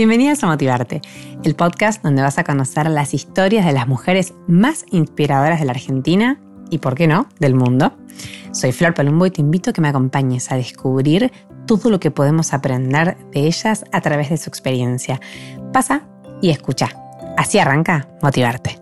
Bienvenidas 0.00 0.42
a 0.42 0.46
Motivarte, 0.46 1.02
el 1.44 1.54
podcast 1.54 2.02
donde 2.02 2.22
vas 2.22 2.38
a 2.38 2.44
conocer 2.44 2.88
las 2.88 3.12
historias 3.12 3.66
de 3.66 3.72
las 3.72 3.86
mujeres 3.86 4.32
más 4.46 4.86
inspiradoras 4.90 5.60
de 5.60 5.66
la 5.66 5.72
Argentina 5.72 6.40
y, 6.70 6.78
por 6.78 6.94
qué 6.94 7.06
no, 7.06 7.26
del 7.38 7.54
mundo. 7.54 7.92
Soy 8.50 8.72
Flor 8.72 8.94
Palumbo 8.94 9.26
y 9.26 9.30
te 9.30 9.42
invito 9.42 9.68
a 9.68 9.72
que 9.74 9.82
me 9.82 9.88
acompañes 9.88 10.50
a 10.50 10.56
descubrir 10.56 11.30
todo 11.66 11.90
lo 11.90 12.00
que 12.00 12.10
podemos 12.10 12.54
aprender 12.54 13.18
de 13.30 13.40
ellas 13.40 13.84
a 13.92 14.00
través 14.00 14.30
de 14.30 14.38
su 14.38 14.48
experiencia. 14.48 15.20
Pasa 15.70 16.04
y 16.40 16.48
escucha. 16.48 16.88
Así 17.36 17.58
arranca 17.58 18.08
Motivarte. 18.22 18.78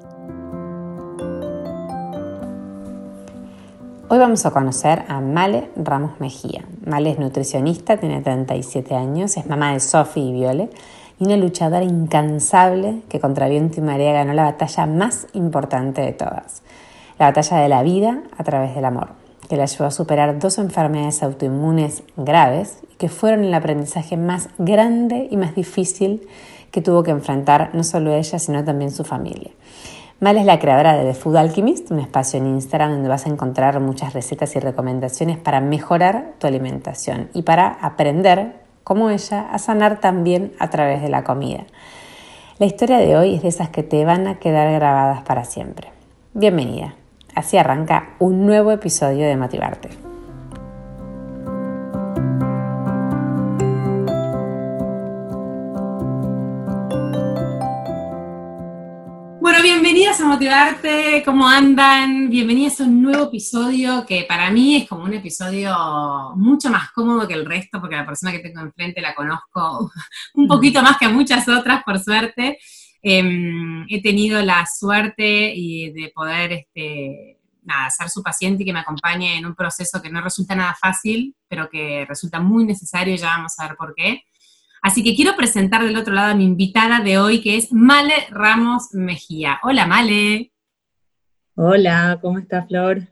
Hoy 4.09 4.19
vamos 4.19 4.47
a 4.47 4.53
conocer 4.53 5.05
a 5.09 5.21
Male 5.21 5.69
Ramos 5.75 6.21
Mejía. 6.21 6.65
Male 6.87 7.11
es 7.11 7.19
nutricionista, 7.19 7.97
tiene 7.97 8.23
37 8.23 8.95
años, 8.95 9.37
es 9.37 9.47
mamá 9.47 9.73
de 9.73 9.81
Sophie 9.81 10.23
y 10.23 10.33
Viole 10.33 10.71
y 11.19 11.25
una 11.25 11.37
luchadora 11.37 11.85
incansable 11.85 13.03
que 13.09 13.21
contra 13.21 13.49
viento 13.49 13.81
y 13.81 13.83
marea 13.83 14.13
ganó 14.13 14.33
la 14.33 14.45
batalla 14.45 14.87
más 14.87 15.27
importante 15.33 16.01
de 16.01 16.13
todas, 16.13 16.63
la 17.19 17.27
batalla 17.27 17.59
de 17.59 17.69
la 17.69 17.83
vida 17.83 18.23
a 18.37 18.45
través 18.45 18.75
del 18.75 18.85
amor, 18.85 19.11
que 19.49 19.57
la 19.57 19.65
ayudó 19.65 19.87
a 19.87 19.91
superar 19.91 20.39
dos 20.39 20.59
enfermedades 20.59 21.23
autoinmunes 21.23 22.03
graves 22.17 22.79
y 22.93 22.97
que 22.97 23.09
fueron 23.09 23.45
el 23.45 23.55
aprendizaje 23.55 24.17
más 24.17 24.49
grande 24.59 25.29
y 25.31 25.37
más 25.37 25.55
difícil 25.55 26.27
que 26.71 26.83
tuvo 26.83 27.03
que 27.03 27.11
enfrentar 27.11 27.71
no 27.73 27.83
solo 27.83 28.15
ella, 28.15 28.39
sino 28.39 28.65
también 28.65 28.91
su 28.91 29.05
familia. 29.05 29.51
Mal 30.21 30.37
es 30.37 30.45
la 30.45 30.59
creadora 30.59 30.97
de 30.97 31.05
The 31.05 31.15
Food 31.15 31.37
Alchemist, 31.37 31.93
un 31.93 32.01
espacio 32.01 32.41
en 32.41 32.49
Instagram 32.49 32.91
donde 32.91 33.09
vas 33.09 33.27
a 33.27 33.29
encontrar 33.29 33.79
muchas 33.79 34.15
recetas 34.15 34.57
y 34.57 34.59
recomendaciones 34.59 35.39
para 35.39 35.61
mejorar 35.61 36.35
tu 36.39 36.49
alimentación 36.49 37.29
y 37.35 37.43
para 37.43 37.69
aprender 37.69 38.68
como 38.85 39.11
ella, 39.11 39.49
a 39.51 39.59
sanar 39.59 40.01
también 40.01 40.53
a 40.59 40.71
través 40.71 41.03
de 41.03 41.09
la 41.09 41.25
comida. 41.25 41.65
La 42.59 42.67
historia 42.67 42.99
de 42.99 43.17
hoy 43.17 43.35
es 43.35 43.43
de 43.43 43.49
esas 43.49 43.69
que 43.69 43.83
te 43.83 44.05
van 44.05 44.27
a 44.27 44.39
quedar 44.39 44.73
grabadas 44.73 45.23
para 45.23 45.45
siempre. 45.45 45.89
Bienvenida. 46.35 46.95
Así 47.35 47.57
arranca 47.57 48.11
un 48.19 48.47
nuevo 48.47 48.73
episodio 48.73 49.27
de 49.27 49.37
Motivarte. 49.37 50.08
Bienvenidas 59.99 60.21
a 60.21 60.29
Motivarte, 60.29 61.23
¿cómo 61.25 61.49
andan? 61.49 62.31
Bienvenidas 62.31 62.81
a 62.81 62.85
un 62.85 63.03
nuevo 63.03 63.25
episodio 63.25 64.07
que 64.07 64.23
para 64.29 64.49
mí 64.49 64.77
es 64.77 64.89
como 64.89 65.03
un 65.03 65.13
episodio 65.13 65.75
mucho 66.37 66.71
más 66.71 66.93
cómodo 66.93 67.27
que 67.27 67.35
el 67.35 67.45
resto, 67.45 67.81
porque 67.81 67.97
la 67.97 68.07
persona 68.07 68.31
que 68.31 68.39
tengo 68.39 68.61
enfrente 68.61 69.01
la 69.01 69.13
conozco 69.17 69.91
un 70.35 70.47
poquito 70.47 70.83
más 70.83 70.99
que 70.99 71.07
a 71.07 71.09
muchas 71.09 71.49
otras, 71.49 71.83
por 71.83 71.99
suerte. 71.99 72.61
Em, 73.03 73.87
he 73.89 74.01
tenido 74.01 74.41
la 74.41 74.65
suerte 74.67 75.23
de 75.23 76.13
poder 76.15 76.53
este, 76.53 77.41
ser 77.91 78.09
su 78.09 78.23
paciente 78.23 78.63
y 78.63 78.67
que 78.67 78.73
me 78.73 78.79
acompañe 78.79 79.37
en 79.37 79.47
un 79.47 79.57
proceso 79.57 80.01
que 80.01 80.11
no 80.11 80.21
resulta 80.21 80.55
nada 80.55 80.77
fácil, 80.81 81.35
pero 81.49 81.69
que 81.69 82.05
resulta 82.09 82.39
muy 82.39 82.65
necesario, 82.65 83.17
ya 83.17 83.31
vamos 83.37 83.59
a 83.59 83.67
ver 83.67 83.77
por 83.77 83.97
qué. 83.97 84.23
Así 84.83 85.03
que 85.03 85.15
quiero 85.15 85.37
presentar 85.37 85.85
del 85.85 85.97
otro 85.97 86.15
lado 86.15 86.33
a 86.33 86.35
mi 86.37 86.45
invitada 86.45 87.01
de 87.01 87.19
hoy, 87.19 87.41
que 87.41 87.57
es 87.57 87.73
Male 87.73 88.15
Ramos 88.31 88.89
Mejía. 88.93 89.59
Hola, 89.63 89.87
Male. 89.87 90.53
Hola, 91.55 92.19
¿cómo 92.23 92.39
estás, 92.39 92.69
Flor? 92.69 93.09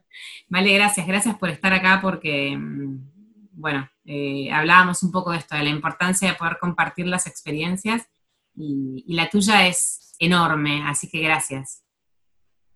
Male, 0.49 0.73
gracias, 0.75 1.07
gracias 1.07 1.37
por 1.37 1.49
estar 1.51 1.73
acá 1.73 1.99
porque, 2.01 2.57
mm, 2.57 3.11
bueno, 3.53 3.89
eh, 4.05 4.49
hablábamos 4.53 5.03
un 5.03 5.11
poco 5.11 5.33
de 5.33 5.39
esto, 5.39 5.57
de 5.57 5.65
la 5.65 5.71
importancia 5.71 6.29
de 6.29 6.37
poder 6.37 6.59
compartir 6.61 7.07
las 7.09 7.27
experiencias 7.27 8.07
y, 8.55 9.05
la 9.09 9.29
tuya 9.29 9.67
es 9.67 10.15
enorme, 10.21 10.83
así 10.87 11.11
que 11.11 11.21
gracias. 11.21 11.83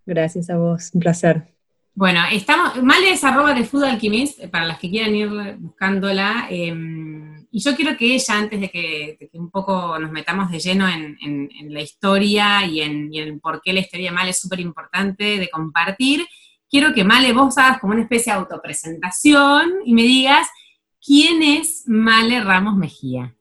Gracias 0.05 0.51
a 0.51 0.57
vos, 0.57 0.91
un 0.93 1.01
placer. 1.01 1.55
Bueno, 1.95 2.21
estamos, 2.33 2.83
Male 2.83 3.13
es 3.13 3.23
arroba 3.23 3.55
de 3.55 3.65
Food 3.65 3.85
Alchemist, 3.85 4.47
para 4.49 4.67
las 4.67 4.79
que 4.79 4.91
quieran 4.91 5.15
ir 5.15 5.57
buscándola. 5.59 6.49
Em, 6.51 7.40
y 7.53 7.61
yo 7.61 7.75
quiero 7.75 7.97
que 7.97 8.15
ella, 8.15 8.39
antes 8.39 8.61
de 8.61 8.69
que, 8.71 9.31
un 9.33 9.51
poco 9.51 9.99
nos 9.99 10.13
metamos 10.13 10.51
de 10.51 10.61
lleno 10.61 10.87
en, 10.89 11.19
la 11.69 11.81
historia 11.81 12.65
y 12.67 12.81
en, 12.81 13.41
por 13.41 13.61
qué 13.61 13.73
la 13.73 13.81
historia 13.81 14.11
de 14.11 14.15
Male 14.15 14.31
es 14.31 14.41
súper 14.41 14.61
importante 14.61 15.39
de 15.39 15.51
compartir, 15.51 16.27
quiero 16.69 16.95
que 16.95 17.05
Male 17.05 17.33
vos 17.33 17.59
hagas 17.59 17.81
como 17.81 17.93
una 17.93 18.03
especie 18.03 18.33
de 18.33 18.39
autopresentación 18.39 19.71
y 19.85 19.95
me 19.95 20.03
digas 20.03 20.49
quién 21.05 21.43
es 21.43 21.85
Male 21.87 22.41
Ramos 22.43 22.77
Mejía. 22.77 23.35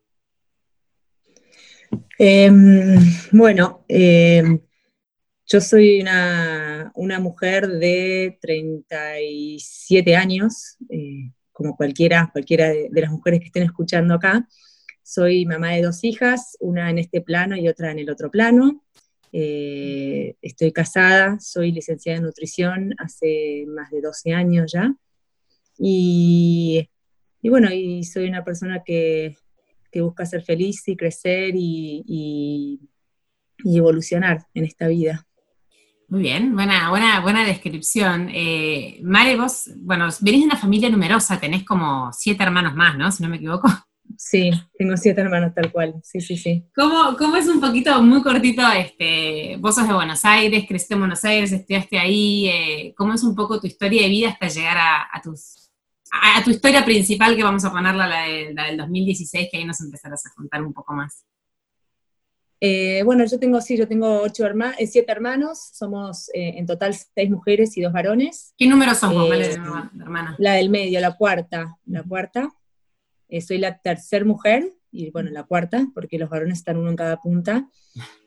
Em, 2.18 3.00
bueno, 3.32 3.86
em, 3.88 4.60
yo 5.46 5.62
soy 5.62 6.02
una, 6.02 6.92
mujer 7.20 7.68
de 7.68 8.38
37 8.42 10.16
años, 10.16 10.78
eh, 10.90 11.32
como 11.60 11.76
cualquiera, 11.76 12.30
cualquiera 12.32 12.70
de, 12.70 12.90
las 12.90 13.12
mujeres 13.12 13.42
que 13.42 13.48
estén 13.48 13.64
escuchando 13.64 14.14
acá. 14.14 14.48
Soy 15.04 15.46
mamá 15.46 15.72
de 15.72 15.82
dos 15.82 16.06
hijas, 16.06 16.56
una 16.62 16.90
en 16.90 17.00
este 17.00 17.20
plano 17.20 17.58
y 17.58 17.68
otra 17.68 17.92
en 17.92 18.00
el 18.00 18.10
otro 18.10 18.32
plano. 18.32 18.86
Eh, 19.34 20.38
estoy 20.42 20.72
casada, 20.72 21.38
soy 21.42 21.74
licenciada 21.74 22.20
en 22.20 22.24
nutrición 22.24 22.96
hace 22.98 23.66
más 23.68 23.92
de 23.92 24.00
12 24.00 24.34
años 24.34 24.72
ya. 24.72 24.96
Y, 25.78 26.90
bueno, 27.44 27.74
y 27.74 28.06
soy 28.06 28.30
una 28.30 28.46
persona 28.46 28.82
que, 28.86 29.36
busca 29.96 30.26
ser 30.26 30.44
feliz 30.44 30.88
y 30.88 30.96
crecer 30.96 31.52
y 31.56 32.80
evolucionar 33.66 34.46
en 34.54 34.64
esta 34.64 34.88
vida. 34.88 35.29
Muy 36.10 36.22
bien, 36.22 36.56
buena, 36.56 36.90
buena, 36.90 37.20
buena 37.20 37.46
descripción. 37.46 38.30
Eh, 38.34 39.00
Mare, 39.04 39.36
vos, 39.38 39.70
bueno, 39.78 40.08
venís 40.22 40.42
de 40.42 40.48
una 40.48 40.58
familia 40.58 40.90
numerosa, 40.90 41.40
tenés 41.40 41.64
como 41.64 42.12
siete 42.14 42.42
hermanos 42.42 42.76
más, 42.76 42.98
¿no? 42.98 43.12
Si 43.12 43.22
no 43.22 43.30
me 43.30 43.36
equivoco. 43.36 43.68
Sí, 44.18 44.50
tengo 44.76 44.98
siete 44.98 45.22
hermanos 45.22 45.54
tal 45.54 45.72
cual, 45.72 45.94
sí, 46.04 46.20
sí, 46.20 46.36
sí. 46.36 46.66
¿Cómo, 46.76 47.16
cómo 47.16 47.38
es 47.38 47.48
un 47.48 47.62
poquito, 47.62 48.02
muy 48.02 48.24
cortito, 48.24 48.68
este, 48.72 49.56
vos 49.60 49.76
sos 49.76 49.88
de 49.88 49.94
Buenos 49.94 50.26
Aires, 50.26 50.66
creciste 50.68 50.96
en 50.96 51.02
Buenos 51.02 51.24
Aires, 51.24 51.52
estudiaste 51.52 52.00
ahí, 52.00 52.48
eh, 52.48 52.94
¿cómo 52.98 53.14
es 53.14 53.24
un 53.24 53.36
poco 53.36 53.62
tu 53.62 53.68
historia 53.68 54.02
de 54.02 54.10
vida 54.10 54.30
hasta 54.30 54.48
llegar 54.48 54.78
a, 54.80 55.22
tus, 55.22 55.70
a, 56.12 56.44
tu 56.44 56.50
historia 56.50 56.84
principal, 56.84 57.36
que 57.36 57.44
vamos 57.44 57.64
a 57.66 57.72
ponerla, 57.72 58.08
la, 58.08 58.26
la 58.52 58.66
del 58.66 58.78
2016, 58.78 59.48
que 59.52 59.58
ahí 59.58 59.64
nos 59.64 59.80
empezarás 59.80 60.26
a 60.26 60.34
contar 60.36 60.64
un 60.64 60.74
poco 60.74 60.92
más? 60.94 61.24
Eh, 62.62 63.04
bueno, 63.04 63.26
yo 63.26 63.40
tengo, 63.40 63.62
sí, 63.62 63.78
yo 63.78 63.88
tengo 63.88 64.22
ocho 64.22 64.46
eh, 64.46 64.88
siete 64.88 65.12
hermanos, 65.12 65.70
somos 65.74 66.30
eh, 66.34 66.56
en 66.58 66.66
total 66.66 66.94
seis 66.94 67.30
mujeres 67.30 67.78
y 67.78 67.82
dos 67.82 67.94
varones. 67.94 68.54
¿Qué 68.58 68.68
número 68.68 68.94
somos, 68.96 69.30
hermana? 69.32 70.36
La 70.40 70.56
del 70.56 70.70
medio, 70.70 71.00
la 71.00 71.16
cuarta, 71.16 71.78
la 71.86 72.04
cuarta. 72.04 72.54
soy 73.40 73.60
la 73.60 73.78
tercera 73.78 74.26
mujer, 74.26 74.74
y 74.92 75.10
bueno, 75.12 75.30
la 75.32 75.44
cuarta, 75.44 75.88
porque 75.94 76.20
los 76.20 76.30
varones 76.30 76.58
están 76.58 76.76
uno 76.78 76.90
en 76.90 76.98
cada 76.98 77.18
punta. 77.22 77.70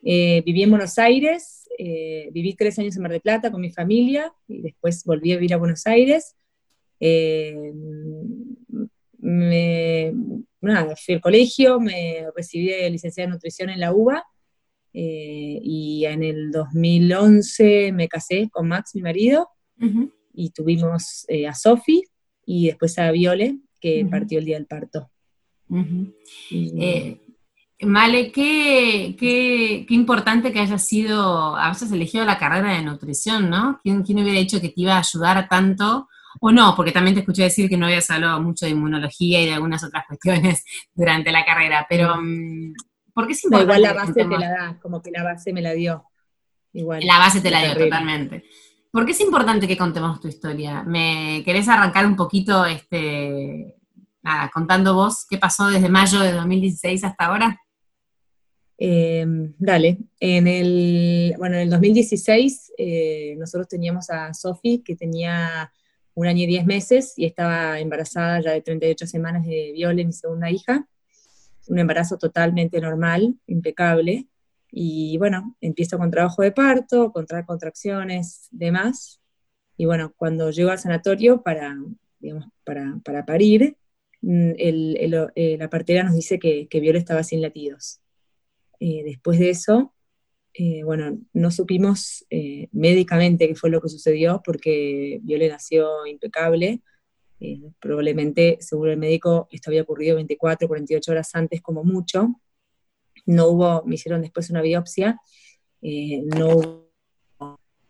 viví 0.03 0.63
en 0.63 0.71
Buenos 0.71 0.99
Aires, 0.99 1.69
viví 1.79 2.55
tres 2.55 2.79
años 2.79 2.97
en 2.97 3.03
Mar 3.03 3.13
del 3.13 3.21
Plata 3.21 3.51
con 3.51 3.61
mi 3.61 3.71
familia, 3.71 4.33
y 4.49 4.63
después 4.63 5.05
volví 5.05 5.33
a 5.33 5.37
vivir 5.37 5.53
a 5.53 5.59
Buenos 5.59 5.87
Aires. 5.87 6.37
Me, 9.23 10.13
nada, 10.61 10.95
fui 10.97 11.15
al 11.15 11.21
colegio, 11.21 11.81
me 11.81 12.27
recibí 12.37 12.67
de 12.67 12.91
licenciada 12.91 13.27
en 13.27 13.31
nutrición 13.31 13.71
en 13.71 13.81
la 13.81 13.93
UBA 13.93 14.25
eh, 14.93 15.61
y 15.63 16.05
en 16.05 16.23
el 16.25 16.51
2011 16.51 17.93
me 17.93 18.09
casé 18.09 18.51
con 18.51 18.69
Max, 18.69 18.95
mi 18.95 19.03
marido, 19.03 19.49
y 20.35 20.51
tuvimos 20.51 21.25
eh, 21.29 21.49
a 21.49 21.55
Sofi 21.55 22.05
y 22.45 22.67
después 22.67 22.99
a 22.99 23.11
Viole, 23.11 23.59
que 23.81 24.07
partió 24.09 24.39
el 24.39 24.45
día 24.45 24.57
del 24.57 24.67
parto. 24.67 25.11
Eh, 26.51 27.19
Male, 27.81 28.31
qué, 28.31 29.17
qué, 29.19 29.85
qué, 29.89 29.95
importante 29.95 30.53
que 30.53 30.61
hayas 30.61 30.87
sido, 30.87 31.57
hayas 31.57 31.91
elegido 31.91 32.25
la 32.25 32.39
carrera 32.39 32.75
de 32.75 32.83
nutrición, 32.83 33.51
¿no? 33.51 33.81
¿Quién, 33.83 34.03
¿Quién, 34.05 34.21
hubiera 34.21 34.39
dicho 34.39 34.61
que 34.61 34.69
te 34.69 34.83
iba 34.83 34.95
a 34.95 35.01
ayudar 35.01 35.49
tanto 35.49 36.09
o 36.41 36.51
no, 36.51 36.75
porque 36.77 36.93
también 36.93 37.15
te 37.15 37.21
escuché 37.21 37.43
decir 37.43 37.69
que 37.69 37.77
no 37.77 37.87
habías 37.87 38.11
hablado 38.11 38.41
mucho 38.41 38.67
de 38.67 38.73
inmunología 38.73 39.43
y 39.43 39.47
de 39.47 39.55
algunas 39.55 39.83
otras 39.85 40.05
cuestiones 40.07 40.65
durante 40.95 41.33
la 41.33 41.45
carrera, 41.45 41.87
pero 41.89 42.17
mm, 42.21 42.75
¿por 43.13 43.27
qué 43.27 43.33
es 43.33 43.45
importante? 43.45 43.65
igual 43.65 43.83
la 43.83 43.93
base 43.93 44.25
te 44.25 44.39
la 44.39 44.51
da, 44.51 44.79
como 44.81 45.03
que 45.03 45.11
la 45.11 45.23
base 45.23 45.53
me 45.53 45.63
la 45.63 45.73
dio. 45.73 46.05
Igual, 46.75 47.05
la 47.05 47.19
base 47.19 47.41
te 47.41 47.51
la, 47.51 47.63
dio, 47.65 47.77
totalmente. 47.77 48.45
¿Por 48.91 49.05
qué 49.05 49.13
es 49.13 49.21
importante 49.21 49.69
que 49.69 49.77
contemos 49.77 50.21
tu 50.21 50.29
historia? 50.29 50.83
¿Me 50.83 51.43
querés 51.45 51.69
arrancar 51.69 52.07
un 52.07 52.17
poquito, 52.17 52.65
este, 52.65 53.77
nada, 54.23 54.51
contando 54.53 54.95
vos 54.95 55.27
qué 55.29 55.39
pasó 55.39 55.69
desde 55.69 55.89
mayo 55.89 56.21
de 56.21 56.33
2016 56.33 57.05
hasta 57.05 57.27
ahora? 57.27 57.59
Em, 58.85 59.55
dale, 59.59 59.99
en 60.19 60.49
el, 60.49 61.35
bueno, 61.39 61.55
en 61.57 61.63
el 61.63 61.71
2016 61.71 62.73
eh, 62.77 63.37
nosotros 63.39 63.69
teníamos 63.69 64.11
a 64.11 64.35
Sofi 64.35 64.83
que 64.85 64.97
tenía 64.97 65.73
un 66.15 66.27
año 66.27 66.43
y 66.43 66.47
diez 66.47 66.67
meses 66.67 67.15
y 67.17 67.25
estaba 67.25 67.81
embarazada 67.81 68.41
ya 68.41 68.53
de 68.53 68.61
38 68.61 69.07
semanas 69.07 69.47
de 69.47 69.73
Viole, 69.75 70.05
mi 70.05 70.13
segunda 70.13 70.51
hija. 70.51 70.87
un 71.69 71.79
embarazo 71.79 72.19
totalmente 72.19 72.81
normal, 72.81 73.37
impecable. 73.47 74.27
Y 74.71 75.17
bueno, 75.19 75.57
empiezo 75.61 75.99
con 75.99 76.11
trabajo 76.11 76.43
de 76.43 76.53
parto, 76.53 77.13
con 77.13 77.27
contracciones, 77.47 78.49
demás. 78.51 79.21
Y 79.77 79.87
bueno, 79.87 80.13
cuando 80.17 80.51
llego 80.51 80.71
al 80.71 80.79
sanatorio 80.79 81.43
para, 81.43 81.77
digamos, 82.19 82.47
para, 82.65 82.99
para 83.05 83.25
parir, 83.25 83.77
mm, 84.23 84.53
el, 84.59 85.31
eh, 85.35 85.57
la 85.59 85.71
partera 85.71 86.03
nos 86.03 86.15
dice 86.15 86.39
que, 86.39 86.67
que 86.69 86.81
Viola 86.81 86.99
estaba 86.99 87.23
sin 87.23 87.43
latidos. 87.43 88.01
Eh, 88.81 89.03
después 89.05 89.39
de 89.39 89.51
eso, 89.51 89.95
eh, 90.55 90.83
bueno, 90.85 91.19
no 91.33 91.51
supimos 91.51 92.27
médicamente 92.73 93.49
qué 93.49 93.55
fue 93.55 93.71
lo 93.71 93.81
que 93.81 93.89
sucedió 93.89 94.43
porque 94.45 95.21
Viola 95.23 95.49
nació 95.49 96.07
impecable. 96.07 96.83
probablemente, 97.81 98.59
según 98.61 98.91
el 98.91 98.99
médico, 98.99 99.49
esto 99.51 99.71
había 99.71 99.83
ocurrido 99.83 100.17
24, 100.17 100.69
48 100.69 101.13
horas 101.13 101.35
antes 101.35 101.61
como 101.63 101.85
mucho. 101.85 102.41
No 103.27 103.49
hubo, 103.49 103.83
me 103.85 103.95
hicieron 103.95 104.21
después 104.23 104.51
una 104.51 104.63
biopsia, 104.63 105.19
no 105.81 106.49
hubo 106.49 106.83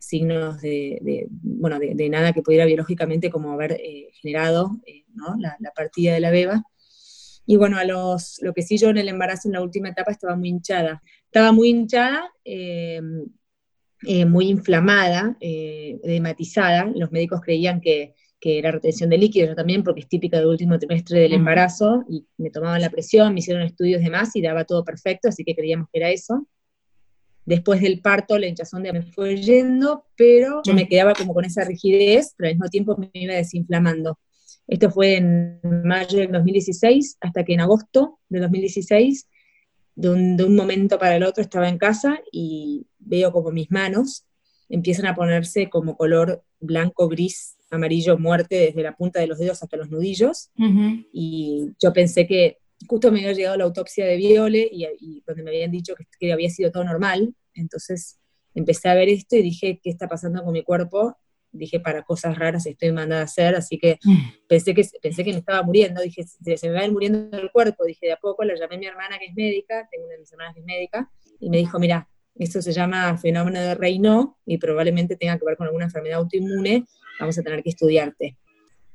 signos 0.02 0.60
de, 0.60 1.28
bueno, 1.30 1.78
de, 1.78 2.08
nada 2.08 2.32
que 2.32 2.42
pudiera 2.42 2.64
biológicamente 2.64 3.30
como 3.30 3.52
haber 3.52 3.72
eh, 3.72 4.10
generado 4.20 4.72
eh, 4.84 5.04
la, 5.38 5.56
partida 5.74 6.12
de 6.12 6.20
la 6.20 6.30
beba. 6.30 6.64
Y 7.46 7.56
bueno, 7.56 7.78
a 7.78 7.84
los, 7.84 8.38
lo 8.42 8.52
que 8.52 8.62
sí 8.62 8.78
yo 8.78 8.90
en 8.90 8.98
el 8.98 9.08
embarazo 9.08 9.48
en 9.48 9.54
la 9.54 9.62
última 9.62 9.88
etapa 9.88 10.10
estaba 10.10 10.36
muy 10.36 10.48
hinchada. 10.48 11.02
Estaba 11.32 11.50
muy 11.50 11.70
hinchada, 11.70 12.30
em, 12.44 13.24
eh, 14.06 14.26
muy 14.26 14.48
inflamada, 14.48 15.34
edematizada. 15.40 16.92
Los 16.94 17.10
médicos 17.10 17.40
creían 17.40 17.80
que, 17.80 18.14
que, 18.38 18.58
era 18.58 18.70
retención 18.70 19.08
de 19.08 19.16
líquidos, 19.16 19.48
yo 19.48 19.54
también, 19.56 19.82
porque 19.82 20.00
es 20.02 20.08
típica 20.08 20.36
del 20.36 20.48
último 20.48 20.78
trimestre 20.78 21.20
del 21.20 21.32
embarazo, 21.32 22.04
y 22.06 22.26
me 22.36 22.50
tomaban 22.50 22.82
la 22.82 22.90
presión, 22.90 23.32
me 23.32 23.40
hicieron 23.40 23.62
estudios 23.62 24.02
de 24.02 24.10
más 24.10 24.36
y 24.36 24.42
daba 24.42 24.66
todo 24.66 24.84
perfecto, 24.84 25.30
así 25.30 25.42
que 25.42 25.54
creíamos 25.54 25.88
que 25.90 26.00
era 26.00 26.10
eso. 26.10 26.46
Después 27.46 27.80
del 27.80 28.02
parto, 28.02 28.38
la 28.38 28.46
hinchazón 28.46 28.82
de 28.82 28.92
me 28.92 29.00
fue 29.00 29.40
yendo, 29.40 30.04
pero 30.14 30.60
yo 30.66 30.74
me 30.74 30.86
quedaba 30.86 31.14
como 31.14 31.32
con 31.32 31.46
esa 31.46 31.64
rigidez, 31.64 32.34
pero 32.36 32.48
al 32.48 32.56
mismo 32.56 32.68
tiempo 32.68 32.98
me 32.98 33.10
iba 33.14 33.32
desinflamando. 33.32 34.18
Esto 34.66 34.90
fue 34.90 35.16
en 35.16 35.60
mayo 35.62 36.18
del 36.18 36.30
2016, 36.30 37.16
hasta 37.22 37.42
que 37.42 37.54
en 37.54 37.62
agosto 37.62 38.20
del 38.28 38.42
2016, 38.42 39.28
de 39.94 40.08
un, 40.08 40.36
de 40.36 40.44
un 40.44 40.56
momento 40.56 40.98
para 40.98 41.16
el 41.16 41.22
otro 41.22 41.42
estaba 41.42 41.68
en 41.68 41.78
casa 41.78 42.20
y 42.30 42.86
veo 42.98 43.32
como 43.32 43.50
mis 43.50 43.70
manos 43.70 44.24
empiezan 44.72 45.06
a 45.06 45.14
ponerse 45.14 45.68
como 45.68 45.96
color 45.96 46.42
blanco, 46.58 47.06
gris, 47.06 47.56
amarillo, 47.70 48.18
muerte, 48.18 48.56
desde 48.56 48.82
la 48.82 48.96
punta 48.96 49.20
de 49.20 49.26
los 49.26 49.38
dedos 49.38 49.62
hasta 49.62 49.76
los 49.76 49.90
nudillos. 49.90 50.50
Y 51.12 51.66
yo 51.80 51.92
pensé 51.92 52.26
que 52.26 52.58
justo 52.88 53.12
me 53.12 53.20
había 53.20 53.34
llegado 53.34 53.56
la 53.58 53.64
autopsia 53.64 54.06
de 54.06 54.16
Viole 54.16 54.68
y, 54.72 55.22
donde 55.26 55.42
me 55.42 55.50
habían 55.50 55.70
dicho 55.70 55.94
que, 56.18 56.32
había 56.32 56.48
sido 56.48 56.72
todo 56.72 56.84
normal, 56.84 57.34
entonces 57.54 58.18
empecé 58.54 58.88
a 58.88 58.94
ver 58.94 59.10
esto 59.10 59.36
y 59.36 59.42
dije, 59.42 59.78
¿qué 59.82 59.90
está 59.90 60.08
pasando 60.08 60.42
con 60.42 60.54
mi 60.54 60.62
cuerpo? 60.62 61.18
Dije, 61.52 61.80
para 61.80 62.02
cosas 62.02 62.38
raras 62.38 62.66
estoy 62.66 62.92
mandada 62.92 63.22
a 63.22 63.24
hacer, 63.24 63.54
así 63.54 63.78
que 63.78 63.98
mm. 64.02 64.46
pensé 64.48 64.74
que, 64.74 64.86
pensé 65.00 65.22
que 65.22 65.32
me 65.32 65.38
estaba 65.38 65.62
muriendo, 65.62 66.00
dije, 66.00 66.24
se, 66.24 66.68
me 66.68 66.74
va 66.74 66.80
a 66.80 66.86
ir 66.86 66.92
muriendo 66.92 67.36
el 67.36 67.50
cuerpo, 67.50 67.84
dije, 67.84 68.06
de 68.06 68.12
a 68.12 68.16
poco, 68.16 68.44
la 68.44 68.54
llamé 68.54 68.76
a 68.76 68.78
mi 68.78 68.86
hermana 68.86 69.18
que 69.18 69.26
es 69.26 69.34
médica, 69.34 69.86
tengo 69.90 70.06
una 70.06 70.14
de 70.14 70.20
mis 70.20 70.32
hermanas 70.32 70.54
que 70.54 70.60
es 70.60 70.66
médica, 70.66 71.10
y 71.40 71.50
me 71.50 71.58
dijo, 71.58 71.78
mira, 71.78 72.08
esto 72.34 72.62
se 72.62 72.72
llama 72.72 73.16
fenómeno 73.18 73.60
de 73.60 73.74
Raynaud 73.74 74.30
y 74.46 74.58
probablemente 74.58 75.16
tenga 75.16 75.38
que 75.38 75.44
ver 75.44 75.56
con 75.56 75.66
alguna 75.66 75.84
enfermedad 75.84 76.18
autoinmune, 76.18 76.84
vamos 77.20 77.38
a 77.38 77.42
tener 77.42 77.62
que 77.62 77.70
estudiarte. 77.70 78.38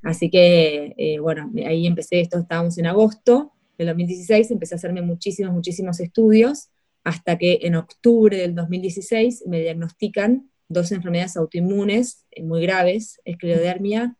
Así 0.01 0.29
que, 0.29 0.93
eh, 0.97 1.19
bueno, 1.19 1.51
ahí 1.65 1.85
empecé 1.85 2.21
esto, 2.21 2.39
estábamos 2.39 2.77
en 2.77 2.87
agosto, 2.87 3.53
en 3.77 3.87
el 3.87 3.93
2016 3.93 4.51
empecé 4.51 4.75
a 4.75 4.77
hacerme 4.77 5.01
muchísimos, 5.01 5.53
muchísimos 5.53 5.99
estudios, 5.99 6.69
hasta 7.03 7.37
que 7.37 7.59
en 7.61 7.75
octubre 7.75 8.37
del 8.37 8.55
2016 8.55 9.43
me 9.47 9.61
diagnostican 9.61 10.49
dos 10.67 10.91
enfermedades 10.91 11.37
autoinmunes 11.37 12.25
eh, 12.31 12.43
muy 12.43 12.61
graves, 12.61 13.19
esclerodermia 13.25 14.15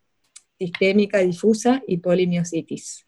sistémica 0.58 1.20
difusa 1.20 1.84
y 1.88 1.98
polimiositis. 1.98 3.06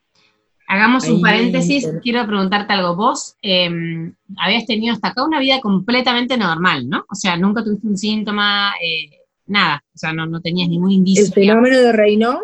Hagamos 0.68 1.10
un 1.10 1.20
paréntesis, 1.20 1.90
quiero 2.04 2.28
preguntarte 2.28 2.74
algo. 2.74 2.96
Vos 2.96 3.36
em, 3.42 4.14
habías 4.38 4.68
tenido 4.68 4.94
hasta 4.94 5.08
acá 5.08 5.26
una 5.26 5.40
vida 5.40 5.60
completamente 5.62 6.38
normal, 6.38 6.88
¿no? 6.88 7.06
O 7.10 7.16
sea, 7.16 7.38
nunca 7.38 7.64
tuviste 7.64 7.88
un 7.88 7.98
síntoma, 7.98 8.74
eh, 8.80 9.18
nada, 9.48 9.84
o 9.96 9.98
sea, 9.98 10.14
no, 10.14 10.28
no 10.28 10.42
tenías 10.42 10.70
ningún 10.70 10.92
indicio. 10.92 11.26
El 11.26 11.34
fenómeno 11.34 11.80
de 11.80 11.92
Raynaud 11.92 12.40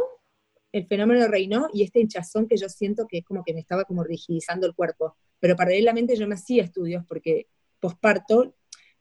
el 0.76 0.86
fenómeno 0.88 1.26
reinó 1.30 1.70
y 1.74 1.84
este 1.84 2.02
hinchazón 2.02 2.50
que 2.50 2.58
yo 2.58 2.68
siento 2.68 3.08
que 3.08 3.20
es 3.20 3.24
como 3.26 3.46
que 3.46 3.54
me 3.54 3.62
estaba 3.62 3.86
como 3.86 4.04
rigidizando 4.04 4.68
el 4.68 4.76
cuerpo. 4.76 5.16
Pero 5.40 5.56
paralelamente 5.56 6.18
yo 6.18 6.28
me 6.28 6.36
hacía 6.36 6.64
estudios 6.64 7.06
porque 7.08 7.48
posparto 7.80 8.56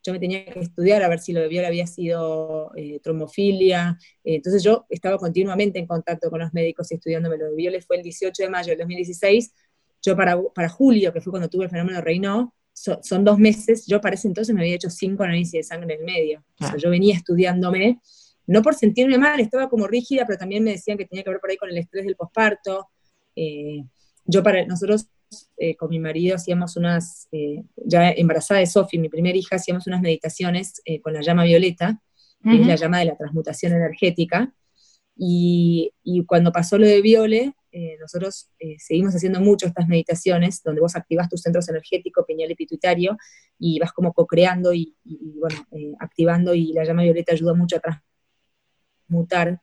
yo 0.05 0.13
me 0.13 0.19
tenía 0.19 0.45
que 0.45 0.61
estudiar 0.61 1.03
a 1.03 1.09
ver 1.09 1.19
si 1.19 1.33
lo 1.33 1.41
de 1.41 1.49
Viola 1.49 1.69
había 1.69 1.87
sido 1.87 2.71
eh, 2.77 3.01
trombofilia. 3.03 3.99
Eh, 4.23 4.37
entonces 4.37 4.63
yo 4.63 4.85
estaba 4.91 5.17
continuamente 5.17 5.79
en 5.79 5.87
contacto 5.87 6.31
con 6.31 6.41
los 6.41 6.53
médicos 6.53 6.93
y 6.93 6.97
estudiándome 6.97 7.39
lo 7.39 7.47
de 7.47 7.57
Viola. 7.57 7.79
Fue 7.81 7.97
el 7.97 8.03
18 8.03 8.43
de 8.43 8.49
mayo 8.51 8.71
del 8.71 8.79
2016. 8.79 9.55
Yo 10.03 10.15
para, 10.15 10.39
para 10.55 10.69
julio, 10.69 11.13
que 11.13 11.23
fue 11.23 11.31
cuando 11.31 11.49
tuve 11.49 11.65
el 11.65 11.71
fenómeno 11.71 12.03
reinó, 12.03 12.55
son 12.75 13.25
dos 13.25 13.39
meses, 13.39 13.87
yo 13.87 14.01
para 14.01 14.17
ese 14.17 14.27
entonces 14.27 14.53
me 14.53 14.61
había 14.61 14.75
hecho 14.75 14.91
cinco 14.91 15.23
análisis 15.23 15.53
de 15.53 15.63
sangre 15.63 15.95
en 15.95 16.01
el 16.01 16.05
medio. 16.05 16.45
O 16.61 16.67
sea, 16.67 16.77
yo 16.77 16.91
venía 16.91 17.15
estudiándome 17.15 18.01
no 18.47 18.63
por 18.63 18.75
sentirme 18.75 19.19
mal, 19.19 19.41
estaba 19.41 19.69
como 19.69 19.87
rígida, 19.87 20.25
pero 20.27 20.39
también 20.39 20.63
me 20.63 20.73
decían 20.73 20.99
que 20.99 21.07
tenía 21.07 21.25
que 21.25 21.31
ver 21.31 21.41
por 21.41 21.51
ahí 21.51 21.57
con 21.57 21.71
el 21.71 21.79
estrés 21.79 22.05
del 22.05 22.17
posparto. 22.17 22.89
Eh, 23.35 23.85
yo 24.27 24.43
para 24.43 24.65
nosotros 24.67 25.07
eh, 25.57 25.77
con 25.77 25.91
mi 25.91 25.99
marido 25.99 26.37
hacíamos 26.37 26.77
unas, 26.77 27.29
eh, 27.33 27.63
ya 27.77 28.11
embarazada 28.11 28.61
de 28.61 28.67
Sofi, 28.67 28.99
mi 28.99 29.09
primera 29.09 29.37
hija, 29.37 29.57
hacíamos 29.57 29.87
unas 29.87 30.01
meditaciones 30.01 30.83
con 31.03 31.13
la 31.13 31.21
llama 31.21 31.45
violeta, 31.45 32.01
que 32.43 32.61
es 32.61 32.67
la 32.67 32.77
llama 32.77 32.99
de 32.99 33.07
la 33.07 33.17
transmutación 33.17 33.73
energética. 33.73 34.53
Y, 35.17 35.93
cuando 36.27 36.53
pasó 36.53 36.77
lo 36.77 36.87
de 36.87 37.01
Viole, 37.01 37.55
nosotros 38.01 38.51
seguimos 38.79 39.15
haciendo 39.15 39.41
mucho 39.41 39.67
estas 39.67 39.89
meditaciones, 39.89 40.63
donde 40.63 40.83
vos 40.83 40.95
activas 40.95 41.29
tus 41.31 41.41
centros 41.41 41.69
energéticos, 41.71 42.27
pineal 42.27 42.51
y 42.51 42.55
pituitario, 42.55 43.17
y 43.59 43.79
vas 43.79 43.93
como 43.93 44.13
co-creando 44.13 44.75
y, 44.75 44.95
bueno, 45.41 45.57
activando, 46.01 46.55
y 46.55 46.73
la 46.75 46.85
llama 46.85 47.03
violeta 47.03 47.33
ayuda 47.33 47.55
mucho 47.55 47.77
a 47.77 47.81
transmutar 47.81 48.15
mutar. 49.09 49.61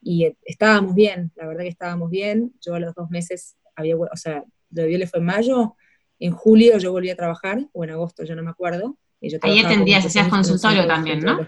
Y 0.00 0.36
estábamos 0.42 0.94
bien, 0.94 1.32
la 1.34 1.46
verdad 1.46 1.62
que 1.62 1.68
estábamos 1.68 2.10
bien. 2.10 2.52
Yo 2.60 2.74
a 2.74 2.80
los 2.80 2.94
dos 2.94 3.10
meses 3.10 3.56
había, 3.74 3.96
o 3.96 4.16
sea, 4.16 4.44
de 4.74 4.98
le 4.98 5.06
fue 5.06 5.20
en 5.20 5.26
mayo, 5.26 5.76
en 6.18 6.32
julio 6.32 6.78
yo 6.78 6.92
volví 6.92 7.10
a 7.10 7.16
trabajar, 7.16 7.66
o 7.72 7.84
en 7.84 7.90
agosto, 7.90 8.24
yo 8.24 8.34
no 8.34 8.42
me 8.42 8.50
acuerdo. 8.50 8.96
Y 9.20 9.30
yo 9.30 9.38
Ahí 9.42 9.60
atendías, 9.60 10.04
hacías 10.04 10.28
consultorio 10.28 10.86
también, 10.86 11.20
¿no? 11.20 11.38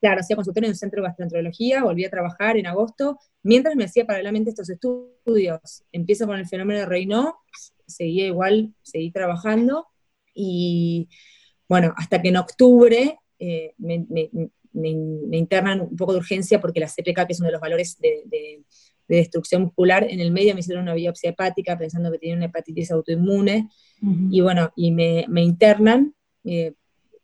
Claro, 0.00 0.20
hacía 0.20 0.34
consultorio 0.34 0.66
en 0.66 0.72
un 0.72 0.76
centro 0.76 1.00
de 1.00 1.08
gastroenterología, 1.08 1.84
volví 1.84 2.04
a 2.04 2.10
trabajar 2.10 2.56
en 2.56 2.66
agosto, 2.66 3.20
mientras 3.44 3.76
me 3.76 3.84
hacía 3.84 4.04
paralelamente 4.04 4.50
estos 4.50 4.68
estudios. 4.68 5.84
Empiezo 5.92 6.26
con 6.26 6.38
el 6.38 6.46
fenómeno 6.46 6.80
de 6.80 6.86
Reynaud, 6.86 7.34
seguía 7.86 8.26
igual, 8.26 8.74
seguí 8.82 9.12
trabajando, 9.12 9.86
y 10.34 11.08
bueno, 11.68 11.94
hasta 11.96 12.20
que 12.20 12.28
en 12.30 12.36
octubre 12.36 13.18
eh, 13.38 13.74
me, 13.78 14.04
me, 14.72 15.36
internan 15.38 15.80
un 15.82 15.96
poco 15.96 16.12
de 16.12 16.18
urgencia 16.18 16.60
porque 16.60 16.80
la 16.80 16.88
CPK, 16.88 17.26
que 17.26 17.32
es 17.32 17.40
uno 17.40 17.48
de 17.48 17.52
los 17.52 17.60
valores 17.60 17.98
de, 17.98 18.62
destrucción 19.16 19.62
muscular, 19.62 20.06
en 20.08 20.20
el 20.20 20.32
medio 20.32 20.54
me 20.54 20.60
hicieron 20.60 20.84
una 20.84 20.94
biopsia 20.94 21.30
hepática 21.30 21.76
pensando 21.76 22.10
que 22.10 22.18
tenía 22.18 22.36
una 22.36 22.46
hepatitis 22.46 22.90
autoinmune, 22.90 23.68
y 24.30 24.40
bueno, 24.40 24.72
y 24.74 24.90
me, 24.90 25.24
internan 25.42 26.14
eh, 26.44 26.74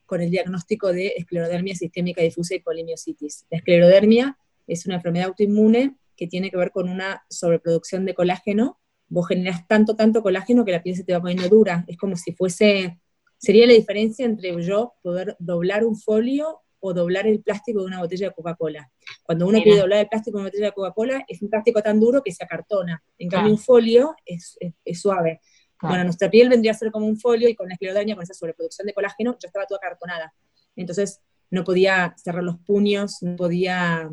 con 0.06 0.20
el 0.20 0.30
diagnóstico 0.30 0.92
de 0.92 1.14
esclerodermia 1.16 1.74
sistémica 1.74 2.22
difusa 2.22 2.54
y 2.54 2.60
polimiositis. 2.60 3.46
La 3.50 3.58
esclerodermia 3.58 4.38
es 4.66 4.86
una 4.86 4.96
enfermedad 4.96 5.28
autoinmune 5.28 5.96
que 6.16 6.26
tiene 6.26 6.50
que 6.50 6.56
ver 6.56 6.70
con 6.70 6.88
una 6.88 7.24
sobreproducción 7.28 8.04
de 8.04 8.14
colágeno. 8.14 8.78
Vos 9.08 9.28
generas 9.28 9.66
tanto, 9.66 9.96
tanto 9.96 10.22
colágeno 10.22 10.64
que 10.64 10.72
la 10.72 10.82
piel 10.82 10.96
se 10.96 11.04
te 11.04 11.12
va 11.12 11.20
poniendo 11.20 11.48
dura. 11.48 11.84
Es 11.88 11.96
como 11.96 12.16
si 12.16 12.32
fuese, 12.32 13.00
sería 13.38 13.66
la 13.66 13.72
diferencia 13.72 14.24
entre 14.24 14.62
yo 14.62 14.94
poder 15.02 15.36
doblar 15.38 15.84
un 15.84 15.96
folio 15.96 16.60
o 16.80 16.94
doblar 16.94 17.26
el 17.26 17.40
plástico 17.40 17.80
de 17.80 17.86
una 17.86 18.00
botella 18.00 18.28
de 18.28 18.34
Coca-Cola. 18.34 18.90
Cuando 19.22 19.46
uno 19.46 19.62
quiere 19.62 19.80
doblar 19.80 20.00
el 20.00 20.08
plástico 20.08 20.38
de 20.38 20.42
una 20.42 20.48
botella 20.48 20.66
de 20.66 20.72
Coca-Cola, 20.72 21.24
es 21.26 21.42
un 21.42 21.50
plástico 21.50 21.82
tan 21.82 22.00
duro 22.00 22.22
que 22.22 22.32
se 22.32 22.44
acartona. 22.44 23.02
En 23.18 23.28
cambio, 23.28 23.52
un 23.52 23.58
folio 23.58 24.14
es, 24.24 24.58
suave. 24.94 25.40
Bueno, 25.80 26.04
nuestra 26.04 26.28
piel 26.28 26.48
vendría 26.48 26.72
a 26.72 26.74
ser 26.74 26.90
como 26.90 27.06
un 27.06 27.18
folio 27.18 27.48
y 27.48 27.54
con 27.54 27.68
la 27.68 27.74
esclerodermia, 27.74 28.14
con 28.14 28.24
esa 28.24 28.34
sobreproducción 28.34 28.86
de 28.86 28.94
colágeno, 28.94 29.36
ya 29.40 29.46
estaba 29.46 29.66
toda 29.66 29.78
acartonada. 29.78 30.34
Entonces, 30.74 31.20
no 31.50 31.64
podía 31.64 32.14
cerrar 32.16 32.42
los 32.42 32.58
puños, 32.58 33.22
no 33.22 33.36
podía, 33.36 34.10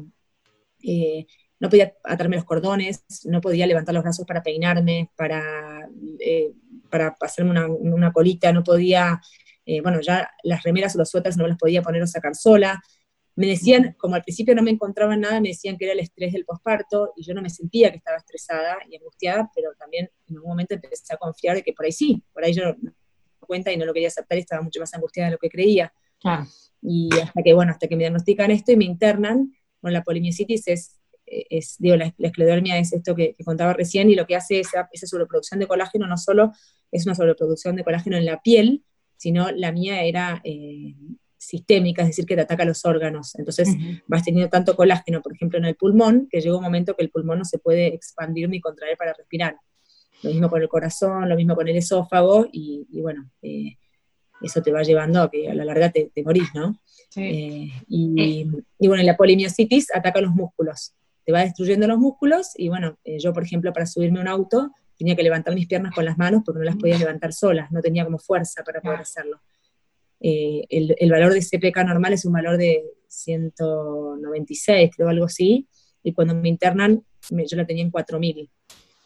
eh, 0.83 1.25
no 1.59 1.69
podía 1.69 1.95
atarme 2.03 2.35
los 2.35 2.45
cordones, 2.45 3.03
no 3.25 3.41
podía 3.41 3.67
levantar 3.67 3.93
los 3.93 4.03
brazos 4.03 4.25
para 4.25 4.43
peinarme, 4.43 5.11
para, 5.15 5.89
eh, 6.19 6.53
para 6.89 7.15
hacerme 7.19 7.51
una, 7.51 7.67
una 7.67 8.13
colita, 8.13 8.51
no 8.51 8.63
podía 8.63 9.19
eh, 9.65 9.81
bueno, 9.81 9.99
ya 10.01 10.29
las 10.43 10.63
remeras 10.63 10.95
o 10.95 10.99
los 10.99 11.09
suéteres 11.09 11.37
no 11.37 11.47
las 11.47 11.57
podía 11.57 11.81
poner 11.81 12.01
o 12.03 12.07
sacar 12.07 12.35
sola. 12.35 12.81
me 13.35 13.47
decían, 13.47 13.95
como 13.97 14.15
al 14.15 14.23
principio 14.23 14.55
no 14.55 14.61
me 14.61 14.71
encontraban 14.71 15.21
nada, 15.21 15.41
me 15.41 15.49
decían 15.49 15.77
que 15.77 15.85
era 15.85 15.93
el 15.93 15.99
estrés 15.99 16.33
del 16.33 16.45
posparto 16.45 17.11
y 17.17 17.23
yo 17.23 17.33
no 17.33 17.41
me 17.41 17.49
sentía 17.49 17.91
que 17.91 17.97
estaba 17.97 18.17
estresada 18.17 18.77
y 18.89 18.95
angustiada, 18.95 19.51
pero 19.53 19.71
también 19.77 20.09
en 20.27 20.39
un 20.39 20.45
momento 20.45 20.75
empecé 20.75 21.13
a 21.13 21.17
confiar 21.17 21.55
de 21.55 21.63
que 21.63 21.73
por 21.73 21.85
ahí 21.85 21.91
sí, 21.91 22.23
por 22.31 22.43
ahí 22.43 22.53
yo 22.53 22.63
no 22.65 22.75
me 22.81 22.91
cuenta 23.39 23.71
y 23.71 23.77
no 23.77 23.85
lo 23.85 23.93
quería 23.93 24.07
aceptar 24.07 24.37
y 24.37 24.41
estaba 24.41 24.61
mucho 24.61 24.79
más 24.79 24.93
angustiada 24.93 25.29
de 25.29 25.33
lo 25.33 25.39
que 25.39 25.49
creía. 25.49 25.91
Y 26.81 27.09
hasta 27.19 27.41
que, 27.43 27.53
bueno, 27.53 27.71
hasta 27.71 27.87
que 27.87 27.95
me 27.95 28.03
diagnostican 28.03 28.51
esto 28.51 28.71
y 28.71 28.77
me 28.77 28.85
internan, 28.85 29.53
con 29.81 29.93
la 29.93 30.03
polimiositis 30.03 30.67
es, 30.67 30.99
es 31.25 31.75
digo, 31.79 31.95
la, 31.95 32.13
esclerodermia 32.17 32.77
es 32.77 32.93
esto 32.93 33.15
que, 33.15 33.35
contaba 33.43 33.73
recién 33.73 34.09
y 34.09 34.15
lo 34.15 34.25
que 34.25 34.35
hace 34.35 34.59
esa, 34.59 34.89
esa 34.91 35.07
sobreproducción 35.07 35.59
de 35.59 35.67
colágeno 35.67 36.07
no 36.07 36.17
solo 36.17 36.51
es 36.91 37.05
una 37.05 37.15
sobreproducción 37.15 37.75
de 37.75 37.83
colágeno 37.83 38.17
en 38.17 38.25
la 38.25 38.41
piel, 38.41 38.83
sino 39.17 39.51
la 39.51 39.71
mía 39.71 40.03
era 40.03 40.41
eh, 40.43 40.95
sistémica, 41.37 42.01
es 42.01 42.09
decir, 42.09 42.25
que 42.25 42.35
te 42.35 42.41
ataca 42.41 42.65
los 42.65 42.85
órganos. 42.85 43.35
Entonces 43.35 43.69
vas 44.07 44.23
teniendo 44.23 44.49
tanto 44.49 44.75
colágeno, 44.75 45.21
por 45.21 45.33
ejemplo, 45.33 45.57
en 45.59 45.65
el 45.65 45.75
pulmón, 45.75 46.27
que 46.29 46.41
llega 46.41 46.57
un 46.57 46.63
momento 46.63 46.95
que 46.95 47.03
el 47.03 47.09
pulmón 47.09 47.39
no 47.39 47.45
se 47.45 47.59
puede 47.59 47.87
expandir 47.87 48.49
ni 48.49 48.59
contraer 48.59 48.97
para 48.97 49.13
respirar. 49.13 49.57
Lo 50.23 50.31
mismo 50.31 50.49
con 50.49 50.61
el 50.61 50.67
corazón, 50.67 51.29
lo 51.29 51.35
mismo 51.35 51.55
con 51.55 51.67
el 51.67 51.75
esófago, 51.75 52.47
y, 52.51 52.87
bueno, 53.01 53.29
eh, 53.41 53.77
eso 54.41 54.61
te 54.61 54.71
va 54.71 54.81
llevando 54.81 55.21
a 55.21 55.29
que 55.29 55.49
a 55.49 55.53
la 55.53 55.65
larga 55.65 55.91
te, 55.91 56.11
morís, 56.23 56.49
¿no? 56.53 56.79
Eh, 57.17 57.69
y, 57.87 58.47
y, 58.79 58.87
bueno, 58.87 59.03
la 59.03 59.15
polimiositis 59.15 59.93
ataca 59.93 60.21
los 60.21 60.33
músculos, 60.33 60.93
te 61.25 61.31
va 61.31 61.41
destruyendo 61.41 61.87
los 61.87 61.99
músculos, 61.99 62.51
y 62.55 62.69
bueno, 62.69 62.97
yo, 63.05 63.33
por 63.33 63.43
ejemplo, 63.43 63.71
para 63.71 63.85
subirme 63.85 64.19
a 64.19 64.21
un 64.23 64.27
auto, 64.29 64.71
tenía 64.97 65.15
que 65.15 65.23
levantar 65.23 65.53
mis 65.53 65.67
piernas 65.67 65.93
con 65.93 66.05
las 66.05 66.17
manos 66.17 66.41
porque 66.45 66.59
no 66.59 66.65
las 66.65 66.75
podía 66.75 66.97
levantar 66.97 67.33
solas, 67.33 67.71
no 67.71 67.81
tenía 67.81 68.05
como 68.05 68.17
fuerza 68.17 68.63
para 68.63 68.81
poder 68.81 68.99
hacerlo. 68.99 69.41
Eh, 70.19 70.65
el, 70.69 71.11
valor 71.11 71.33
de 71.33 71.41
CPK 71.41 71.83
normal 71.85 72.13
es 72.13 72.25
un 72.25 72.33
valor 72.33 72.57
de 72.57 72.83
196, 73.07 74.91
creo 74.95 75.09
algo 75.09 75.25
así, 75.25 75.67
y 76.03 76.13
cuando 76.13 76.35
me 76.35 76.49
internan 76.49 77.03
yo 77.29 77.57
la 77.57 77.65
tenía 77.65 77.83
en 77.83 77.91
4000, 77.91 78.49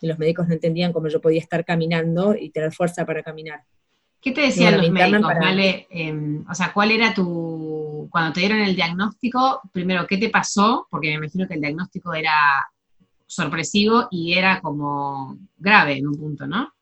y 0.02 0.08
los 0.08 0.20
médicos 0.20 0.48
no 0.48 0.54
entendían 0.54 0.94
cómo 0.94 1.08
yo 1.08 1.22
podía 1.22 1.40
estar 1.40 1.66
caminando 1.66 2.36
y 2.36 2.50
tener 2.52 2.72
fuerza 2.72 3.06
para 3.06 3.24
caminar. 3.24 3.64
¿Qué 4.22 4.32
te 4.32 4.42
decían 4.42 4.78
los 4.78 4.90
médicos, 4.92 5.22
vale, 5.22 5.88
em, 5.90 6.46
o 6.50 6.54
sea, 6.54 6.74
¿cuál 6.74 6.92
era 6.92 7.14
tu, 7.14 8.08
cuando 8.12 8.34
te 8.34 8.42
dieron 8.42 8.60
el 8.60 8.76
diagnóstico, 8.76 9.62
primero, 9.72 10.06
qué 10.08 10.18
te 10.18 10.30
pasó? 10.30 10.88
Porque 10.90 11.08
me 11.08 11.14
imagino 11.16 11.48
que 11.48 11.54
el 11.54 11.62
diagnóstico 11.62 12.14
era 12.14 12.34
sorpresivo 13.30 14.08
y 14.10 14.34
era 14.34 14.60
como 14.60 15.38
grave 15.58 15.98
en 15.98 16.08
un 16.08 16.16
punto, 16.16 16.48
¿no? 16.48 16.74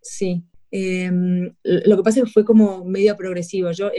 Sí. 0.00 0.44
Em, 0.70 1.52
lo 1.62 1.96
que 1.96 2.02
pasa 2.02 2.20
es 2.20 2.26
que 2.26 2.32
fue 2.32 2.44
como 2.44 2.84
medio 2.84 3.16
progresivo. 3.16 3.72
Yo, 3.72 3.90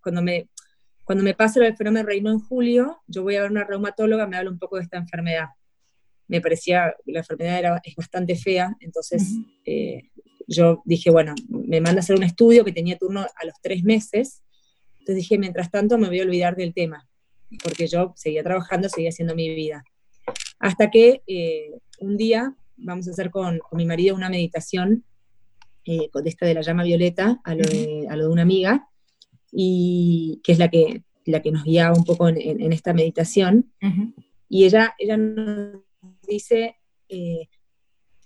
cuando, 0.00 0.22
me, 0.22 0.48
cuando 1.04 1.24
me 1.24 1.34
pasa 1.34 1.66
el 1.66 1.76
fenómeno 1.76 2.06
reino 2.06 2.30
en 2.30 2.38
julio, 2.38 3.02
yo 3.08 3.24
voy 3.24 3.34
a 3.34 3.42
ver 3.42 3.50
una 3.50 3.64
reumatóloga, 3.64 4.28
me 4.28 4.36
habla 4.36 4.50
un 4.50 4.58
poco 4.58 4.76
de 4.76 4.82
esta 4.82 4.98
enfermedad. 4.98 5.48
Me 6.28 6.40
parecía, 6.40 6.94
la 7.06 7.20
enfermedad 7.20 7.58
era, 7.58 7.80
es 7.84 7.96
bastante 7.96 8.36
fea, 8.36 8.76
entonces 8.80 9.32
eh, 9.64 10.10
yo 10.46 10.82
dije, 10.84 11.10
bueno, 11.10 11.34
me 11.48 11.80
manda 11.80 11.98
a 11.98 12.02
hacer 12.02 12.16
un 12.16 12.24
estudio 12.24 12.64
que 12.64 12.72
tenía 12.72 12.96
turno 12.98 13.20
a 13.20 13.44
los 13.44 13.54
tres 13.62 13.82
meses. 13.82 14.42
Entonces 15.00 15.16
dije, 15.16 15.38
mientras 15.38 15.70
tanto 15.72 15.98
me 15.98 16.08
voy 16.08 16.20
a 16.20 16.24
olvidar 16.24 16.54
del 16.54 16.72
tema, 16.72 17.08
porque 17.62 17.88
yo 17.88 18.12
seguía 18.16 18.44
trabajando, 18.44 18.88
seguía 18.88 19.08
haciendo 19.08 19.34
mi 19.34 19.52
vida. 19.54 19.84
Hasta 20.58 20.90
que 20.90 21.22
eh, 21.26 21.78
un 22.00 22.16
día 22.16 22.54
vamos 22.76 23.08
a 23.08 23.10
hacer 23.10 23.30
con, 23.30 23.60
mi 23.72 23.86
marido 23.86 24.14
una 24.14 24.28
meditación 24.28 25.04
eh, 25.84 26.08
con 26.10 26.26
esta 26.26 26.46
de 26.46 26.54
la 26.54 26.62
llama 26.62 26.84
violeta 26.84 27.40
a 27.44 27.54
lo 27.54 27.62
de, 27.62 28.28
una 28.28 28.42
amiga, 28.42 28.88
y 29.52 30.40
que 30.42 30.52
es 30.52 30.58
la 30.58 30.68
que, 30.68 31.04
la 31.24 31.40
que 31.40 31.52
nos 31.52 31.64
guiaba 31.64 31.96
un 31.96 32.04
poco 32.04 32.28
en, 32.28 32.72
esta 32.72 32.92
meditación. 32.92 33.72
Y 34.48 34.64
ella, 34.64 34.94
ella 34.98 35.16
nos 35.16 35.82
dice, 36.26 36.76
eh, 37.08 37.48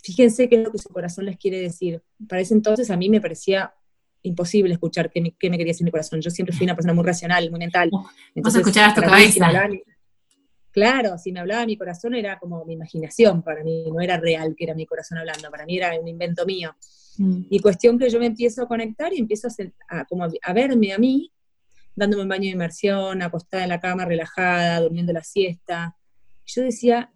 fíjense 0.03 0.49
qué 0.49 0.57
es 0.57 0.65
lo 0.65 0.73
que 0.73 0.79
su 0.79 0.89
corazón 0.89 1.27
les 1.27 1.37
quiere 1.37 1.61
decir. 1.61 2.03
Para 2.29 2.43
ese 2.43 2.55
entonces 2.55 2.91
a 2.91 2.97
mí 2.97 3.09
me 3.09 3.21
parecía 3.21 3.75
imposible 4.23 4.73
escuchar 4.73 5.11
qué 5.11 5.21
me, 5.21 5.35
qué 5.39 5.51
me 5.51 5.57
quería 5.57 5.73
decir 5.73 5.85
mi 5.85 5.91
corazón. 5.91 6.21
Yo 6.21 6.31
siempre 6.31 6.55
fui 6.55 6.65
una 6.65 6.75
persona 6.75 6.95
muy 6.95 7.05
racional, 7.05 7.51
muy 7.51 7.59
mental. 7.59 7.91
Entonces, 8.35 8.61
escuchar 8.61 8.89
hasta 8.89 9.03
tu 9.03 9.09
cabeza. 9.09 9.69
Claro, 10.73 11.19
si 11.19 11.33
me 11.33 11.41
hablaba 11.41 11.67
mi 11.67 11.77
corazón 11.77 12.15
era 12.15 12.39
como 12.39 12.65
mi 12.65 12.75
imaginación 12.75 13.43
para 13.43 13.65
mí, 13.65 13.85
no 13.91 14.01
era 14.01 14.19
real 14.19 14.55
que 14.57 14.65
era 14.65 14.75
mi 14.75 14.87
corazón 14.87 15.19
hablando, 15.19 15.51
para 15.51 15.67
mí 15.67 15.77
era 15.77 15.99
un 15.99 16.07
invento 16.07 16.47
mío. 16.47 16.75
Mm. 17.19 17.43
Y 17.51 17.59
cuestión 17.59 17.99
que 17.99 18.09
yo 18.09 18.19
me 18.21 18.27
empiezo 18.27 18.63
a 18.63 18.69
conectar 18.69 19.13
y 19.13 19.19
empiezo 19.19 19.49
a, 19.89 20.05
como 20.05 20.25
a, 20.25 20.53
verme 20.53 20.93
a 20.93 20.99
mí, 20.99 21.33
dándome 21.95 22.23
un 22.23 22.29
baño 22.29 22.45
de 22.45 22.51
inmersión, 22.51 23.21
acostada 23.21 23.65
en 23.65 23.69
la 23.69 23.81
cama, 23.81 24.05
relajada, 24.05 24.81
durmiendo 24.81 25.13
la 25.13 25.25
siesta. 25.25 25.97
Yo 26.47 26.63
decía, 26.63 27.13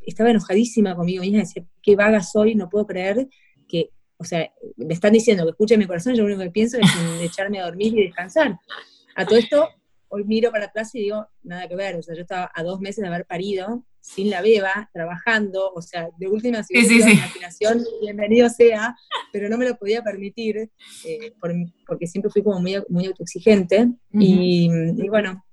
estaba 0.00 0.30
enojadísima 0.30 0.94
conmigo 0.94 1.22
misma, 1.22 1.38
decía, 1.38 1.64
qué 1.82 1.96
vaga 1.96 2.22
soy, 2.22 2.54
no 2.54 2.68
puedo 2.68 2.86
creer 2.86 3.28
que, 3.66 3.90
o 4.18 4.24
sea, 4.24 4.52
me 4.76 4.92
están 4.92 5.14
diciendo 5.14 5.44
que 5.44 5.50
escuche 5.50 5.78
mi 5.78 5.86
corazón, 5.86 6.14
yo 6.14 6.22
lo 6.22 6.26
único 6.26 6.42
que 6.42 6.50
pienso 6.50 6.76
es 6.78 6.90
en 6.96 7.22
echarme 7.22 7.60
a 7.60 7.64
dormir 7.64 7.94
y 7.98 8.04
descansar. 8.04 8.58
A 9.16 9.24
todo 9.24 9.38
esto, 9.38 9.68
hoy 10.10 10.24
miro 10.24 10.50
para 10.50 10.66
atrás 10.66 10.94
y 10.94 11.00
digo, 11.00 11.26
nada 11.42 11.68
que 11.68 11.76
ver, 11.76 11.96
o 11.96 12.02
sea, 12.02 12.14
yo 12.14 12.22
estaba 12.22 12.50
a 12.54 12.62
dos 12.62 12.80
meses 12.80 13.02
de 13.02 13.08
haber 13.08 13.26
parido, 13.26 13.84
sin 14.00 14.28
la 14.28 14.42
beba, 14.42 14.90
trabajando, 14.92 15.72
o 15.72 15.80
sea, 15.80 16.08
de 16.18 16.26
última 16.26 16.62
sí, 16.64 16.74
imaginación, 16.74 17.84
bienvenido 18.00 18.48
sea, 18.48 18.96
pero 19.32 19.48
no 19.48 19.56
me 19.56 19.68
lo 19.68 19.76
podía 19.76 20.02
permitir, 20.02 20.70
eh, 21.04 21.32
porque 21.86 22.06
siempre 22.06 22.30
fui 22.30 22.42
como 22.42 22.60
muy, 22.60 22.82
muy 22.88 23.06
autoexigente, 23.06 23.88
y, 24.12 24.68
bueno, 25.08 25.44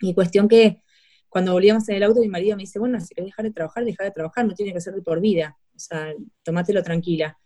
y 0.00 0.14
cuestión 0.14 0.48
que 0.48 0.80
cuando 1.28 1.52
volvíamos 1.52 1.88
en 1.88 1.96
el 1.96 2.04
auto, 2.04 2.20
mi 2.20 2.28
marido 2.28 2.56
me 2.56 2.62
dice, 2.62 2.78
bueno, 2.78 3.00
si 3.00 3.14
querés 3.14 3.30
dejar 3.30 3.46
de 3.46 3.52
trabajar, 3.52 3.84
deja 3.84 4.04
de 4.04 4.12
trabajar, 4.12 4.46
no 4.46 4.54
tiene 4.54 4.72
que 4.72 4.80
ser 4.80 4.94
de 4.94 5.02
por 5.02 5.20
vida, 5.20 5.58
o 5.74 5.78
sea, 5.78 6.14
tomátelo 6.44 6.82
tranquila. 6.82 7.38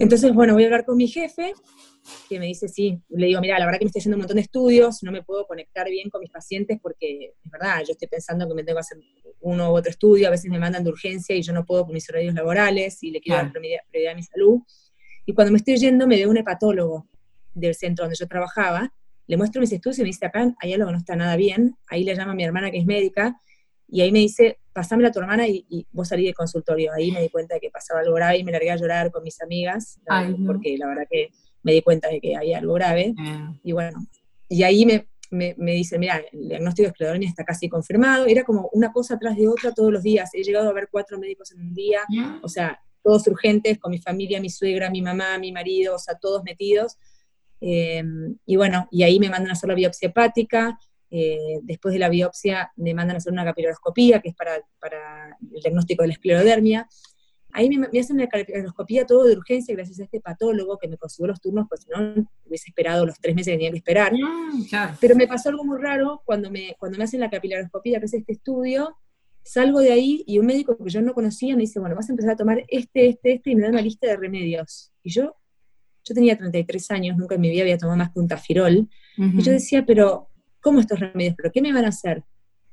Entonces, 0.00 0.32
bueno, 0.32 0.54
voy 0.54 0.62
a 0.62 0.66
hablar 0.66 0.86
con 0.86 0.96
mi 0.96 1.08
jefe, 1.08 1.52
que 2.26 2.38
me 2.38 2.46
dice, 2.46 2.68
sí, 2.68 2.98
le 3.10 3.26
digo, 3.26 3.42
mira, 3.42 3.58
la 3.58 3.66
verdad 3.66 3.78
que 3.78 3.84
me 3.84 3.88
estoy 3.88 4.00
haciendo 4.00 4.16
un 4.16 4.20
montón 4.20 4.36
de 4.36 4.40
estudios, 4.40 5.02
no 5.02 5.12
me 5.12 5.22
puedo 5.22 5.46
conectar 5.46 5.90
bien 5.90 6.08
con 6.08 6.22
mis 6.22 6.30
pacientes 6.30 6.78
porque, 6.82 7.34
es 7.44 7.50
verdad, 7.50 7.82
yo 7.86 7.92
estoy 7.92 8.08
pensando 8.08 8.48
que 8.48 8.54
me 8.54 8.64
tengo 8.64 8.78
que 8.78 8.80
hacer 8.80 8.98
uno 9.40 9.70
u 9.70 9.76
otro 9.76 9.90
estudio, 9.90 10.28
a 10.28 10.30
veces 10.30 10.50
me 10.50 10.58
mandan 10.58 10.84
de 10.84 10.88
urgencia 10.88 11.36
y 11.36 11.42
yo 11.42 11.52
no 11.52 11.66
puedo 11.66 11.84
con 11.84 11.92
mis 11.92 12.08
horarios 12.08 12.34
laborales 12.34 13.02
y 13.02 13.10
le 13.10 13.20
quiero 13.20 13.42
dar 13.42 13.52
prioridad 13.52 14.12
a 14.12 14.14
mi 14.14 14.22
salud. 14.22 14.60
Y 15.26 15.34
cuando 15.34 15.52
me 15.52 15.58
estoy 15.58 15.76
yendo 15.76 16.06
me 16.06 16.16
veo 16.16 16.30
un 16.30 16.38
hepatólogo 16.38 17.06
del 17.52 17.74
centro 17.74 18.06
donde 18.06 18.16
yo 18.16 18.26
trabajaba, 18.26 18.90
le 19.26 19.36
muestro 19.36 19.60
mis 19.60 19.70
estudios 19.70 19.98
y 19.98 20.00
me 20.00 20.06
dice, 20.06 20.24
acá 20.24 20.50
hay 20.60 20.72
algo 20.72 20.86
que 20.86 20.92
no 20.92 20.98
está 20.98 21.14
nada 21.14 21.36
bien, 21.36 21.76
ahí 21.88 22.04
le 22.04 22.16
llama 22.16 22.32
a 22.32 22.34
mi 22.34 22.44
hermana 22.44 22.70
que 22.70 22.78
es 22.78 22.86
médica, 22.86 23.38
y 23.86 24.00
ahí 24.00 24.12
me 24.12 24.20
dice, 24.20 24.59
pasámela 24.72 25.08
a 25.08 25.12
tu 25.12 25.20
hermana 25.20 25.46
y, 25.48 25.86
vos 25.92 26.08
salí 26.08 26.24
del 26.24 26.34
consultorio. 26.34 26.92
Ahí 26.92 27.10
me 27.10 27.22
di 27.22 27.28
cuenta 27.28 27.54
de 27.54 27.60
que 27.60 27.70
pasaba 27.70 28.00
algo 28.00 28.14
grave 28.14 28.38
y 28.38 28.44
me 28.44 28.52
largué 28.52 28.70
a 28.70 28.76
llorar 28.76 29.10
con 29.10 29.22
mis 29.22 29.40
amigas, 29.42 30.00
porque 30.46 30.76
la 30.78 30.86
verdad 30.86 31.06
que 31.10 31.30
me 31.62 31.72
di 31.72 31.82
cuenta 31.82 32.08
de 32.08 32.20
que 32.20 32.36
había 32.36 32.58
algo 32.58 32.74
grave. 32.74 33.14
Ah. 33.18 33.52
Y 33.62 33.72
bueno, 33.72 34.06
y 34.48 34.62
ahí 34.62 34.86
me, 34.86 35.08
me, 35.30 35.54
me 35.58 35.72
dice, 35.72 35.98
mira, 35.98 36.22
el 36.32 36.48
diagnóstico 36.48 36.84
de 36.84 36.90
esclerodermia 36.90 37.28
está 37.28 37.44
casi 37.44 37.68
confirmado. 37.68 38.26
Era 38.26 38.44
como 38.44 38.68
una 38.72 38.92
cosa 38.92 39.14
atrás 39.14 39.36
de 39.36 39.48
otra 39.48 39.72
todos 39.72 39.92
los 39.92 40.02
días. 40.02 40.30
He 40.34 40.42
llegado 40.42 40.68
a 40.68 40.72
ver 40.72 40.88
cuatro 40.90 41.18
médicos 41.18 41.52
en 41.52 41.60
un 41.60 41.74
día, 41.74 42.00
o 42.42 42.48
sea, 42.48 42.80
todos 43.02 43.26
urgentes, 43.28 43.78
con 43.78 43.90
mi 43.90 43.98
familia, 43.98 44.40
mi 44.40 44.50
suegra, 44.50 44.90
mi 44.90 45.02
mamá, 45.02 45.38
mi 45.38 45.52
marido, 45.52 45.94
o 45.94 45.98
sea, 45.98 46.16
todos 46.16 46.42
metidos. 46.44 46.98
Eh, 47.60 48.02
y 48.46 48.56
bueno, 48.56 48.88
y 48.90 49.02
ahí 49.02 49.18
me 49.18 49.28
mandan 49.28 49.50
a 49.50 49.52
hacer 49.52 49.68
la 49.68 49.74
biopsia 49.74 50.08
hepática, 50.08 50.78
eh, 51.10 51.58
después 51.62 51.92
de 51.92 51.98
la 51.98 52.08
biopsia 52.08 52.72
me 52.76 52.94
mandan 52.94 53.16
a 53.16 53.18
hacer 53.18 53.32
una 53.32 53.44
capilaroscopía, 53.44 54.20
que 54.20 54.28
es 54.30 54.34
para, 54.34 54.56
el 54.56 55.60
diagnóstico 55.60 56.02
de 56.02 56.08
la 56.08 56.14
esclerodermia. 56.14 56.88
Ahí 57.52 57.68
me, 57.68 57.86
hacen 57.98 58.16
una 58.16 58.28
capilaroscopía 58.28 59.06
todo 59.06 59.24
de 59.24 59.36
urgencia 59.36 59.74
gracias 59.74 59.98
a 59.98 60.04
este 60.04 60.20
patólogo 60.20 60.78
que 60.78 60.86
me 60.86 60.96
consiguió 60.96 61.28
los 61.28 61.40
turnos, 61.40 61.66
pues 61.68 61.86
no 61.88 62.28
hubiese 62.44 62.68
esperado 62.68 63.04
los 63.04 63.18
tres 63.20 63.34
meses 63.34 63.52
que 63.52 63.56
tenía 63.58 63.72
que 63.72 63.78
esperar. 63.78 64.12
Ah, 64.72 64.96
Pero 65.00 65.16
me 65.16 65.26
pasó 65.26 65.48
algo 65.48 65.64
muy 65.64 65.80
raro 65.80 66.22
cuando 66.24 66.50
me, 66.50 66.76
cuando 66.78 66.96
me 66.96 67.04
hacen 67.04 67.18
la 67.18 67.28
capilaroscopía, 67.28 67.98
que 67.98 68.06
es 68.06 68.14
este 68.14 68.32
estudio, 68.32 68.96
salgo 69.42 69.80
de 69.80 69.92
ahí 69.92 70.22
y 70.26 70.38
un 70.38 70.46
médico 70.46 70.76
que 70.76 70.90
yo 70.90 71.02
no 71.02 71.12
conocía 71.12 71.56
me 71.56 71.62
dice, 71.62 71.80
bueno, 71.80 71.96
vas 71.96 72.08
a 72.08 72.12
empezar 72.12 72.32
a 72.32 72.36
tomar 72.36 72.64
este, 72.68 73.08
este, 73.08 73.32
este, 73.32 73.50
y 73.50 73.56
me 73.56 73.62
da 73.62 73.70
una 73.70 73.82
lista 73.82 74.06
de 74.06 74.16
remedios. 74.16 74.92
Y 75.02 75.10
yo, 75.10 75.34
yo 76.04 76.14
tenía 76.14 76.36
33 76.36 76.90
años, 76.92 77.16
nunca 77.16 77.34
en 77.34 77.40
mi 77.40 77.50
vida 77.50 77.62
había 77.62 77.78
tomado 77.78 77.98
más 77.98 78.12
que 78.12 78.20
un 78.20 78.28
tafirol. 78.28 78.88
Y 79.16 79.42
yo 79.42 79.52
decía, 79.52 79.84
pero 79.84 80.29
¿cómo 80.60 80.80
estos 80.80 81.00
remedios? 81.00 81.34
¿Pero 81.36 81.50
qué 81.52 81.62
me 81.62 81.72
van 81.72 81.84
a 81.84 81.88
hacer? 81.88 82.24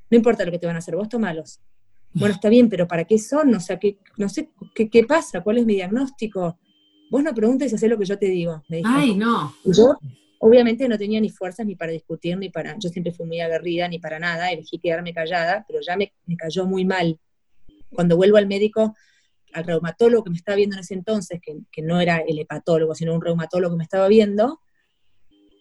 No 0.09 0.17
importa 0.17 0.45
lo 0.45 0.51
que 0.51 0.59
te 0.59 0.67
van 0.67 0.75
a 0.75 0.79
hacer, 0.79 0.95
vos 0.95 1.09
tomalos. 1.09 1.61
Bueno, 2.13 2.33
está 2.33 2.49
bien, 2.49 2.69
pero 2.69 2.87
¿para 2.87 3.03
qué 3.05 3.19
son? 3.19 3.53
O 3.53 3.59
sea, 3.59 3.77
¿qué, 3.77 3.99
no 4.17 4.29
sé, 4.29 4.49
¿qué, 4.73 5.03
pasa? 5.03 5.41
¿Cuál 5.41 5.59
es 5.59 5.65
mi 5.65 5.75
diagnóstico? 5.75 6.57
Vos 7.11 7.23
no 7.23 7.33
preguntes 7.33 7.71
y 7.71 7.75
hacés 7.75 7.89
lo 7.89 7.97
que 7.97 8.05
yo 8.05 8.17
te 8.17 8.27
digo. 8.27 8.63
Me 8.69 8.77
dijo. 8.77 8.89
Ay, 8.91 9.15
no. 9.15 9.53
yo, 9.65 9.95
obviamente, 10.39 10.87
no 10.87 10.97
tenía 10.97 11.21
ni 11.21 11.29
fuerzas 11.29 11.65
ni 11.65 11.75
para 11.75 11.91
discutir, 11.91 12.37
ni 12.37 12.49
para. 12.49 12.75
Yo 12.79 12.89
siempre 12.89 13.13
fui 13.13 13.25
muy 13.25 13.39
aguerrida, 13.39 13.87
ni 13.87 13.99
para 13.99 14.19
nada. 14.19 14.51
Elegí 14.51 14.79
quedarme 14.79 15.13
callada, 15.13 15.63
pero 15.67 15.79
ya 15.85 15.95
me, 15.95 16.13
cayó 16.37 16.65
muy 16.65 16.85
mal. 16.85 17.19
Cuando 17.93 18.17
vuelvo 18.17 18.37
al 18.37 18.47
médico, 18.47 18.95
al 19.53 19.65
reumatólogo 19.65 20.23
que 20.23 20.29
me 20.31 20.37
estaba 20.37 20.55
viendo 20.55 20.75
en 20.75 20.81
ese 20.81 20.93
entonces, 20.93 21.39
que, 21.41 21.57
que 21.71 21.81
no 21.81 21.99
era 21.99 22.17
el 22.17 22.39
hepatólogo, 22.39 22.95
sino 22.95 23.13
un 23.13 23.21
reumatólogo 23.21 23.75
que 23.75 23.77
me 23.77 23.83
estaba 23.83 24.07
viendo, 24.07 24.59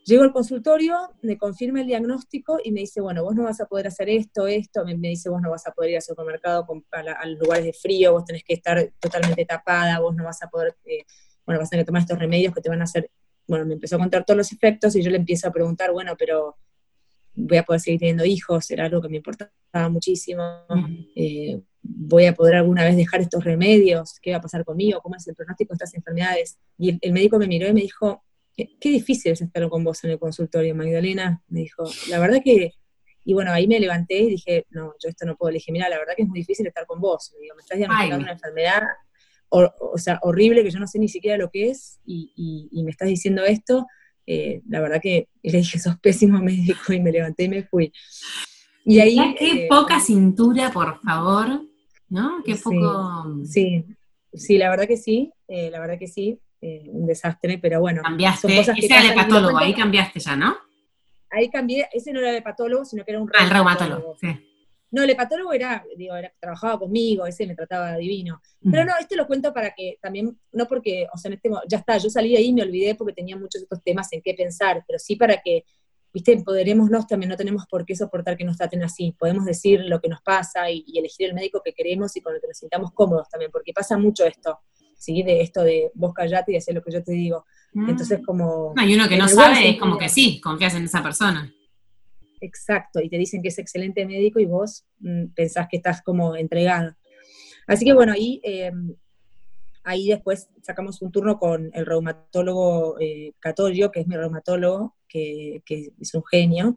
Llego 0.07 0.23
al 0.23 0.33
consultorio, 0.33 0.97
me 1.23 1.37
confirma 1.37 1.81
el 1.81 1.89
diagnóstico 1.89 2.61
y 2.63 2.71
me 2.71 2.79
dice, 2.79 3.01
bueno, 3.01 3.25
vos 3.25 3.35
no 3.35 3.43
vas 3.43 3.61
a 3.61 3.67
poder 3.67 3.89
hacer 3.89 4.09
esto, 4.09 4.47
esto, 4.47 4.85
me, 4.85 4.95
dice, 4.95 5.29
vos 5.29 5.43
no 5.43 5.51
vas 5.51 5.67
a 5.67 5.73
poder 5.73 5.91
ir 5.91 5.97
al 5.97 6.03
supermercado 6.03 6.65
a, 6.93 7.27
los 7.27 7.41
lugares 7.41 7.65
de 7.65 7.73
frío, 7.73 8.13
vos 8.13 8.25
tenés 8.25 8.45
que 8.45 8.55
estar 8.55 8.93
totalmente 9.01 9.45
tapada, 9.45 9.99
vos 9.99 10.15
no 10.15 10.23
vas 10.23 10.41
a 10.45 10.49
poder, 10.49 10.77
eh, 10.85 11.03
bueno, 11.45 11.59
vas 11.59 11.67
a 11.67 11.71
tener 11.71 11.85
que 11.85 11.89
tomar 11.89 12.03
estos 12.03 12.21
remedios 12.21 12.55
que 12.55 12.61
te 12.61 12.69
van 12.69 12.83
a 12.83 12.85
hacer, 12.85 13.11
bueno, 13.49 13.67
me 13.67 13.75
empezó 13.75 13.97
a 13.97 13.99
contar 13.99 14.25
todos 14.25 14.39
los 14.39 14.53
efectos 14.53 14.95
y 14.95 15.03
yo 15.03 15.11
le 15.11 15.17
empiezo 15.17 15.49
a 15.49 15.53
preguntar, 15.53 15.91
bueno, 15.91 16.15
pero 16.17 16.57
voy 17.35 17.57
a 17.57 17.65
poder 17.65 17.81
seguir 17.81 17.99
teniendo 17.99 18.25
hijos, 18.25 18.71
era 18.71 18.85
algo 18.85 19.03
que 19.03 19.09
me 19.09 19.17
importaba 19.17 19.89
muchísimo, 19.91 20.41
eh, 21.17 21.61
voy 21.83 22.27
a 22.27 22.33
poder 22.33 22.55
alguna 22.55 22.85
vez 22.85 22.97
dejar 22.97 23.23
estos 23.23 23.43
remedios, 23.43 24.21
qué 24.23 24.31
va 24.31 24.37
a 24.37 24.41
pasar 24.41 24.65
conmigo, 24.65 25.01
cómo 25.01 25.17
es 25.17 25.27
el 25.27 25.35
pronóstico 25.35 25.73
de 25.73 25.75
estas 25.75 25.95
enfermedades. 25.95 26.59
Y 26.79 26.97
el 27.01 27.13
médico 27.13 27.39
me 27.39 27.47
miró 27.47 27.69
y 27.69 27.73
me 27.73 27.83
dijo, 27.83 28.25
qué, 28.57 28.91
difícil 28.91 29.33
es 29.33 29.43
estar 29.43 29.69
con 29.69 29.85
vos 29.85 30.03
en 30.05 30.11
el 30.11 30.19
consultorio, 30.19 30.75
Magdalena. 30.75 31.43
Me 31.49 31.61
dijo, 31.61 31.85
la 32.09 32.19
verdad 32.19 32.41
que, 32.43 32.73
y 33.25 33.35
bueno, 33.35 33.53
ahí 33.53 33.67
me 33.67 33.79
levanté 33.79 34.21
y 34.21 34.31
dije, 34.31 34.67
no, 34.71 34.95
yo 35.03 35.09
esto 35.09 35.27
no 35.27 35.37
puedo. 35.37 35.51
Le 35.51 35.59
dije, 35.59 35.73
mira, 35.73 35.89
la 35.89 35.99
verdad 35.99 36.15
que 36.17 36.23
es 36.23 36.29
muy 36.29 36.41
difícil 36.41 36.67
estar 36.67 36.87
con 36.87 37.01
vos. 37.01 37.33
Me, 37.35 37.43
digo, 37.43 37.55
me 37.57 37.61
estás 37.61 37.79
diagnosticando 37.79 38.25
una 38.25 38.33
enfermedad, 38.33 38.83
o, 39.49 39.99
sea, 39.99 40.19
horrible, 40.23 40.63
que 40.63 40.71
yo 40.71 40.79
no 40.79 40.87
sé 40.87 40.99
ni 40.99 41.09
siquiera 41.09 41.37
lo 41.37 41.51
que 41.51 41.71
es, 41.71 42.01
y, 42.05 42.71
me 42.85 42.91
estás 42.91 43.09
diciendo 43.09 43.45
esto. 43.45 43.87
Eh, 44.27 44.63
la 44.69 44.81
verdad 44.81 45.01
que 45.01 45.29
le 45.43 45.59
dije, 45.59 45.79
sos 45.79 45.99
pésimo 45.99 46.41
médico, 46.41 46.93
y 46.93 47.01
me 47.01 47.13
levanté 47.13 47.45
y 47.45 47.49
me 47.49 47.63
fui. 47.63 47.93
Y 48.85 49.01
ahí... 49.01 49.17
Qué 49.39 49.65
eh, 49.65 49.67
poca 49.69 50.01
cintura, 50.01 50.71
por 50.73 51.01
favor, 51.01 51.63
¿no? 52.09 52.43
Qué 52.45 52.55
poco... 52.57 53.45
Sí, 53.45 53.85
sí, 54.33 54.59
la 54.59 54.71
verdad 54.71 54.87
que 54.87 54.97
sí, 54.97 55.33
eh, 55.49 55.71
la 55.71 55.81
verdad 55.81 55.99
que 55.99 56.07
sí. 56.07 56.41
Eh, 56.61 56.89
un 56.89 57.07
desastre, 57.07 57.59
pero 57.59 57.81
bueno. 57.81 58.03
Cambiaste, 58.03 58.61
ese 58.61 58.87
era 58.87 59.03
el 59.03 59.15
patólogo, 59.15 59.59
ahí 59.59 59.75
cambiaste 59.75 60.21
ya, 60.21 60.37
¿no? 60.37 60.57
Ahí 61.31 61.51
cambié, 61.51 61.89
ese 61.93 62.13
no 62.13 62.21
era 62.21 62.35
el 62.35 62.43
patólogo, 62.43 62.85
sino 62.85 63.05
que 63.05 63.11
era 63.11 63.21
un 63.21 63.31
Ah, 63.39 63.49
reumatólogo, 63.49 64.17
sí. 64.21 64.29
No, 64.91 65.03
el 65.03 65.11
hepatólogo 65.11 65.53
era, 65.53 65.85
digo, 65.97 66.15
trabajaba 66.41 66.79
conmigo, 66.79 67.27
ese 67.27 67.47
me 67.47 67.55
trataba 67.55 67.97
divino. 67.97 68.41
Pero 68.71 68.85
no, 68.85 68.93
este 68.99 69.17
lo 69.17 69.27
cuento 69.27 69.53
para 69.53 69.75
que 69.75 69.99
también, 70.01 70.39
no 70.53 70.67
porque, 70.67 71.07
o 71.13 71.19
sea, 71.19 71.29
en 71.29 71.35
este 71.35 71.51
ya 71.69 71.79
está, 71.79 71.99
yo 71.99 72.09
salí 72.09 72.37
ahí 72.37 72.47
y 72.47 72.53
me 72.53 72.63
olvidé 72.63 72.95
porque 72.95 73.13
tenía 73.13 73.37
muchos 73.37 73.65
otros 73.65 73.83
temas 73.83 74.11
en 74.13 74.23
qué 74.23 74.33
pensar, 74.33 74.83
pero 74.87 74.99
sí 74.99 75.17
para 75.17 75.43
que, 75.43 75.65
viste, 76.15 76.33
empoderémonos 76.33 77.07
también, 77.07 77.29
no 77.29 77.37
tenemos 77.37 77.67
por 77.67 77.85
qué 77.85 77.95
soportar 77.97 78.37
que 78.37 78.45
nos 78.45 78.57
traten 78.57 78.83
así. 78.85 79.15
Podemos 79.19 79.45
decir 79.45 79.81
lo 79.85 80.01
que 80.01 80.09
nos 80.09 80.23
pasa 80.23 80.71
y, 80.71 80.85
y 80.87 80.99
elegir 80.99 81.29
el 81.29 81.35
médico 81.35 81.61
que 81.63 81.75
queremos 81.75 82.17
y 82.17 82.21
con 82.23 82.35
el 82.35 82.41
que 82.41 82.47
nos 82.47 82.57
sintamos 82.57 82.93
cómodos 82.93 83.29
también, 83.29 83.51
porque 83.51 83.73
pasa 83.75 83.99
mucho 83.99 84.25
esto. 84.25 84.61
¿Sí? 84.97 85.23
De 85.23 85.41
esto 85.41 85.62
de 85.62 85.91
vos 85.95 86.15
callate 86.15 86.53
y 86.53 86.57
hacer 86.57 86.75
lo 86.75 86.83
que 86.83 86.93
yo 86.93 87.03
te 87.03 87.12
digo. 87.12 87.45
Mm. 87.73 87.91
Entonces, 87.91 88.21
como... 88.25 88.73
No, 88.75 88.85
y 88.85 88.95
uno 88.95 89.09
que 89.09 89.17
no 89.17 89.29
sabe 89.29 89.71
es 89.71 89.79
como 89.79 89.99
que 89.99 90.09
sí, 90.09 90.41
confías 90.41 90.75
en 90.75 90.85
esa 90.85 91.03
persona. 91.03 91.53
Exacto, 92.41 93.00
y 93.00 93.09
te 93.09 93.19
dicen 93.19 93.43
que 93.43 93.49
es 93.49 93.59
excelente 93.59 94.07
médico 94.07 94.38
y 94.41 94.47
vos 94.47 94.85
mm, 95.00 95.26
pensás 95.35 95.67
que 95.71 95.79
estás 95.79 96.03
como 96.03 96.37
entregada. 96.37 96.97
Así 97.67 97.85
que 97.85 97.93
bueno, 97.93 98.12
ahí, 98.12 98.41
eh, 98.45 98.73
ahí 99.85 100.09
después 100.09 100.49
sacamos 100.62 101.03
un 101.03 101.11
turno 101.11 101.38
con 101.38 101.71
el 101.73 101.87
reumatólogo 101.87 102.99
eh, 103.00 103.35
que 103.41 104.00
es 104.00 104.07
mi 104.07 104.17
reumatólogo, 104.17 104.97
que, 105.09 105.62
es 106.00 106.15
un 106.15 106.25
genio, 106.25 106.76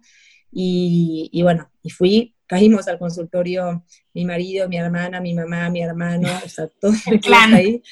y, 0.51 1.29
y, 1.31 1.43
bueno, 1.43 1.69
y 1.83 1.89
fui, 1.91 2.35
caímos 2.47 2.87
al 2.87 2.97
consultorio 2.97 3.83
mi 4.13 4.25
marido, 4.25 4.67
mi 4.67 4.77
hermana, 4.77 5.21
mi 5.21 5.35
mamá, 5.35 5.69
mi 5.69 5.83
hermano, 5.83 6.29
o 6.43 6.49
sea, 6.49 6.67
todo 6.81 6.93
el 7.11 7.19
clan 7.19 7.53
ahí, 7.53 7.83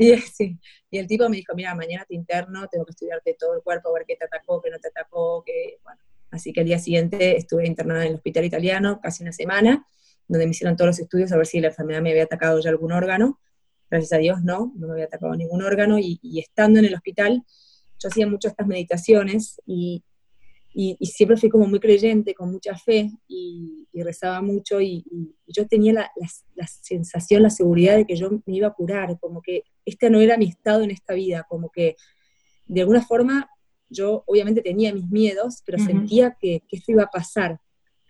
Y, 0.92 0.98
el 0.98 1.06
tipo 1.06 1.28
me 1.28 1.36
dijo, 1.36 1.54
mira, 1.54 1.72
mañana 1.74 2.04
te 2.08 2.16
interno, 2.16 2.66
tengo 2.66 2.84
que 2.84 2.90
estudiarte 2.90 3.36
todo 3.38 3.54
el 3.54 3.62
cuerpo, 3.62 3.92
ver 3.92 4.04
qué 4.08 4.16
te 4.16 4.24
atacó, 4.24 4.60
qué 4.60 4.70
no 4.70 4.78
te 4.78 4.88
atacó, 4.88 5.44
qué, 5.46 5.78
bueno. 5.84 6.00
Así 6.32 6.52
que 6.52 6.60
el 6.60 6.66
día 6.66 6.80
siguiente 6.80 7.36
estuve 7.36 7.66
internada 7.66 8.02
en 8.02 8.08
el 8.08 8.14
hospital 8.16 8.44
italiano, 8.44 9.00
casi 9.00 9.22
una 9.22 9.32
semana, 9.32 9.86
donde 10.26 10.46
me 10.46 10.50
hicieron 10.50 10.76
todos 10.76 10.88
los 10.88 10.98
estudios 10.98 11.30
a 11.30 11.36
ver 11.36 11.46
si 11.46 11.60
la 11.60 11.68
enfermedad 11.68 12.00
me 12.00 12.10
había 12.10 12.24
atacado 12.24 12.58
ya 12.58 12.70
algún 12.70 12.90
órgano. 12.90 13.38
Gracias 13.88 14.12
a 14.12 14.18
Dios 14.18 14.42
no, 14.42 14.72
no 14.76 14.88
me 14.88 14.94
había 14.94 15.04
atacado 15.04 15.34
ningún 15.36 15.62
órgano. 15.62 15.98
Y, 15.98 16.18
y 16.22 16.40
estando 16.40 16.80
en 16.80 16.86
el 16.86 16.94
hospital, 16.94 17.44
yo 18.00 18.08
hacía 18.08 18.26
mucho 18.26 18.48
estas 18.48 18.66
meditaciones 18.66 19.60
y, 19.66 20.02
y, 20.72 20.96
siempre 21.06 21.36
fui 21.36 21.48
como 21.48 21.66
muy 21.66 21.80
creyente, 21.80 22.34
con 22.34 22.50
mucha 22.50 22.76
fe, 22.76 23.10
y, 23.26 23.86
rezaba 23.92 24.40
mucho, 24.40 24.80
y, 24.80 25.04
yo 25.46 25.66
tenía 25.66 25.92
la, 25.92 26.10
la, 26.54 26.66
sensación, 26.66 27.42
la 27.42 27.50
seguridad 27.50 27.96
de 27.96 28.06
que 28.06 28.16
yo 28.16 28.30
me 28.30 28.56
iba 28.56 28.68
a 28.68 28.74
curar, 28.74 29.18
como 29.20 29.42
que 29.42 29.64
este 29.84 30.10
no 30.10 30.20
era 30.20 30.36
mi 30.36 30.46
estado 30.46 30.82
en 30.82 30.90
esta 30.90 31.14
vida, 31.14 31.44
como 31.48 31.70
que 31.70 31.96
de 32.66 32.80
alguna 32.82 33.02
forma 33.02 33.50
yo 33.88 34.22
obviamente 34.26 34.62
tenía 34.62 34.94
mis 34.94 35.08
miedos, 35.08 35.62
pero 35.66 35.78
sentía 35.78 36.36
que, 36.40 36.62
que, 36.68 36.76
esto 36.76 36.92
iba 36.92 37.02
a 37.02 37.10
pasar. 37.10 37.60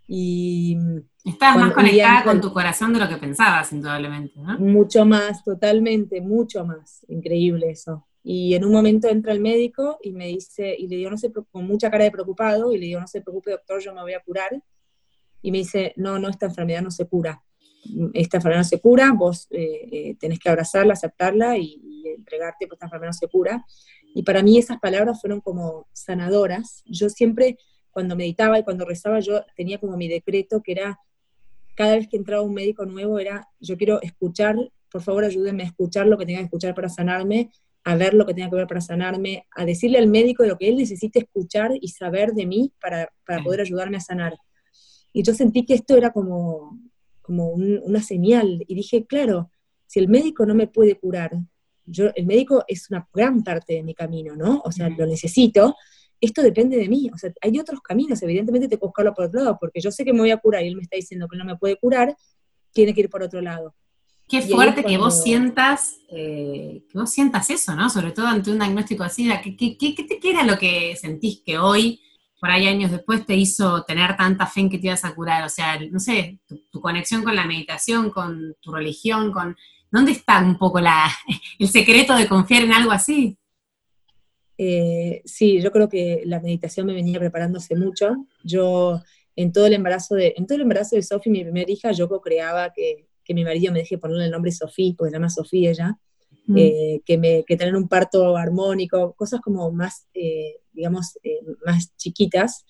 Y 0.06 0.76
Estabas 1.24 1.58
más 1.58 1.72
conectada 1.72 2.24
con 2.24 2.40
tu 2.40 2.52
corazón 2.52 2.92
de 2.92 2.98
lo 2.98 3.08
que 3.08 3.16
pensabas, 3.16 3.72
indudablemente, 3.72 4.38
¿no? 4.40 4.58
Mucho 4.58 5.04
más, 5.04 5.44
totalmente, 5.44 6.20
mucho 6.20 6.64
más. 6.64 7.04
Increíble 7.08 7.70
eso. 7.70 8.06
Y 8.22 8.54
en 8.54 8.64
un 8.64 8.72
momento 8.72 9.08
entra 9.08 9.32
el 9.32 9.40
médico 9.40 9.98
y 10.02 10.12
me 10.12 10.26
dice, 10.26 10.74
y 10.78 10.88
le 10.88 10.96
digo, 10.96 11.10
no 11.10 11.16
sé, 11.16 11.32
con 11.32 11.66
mucha 11.66 11.90
cara 11.90 12.04
de 12.04 12.10
preocupado, 12.10 12.72
y 12.72 12.78
le 12.78 12.86
digo, 12.86 13.00
no 13.00 13.06
se 13.06 13.22
preocupe, 13.22 13.50
doctor, 13.52 13.80
yo 13.80 13.94
me 13.94 14.02
voy 14.02 14.12
a 14.12 14.20
curar. 14.20 14.50
Y 15.42 15.50
me 15.50 15.58
dice, 15.58 15.94
no, 15.96 16.18
no, 16.18 16.28
esta 16.28 16.46
enfermedad 16.46 16.82
no 16.82 16.90
se 16.90 17.06
cura. 17.06 17.42
Esta 18.12 18.36
enfermedad 18.36 18.60
no 18.60 18.68
se 18.68 18.80
cura, 18.80 19.12
vos 19.16 19.46
eh, 19.50 19.88
eh, 19.90 20.16
tenés 20.20 20.38
que 20.38 20.50
abrazarla, 20.50 20.92
aceptarla 20.92 21.56
y, 21.56 21.80
entregarte, 22.16 22.66
pues 22.66 22.76
esta 22.76 22.86
enfermedad 22.86 23.10
no 23.10 23.18
se 23.18 23.28
cura. 23.28 23.64
Y 24.14 24.22
para 24.22 24.42
mí 24.42 24.58
esas 24.58 24.78
palabras 24.80 25.20
fueron 25.20 25.40
como 25.40 25.88
sanadoras. 25.92 26.82
Yo 26.86 27.08
siempre, 27.08 27.56
cuando 27.90 28.16
meditaba 28.16 28.58
y 28.58 28.64
cuando 28.64 28.84
rezaba, 28.84 29.20
yo 29.20 29.44
tenía 29.56 29.78
como 29.78 29.96
mi 29.96 30.08
decreto 30.08 30.62
que 30.62 30.72
era, 30.72 30.98
cada 31.74 31.96
vez 31.96 32.08
que 32.08 32.18
entraba 32.18 32.42
un 32.42 32.52
médico 32.52 32.84
nuevo, 32.84 33.18
era, 33.18 33.48
yo 33.60 33.78
quiero 33.78 34.02
escuchar, 34.02 34.56
por 34.90 35.02
favor 35.02 35.24
ayúdenme 35.24 35.62
a 35.62 35.66
escuchar 35.66 36.06
lo 36.06 36.18
que 36.18 36.26
tenga 36.26 36.40
que 36.40 36.46
escuchar 36.46 36.74
para 36.74 36.88
sanarme, 36.88 37.50
a 37.84 37.96
ver 37.96 38.14
lo 38.14 38.26
que 38.26 38.34
tenga 38.34 38.50
que 38.50 38.56
ver 38.56 38.66
para 38.66 38.80
sanarme, 38.80 39.46
a 39.56 39.64
decirle 39.64 39.98
al 39.98 40.06
médico 40.06 40.44
lo 40.44 40.58
que 40.58 40.68
él 40.68 40.76
necesite 40.76 41.20
escuchar 41.20 41.72
y 41.80 41.88
saber 41.88 42.32
de 42.32 42.46
mí 42.46 42.72
para, 42.80 43.10
poder 43.42 43.60
ayudarme 43.60 43.96
a 43.96 44.00
sanar. 44.00 44.36
Y 45.12 45.22
yo 45.22 45.34
sentí 45.34 45.64
que 45.64 45.74
esto 45.74 45.96
era 45.96 46.12
como, 46.12 46.78
como 47.22 47.48
una 47.48 48.02
señal 48.02 48.64
y 48.66 48.74
dije, 48.74 49.06
claro, 49.06 49.50
si 49.86 49.98
el 49.98 50.08
médico 50.08 50.46
no 50.46 50.54
me 50.54 50.66
puede 50.66 50.98
curar, 50.98 51.32
yo, 51.86 52.10
el 52.14 52.26
médico 52.26 52.64
es 52.68 52.90
una 52.90 53.08
gran 53.12 53.42
parte 53.42 53.74
de 53.74 53.82
mi 53.82 53.94
camino, 53.94 54.36
¿no? 54.36 54.62
O 54.64 54.70
sea, 54.70 54.88
lo 54.88 55.06
necesito, 55.06 55.74
esto 56.20 56.42
depende 56.42 56.76
de 56.76 56.88
mí, 56.88 57.10
o 57.12 57.16
sea, 57.16 57.32
hay 57.40 57.58
otros 57.58 57.80
caminos, 57.80 58.22
evidentemente 58.22 58.68
tengo 58.68 58.80
que 58.80 58.86
buscarlo 58.86 59.14
por 59.14 59.24
otro 59.24 59.40
lado, 59.40 59.56
porque 59.58 59.80
yo 59.80 59.90
sé 59.90 60.04
que 60.04 60.12
me 60.12 60.20
voy 60.20 60.30
a 60.30 60.36
curar 60.36 60.62
y 60.62 60.68
él 60.68 60.76
me 60.76 60.82
está 60.82 60.96
diciendo 60.96 61.26
que 61.28 61.36
no 61.36 61.44
me 61.44 61.56
puede 61.56 61.76
curar, 61.76 62.14
tiene 62.72 62.94
que 62.94 63.00
ir 63.00 63.10
por 63.10 63.22
otro 63.22 63.40
lado. 63.40 63.74
Qué 64.30 64.42
fuerte 64.42 64.84
que 64.84 64.96
vos 64.96 65.24
sientas, 65.24 65.98
eh, 66.08 66.84
que 66.88 66.98
vos 66.98 67.10
sientas 67.10 67.50
eso, 67.50 67.74
¿no? 67.74 67.90
Sobre 67.90 68.12
todo 68.12 68.28
ante 68.28 68.52
un 68.52 68.60
diagnóstico 68.60 69.02
así, 69.02 69.28
¿qué, 69.42 69.76
qué, 69.76 69.76
qué, 69.76 70.30
era 70.30 70.44
lo 70.44 70.56
que 70.56 70.94
sentís 70.94 71.42
que 71.44 71.58
hoy, 71.58 72.00
por 72.38 72.48
ahí 72.48 72.68
años 72.68 72.92
después, 72.92 73.26
te 73.26 73.34
hizo 73.34 73.82
tener 73.82 74.16
tanta 74.16 74.46
fe 74.46 74.60
en 74.60 74.70
que 74.70 74.78
te 74.78 74.86
ibas 74.86 75.04
a 75.04 75.16
curar? 75.16 75.44
O 75.44 75.48
sea, 75.48 75.80
no 75.90 75.98
sé, 75.98 76.38
tu, 76.70 76.80
conexión 76.80 77.24
con 77.24 77.34
la 77.34 77.44
meditación, 77.44 78.10
con 78.10 78.54
tu 78.60 78.72
religión, 78.72 79.32
con... 79.32 79.56
¿Dónde 79.90 80.12
está 80.12 80.38
un 80.38 80.56
poco 80.56 80.78
la, 80.78 81.10
el 81.58 81.68
secreto 81.68 82.14
de 82.14 82.28
confiar 82.28 82.62
en 82.62 82.72
algo 82.72 82.92
así? 82.92 83.36
Eh, 84.56 85.22
sí, 85.24 85.60
yo 85.60 85.72
creo 85.72 85.88
que 85.88 86.22
la 86.24 86.38
meditación 86.38 86.86
me 86.86 86.94
venía 86.94 87.18
preparándose 87.18 87.74
mucho. 87.74 88.28
Yo 88.44 89.02
en 89.34 89.52
todo 89.52 89.66
el 89.66 89.72
embarazo 89.72 90.14
de, 90.14 90.34
en 90.36 90.46
todo 90.46 90.54
el 90.54 90.62
embarazo 90.62 90.94
de 90.94 91.02
Sophie, 91.02 91.32
mi 91.32 91.42
primera 91.42 91.68
hija, 91.68 91.90
yo 91.90 92.08
creaba 92.20 92.72
que 92.72 93.09
que 93.24 93.34
mi 93.34 93.44
marido 93.44 93.72
me 93.72 93.80
deje 93.80 93.98
ponerle 93.98 94.26
el 94.26 94.30
nombre 94.30 94.52
Sofía, 94.52 94.94
porque 94.96 95.10
se 95.10 95.16
llama 95.16 95.30
Sofía 95.30 95.70
ella, 95.70 95.98
mm. 96.46 96.56
eh, 96.56 97.00
que, 97.04 97.18
me, 97.18 97.44
que 97.44 97.56
tener 97.56 97.76
un 97.76 97.88
parto 97.88 98.36
armónico, 98.36 99.14
cosas 99.14 99.40
como 99.40 99.70
más, 99.72 100.08
eh, 100.14 100.56
digamos, 100.72 101.18
eh, 101.22 101.40
más 101.64 101.96
chiquitas. 101.96 102.64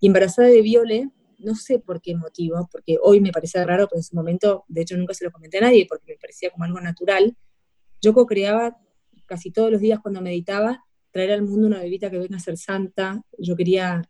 Y 0.00 0.08
embarazada 0.08 0.48
de 0.48 0.62
Viole, 0.62 1.10
no 1.38 1.54
sé 1.54 1.78
por 1.78 2.00
qué 2.00 2.14
motivo, 2.14 2.68
porque 2.70 2.98
hoy 3.02 3.20
me 3.20 3.32
parece 3.32 3.64
raro, 3.64 3.86
pero 3.88 3.98
en 3.98 4.00
ese 4.00 4.14
momento, 4.14 4.64
de 4.68 4.82
hecho, 4.82 4.96
nunca 4.96 5.14
se 5.14 5.24
lo 5.24 5.30
comenté 5.30 5.58
a 5.58 5.62
nadie, 5.62 5.86
porque 5.88 6.12
me 6.12 6.18
parecía 6.18 6.50
como 6.50 6.64
algo 6.64 6.80
natural. 6.80 7.36
Yo 8.00 8.12
co-creaba 8.12 8.76
casi 9.26 9.50
todos 9.50 9.70
los 9.70 9.80
días 9.80 10.00
cuando 10.00 10.20
meditaba, 10.20 10.84
traer 11.10 11.32
al 11.32 11.42
mundo 11.42 11.66
una 11.66 11.80
bebita 11.80 12.10
que 12.10 12.18
venga 12.18 12.36
a 12.36 12.40
ser 12.40 12.56
santa. 12.56 13.22
Yo 13.38 13.54
quería, 13.54 14.02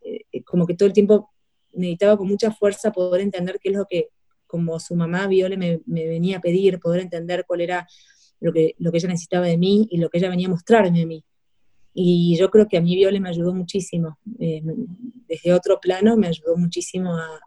como 0.45 0.67
que 0.67 0.75
todo 0.75 0.87
el 0.87 0.93
tiempo 0.93 1.31
meditaba 1.73 2.17
con 2.17 2.29
mucha 2.29 2.53
fuerza 2.53 2.93
poder 2.93 3.21
entender 3.21 3.59
qué 3.61 3.71
es 3.71 3.77
lo 3.77 3.87
que 3.87 4.09
como 4.53 4.79
su 4.79 4.95
mamá 4.95 5.27
Viole 5.29 5.57
me, 5.57 5.81
venía 5.87 6.37
a 6.37 6.41
pedir, 6.43 6.79
poder 6.79 7.01
entender 7.01 7.47
cuál 7.49 7.63
era 7.63 7.89
lo 8.39 8.53
que, 8.53 8.75
lo 8.77 8.93
que 8.93 8.99
ella 8.99 9.09
necesitaba 9.09 9.47
de 9.47 9.57
mí 9.57 9.89
y 9.91 9.97
lo 9.97 10.11
que 10.11 10.19
ella 10.19 10.29
venía 10.29 10.47
a 10.47 10.51
mostrarme 10.51 11.01
a 11.01 11.07
mí. 11.07 11.25
Y 11.95 12.37
yo 12.39 12.51
creo 12.51 12.69
que 12.69 12.77
a 12.77 12.83
mí 12.83 12.95
Viole 12.95 13.19
me 13.19 13.31
ayudó 13.31 13.55
muchísimo, 13.55 14.19
eh, 14.39 14.63
desde 15.27 15.55
otro 15.55 15.81
plano 15.81 16.19
me 16.19 16.27
ayudó 16.27 16.55
muchísimo 16.59 17.17
a, 17.17 17.41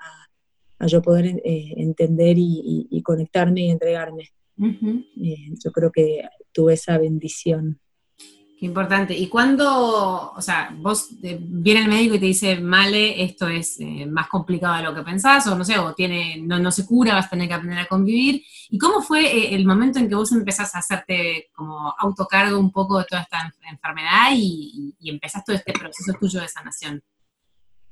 yo 0.88 1.00
poder 1.04 1.28
eh, 1.28 1.74
entender 1.78 2.38
y, 2.40 3.02
conectarme 3.04 3.62
y 3.62 3.70
entregarme. 3.70 4.30
Eh, 4.60 5.50
yo 5.64 5.72
creo 5.72 5.92
que 5.92 6.24
tuve 6.52 6.74
esa 6.74 6.98
bendición. 6.98 7.80
Importante. 8.60 9.14
¿Y 9.14 9.28
cuando, 9.28 10.32
o 10.32 10.42
sea, 10.42 10.74
vos 10.78 11.10
eh, 11.22 11.38
viene 11.42 11.82
el 11.82 11.90
médico 11.90 12.16
y 12.16 12.20
te 12.20 12.26
dice, 12.28 12.56
Male, 12.58 13.22
esto 13.22 13.50
es 13.50 13.80
eh, 13.82 14.06
más 14.06 14.30
complicado 14.30 14.78
de 14.78 14.84
lo 14.84 14.96
que 14.96 15.02
pensás, 15.02 15.46
o 15.48 15.58
no 15.58 15.66
sé, 15.66 15.78
o 15.78 15.94
tiene, 15.94 16.38
no, 16.42 16.58
no 16.58 16.72
se 16.72 16.86
cura, 16.86 17.16
vas 17.16 17.26
a 17.26 17.32
tener 17.32 17.50
que 17.50 17.54
aprender 17.54 17.80
a 17.80 17.88
convivir? 17.88 18.42
¿Y 18.70 18.78
cómo 18.78 19.02
fue 19.02 19.26
eh, 19.26 19.56
el 19.56 19.66
momento 19.66 20.00
en 20.00 20.08
que 20.08 20.16
vos 20.16 20.32
empezás 20.32 20.74
a 20.74 20.80
hacerte 20.80 21.50
como 21.54 21.94
autocargo 22.00 22.58
un 22.58 22.72
poco 22.72 22.98
de 22.98 23.06
toda 23.06 23.24
esta 23.24 23.54
enfermedad 23.70 24.30
y, 24.34 24.96
y, 25.00 25.10
empezás 25.10 25.44
todo 25.44 25.56
este 25.56 25.74
proceso 25.74 26.14
tuyo 26.18 26.40
de 26.40 26.48
sanación? 26.48 27.04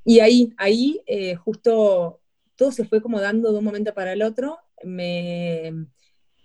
Y 0.05 0.19
ahí, 0.19 0.53
ahí 0.57 1.01
justo 1.43 2.21
todo 2.55 2.71
se 2.71 2.85
fue 2.85 3.01
como 3.01 3.19
dando 3.19 3.51
de 3.51 3.57
un 3.57 3.65
momento 3.65 3.93
para 3.93 4.13
el 4.13 4.21
otro. 4.21 4.59
Me, 4.83 5.73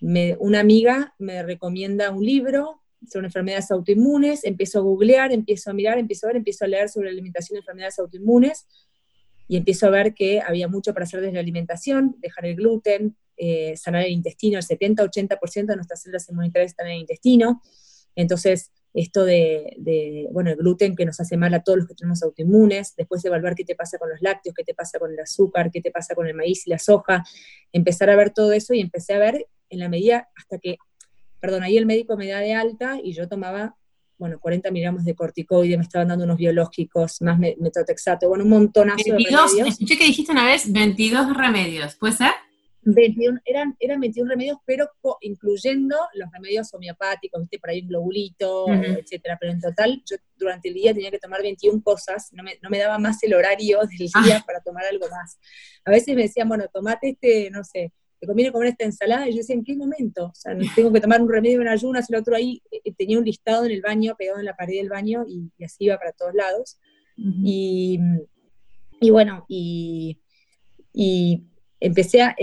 me, 0.01 0.37
una 0.41 0.61
amiga 0.61 1.15
me 1.19 1.43
recomienda 1.43 2.11
un 2.11 2.25
libro 2.25 2.83
son 3.07 3.25
enfermedades 3.25 3.71
autoinmunes, 3.71 4.45
empiezo 4.45 4.79
a 4.79 4.83
googlear, 4.83 5.33
empiezo 5.33 5.71
a 5.71 5.75
mirar, 5.75 5.99
empiezo 5.99 6.27
a 6.27 6.29
ver, 6.29 6.37
empiezo 6.37 6.65
a 6.65 6.69
leer 6.69 6.89
sobre 6.89 7.11
alimentación 7.11 7.57
de 7.57 7.61
enfermedades 7.61 7.99
autoinmunes 7.99 8.67
y 9.47 9.57
empiezo 9.57 9.87
a 9.87 9.91
ver 9.91 10.15
que 10.15 10.41
había 10.41 10.69
mucho 10.69 10.93
para 10.93 11.05
hacer 11.05 11.21
desde 11.21 11.35
la 11.35 11.41
alimentación, 11.41 12.17
dejar 12.19 12.47
el 12.47 12.57
gluten, 12.57 13.17
eh, 13.37 13.77
sanar 13.77 14.05
el 14.05 14.13
intestino, 14.13 14.59
el 14.59 14.65
70-80% 14.65 15.67
de 15.67 15.77
nuestras 15.77 16.03
células 16.03 16.29
inmunitarias 16.29 16.73
están 16.73 16.89
en 16.89 16.95
el 16.95 17.01
intestino, 17.01 17.63
entonces 18.15 18.73
esto 18.95 19.25
de, 19.25 20.29
bueno, 20.33 20.51
el 20.51 20.57
gluten 20.57 20.97
que 20.97 21.05
nos 21.05 21.21
hace 21.21 21.37
mal 21.37 21.55
a 21.55 21.63
todos 21.63 21.79
los 21.79 21.89
que 21.89 21.95
tenemos 21.95 22.23
autoinmunes, 22.23 22.95
después 22.97 23.25
evaluar 23.25 23.55
qué 23.55 23.65
te 23.65 23.77
pasa 23.77 23.99
con 23.99 24.11
los 24.11 24.21
lácteos, 24.21 24.55
qué 24.57 24.65
te 24.65 24.75
pasa 24.75 24.99
con 24.99 25.13
el 25.13 25.21
azúcar, 25.21 25.71
qué 25.71 25.81
te 25.81 25.91
pasa 25.91 26.15
con 26.15 26.27
el 26.27 26.35
maíz 26.35 26.67
y 26.67 26.71
la 26.71 26.79
soja, 26.79 27.25
empezar 27.73 28.11
a 28.11 28.17
ver 28.17 28.31
todo 28.31 28.53
eso 28.53 28.75
y 28.75 28.81
empecé 28.81 29.15
a 29.15 29.19
ver 29.19 29.47
en 29.71 29.79
la 29.79 29.89
medida 29.89 30.29
hasta 30.35 30.59
que 30.59 30.79
perdón, 31.41 31.63
ahí 31.63 31.77
el 31.77 31.87
médico 31.87 32.17
me 32.17 32.29
da 32.29 32.41
de 32.41 32.55
alta 32.55 32.99
y 33.03 33.13
yo 33.13 33.29
tomaba, 33.29 33.77
bueno, 34.19 34.39
40 34.41 34.71
miligramos 34.71 35.05
de 35.05 35.15
corticoide, 35.15 35.77
me 35.77 35.85
estaban 35.85 36.09
dando 36.09 36.25
unos 36.25 36.39
biológicos, 36.39 37.23
más 37.23 37.39
metrotexato, 37.39 38.29
bueno, 38.29 38.45
un 38.45 38.51
montonazo 38.51 39.03
22, 39.07 39.57
de 39.57 39.69
Escuché 39.69 39.97
que 39.97 40.05
dijiste 40.05 40.33
una 40.33 40.45
vez 40.45 40.73
22 40.73 41.37
remedios, 41.37 41.95
¿puede 41.97 42.15
ser? 42.15 42.33
21, 42.95 43.41
eran, 43.45 43.77
eran 43.79 44.01
21 44.01 44.31
remedios, 44.31 44.59
pero 44.65 44.89
incluyendo 45.21 45.97
los 46.15 46.31
remedios 46.33 46.73
homeopáticos, 46.73 47.41
viste, 47.41 47.59
por 47.59 47.71
ahí 47.71 47.83
un 47.83 47.89
globulito, 47.89 48.67
etcétera. 48.73 49.37
Pero 49.39 49.53
en 49.53 49.61
total, 49.61 50.03
yo 50.09 50.17
durante 50.37 50.69
el 50.69 50.75
día 50.75 50.95
tenía 50.95 51.11
que 51.11 51.19
tomar 51.19 51.43
21 51.43 51.83
cosas, 51.83 52.33
no 52.33 52.43
me, 52.43 52.59
no 52.63 52.71
me 52.71 52.79
daba 52.79 52.99
más 52.99 53.23
el 53.23 53.35
horario 53.35 53.81
del 53.81 53.99
día 53.99 54.39
ah. 54.39 54.45
para 54.47 54.61
tomar 54.61 54.85
algo 54.91 55.07
más. 55.11 55.39
A 55.85 55.91
veces 55.91 56.15
me 56.15 56.23
decían, 56.23 56.49
bueno, 56.49 56.65
tomate 56.73 57.11
este, 57.11 57.51
no 57.51 57.65
sé, 57.65 57.93
te 58.21 58.27
conviene 58.27 58.53
comer 58.53 58.71
esta 58.71 58.85
ensalada, 58.85 59.29
y 59.29 59.33
yo 59.33 59.39
decía, 59.39 59.55
¿en 59.55 59.65
qué 59.65 59.77
momento? 59.77 60.27
O 60.27 60.35
sea, 60.35 60.57
tengo 60.75 60.93
que 60.93 61.01
tomar 61.01 61.23
un 61.23 61.31
remedio 61.31 61.61
en 61.61 61.69
ayunas, 61.69 62.11
el 62.11 62.17
otro 62.17 62.35
ahí, 62.35 62.63
eh, 62.71 62.93
tenía 62.95 63.19
un 63.19 63.25
listado 63.25 63.65
en 63.65 63.71
el 63.71 63.81
baño, 63.81 64.17
pegado 64.17 64.41
en 64.41 64.45
la 64.45 64.57
pared 64.57 64.77
del 64.77 64.89
baño, 64.89 65.25
y, 65.27 65.51
así 65.65 65.85
iba 65.85 65.99
para 65.99 66.13
todos 66.13 66.35
lados. 66.35 66.79
y, 67.17 67.99
y, 69.01 69.11
bueno, 69.11 69.45
y, 69.49 70.21
y 70.93 71.45
empecé 71.81 72.23
a, 72.23 72.37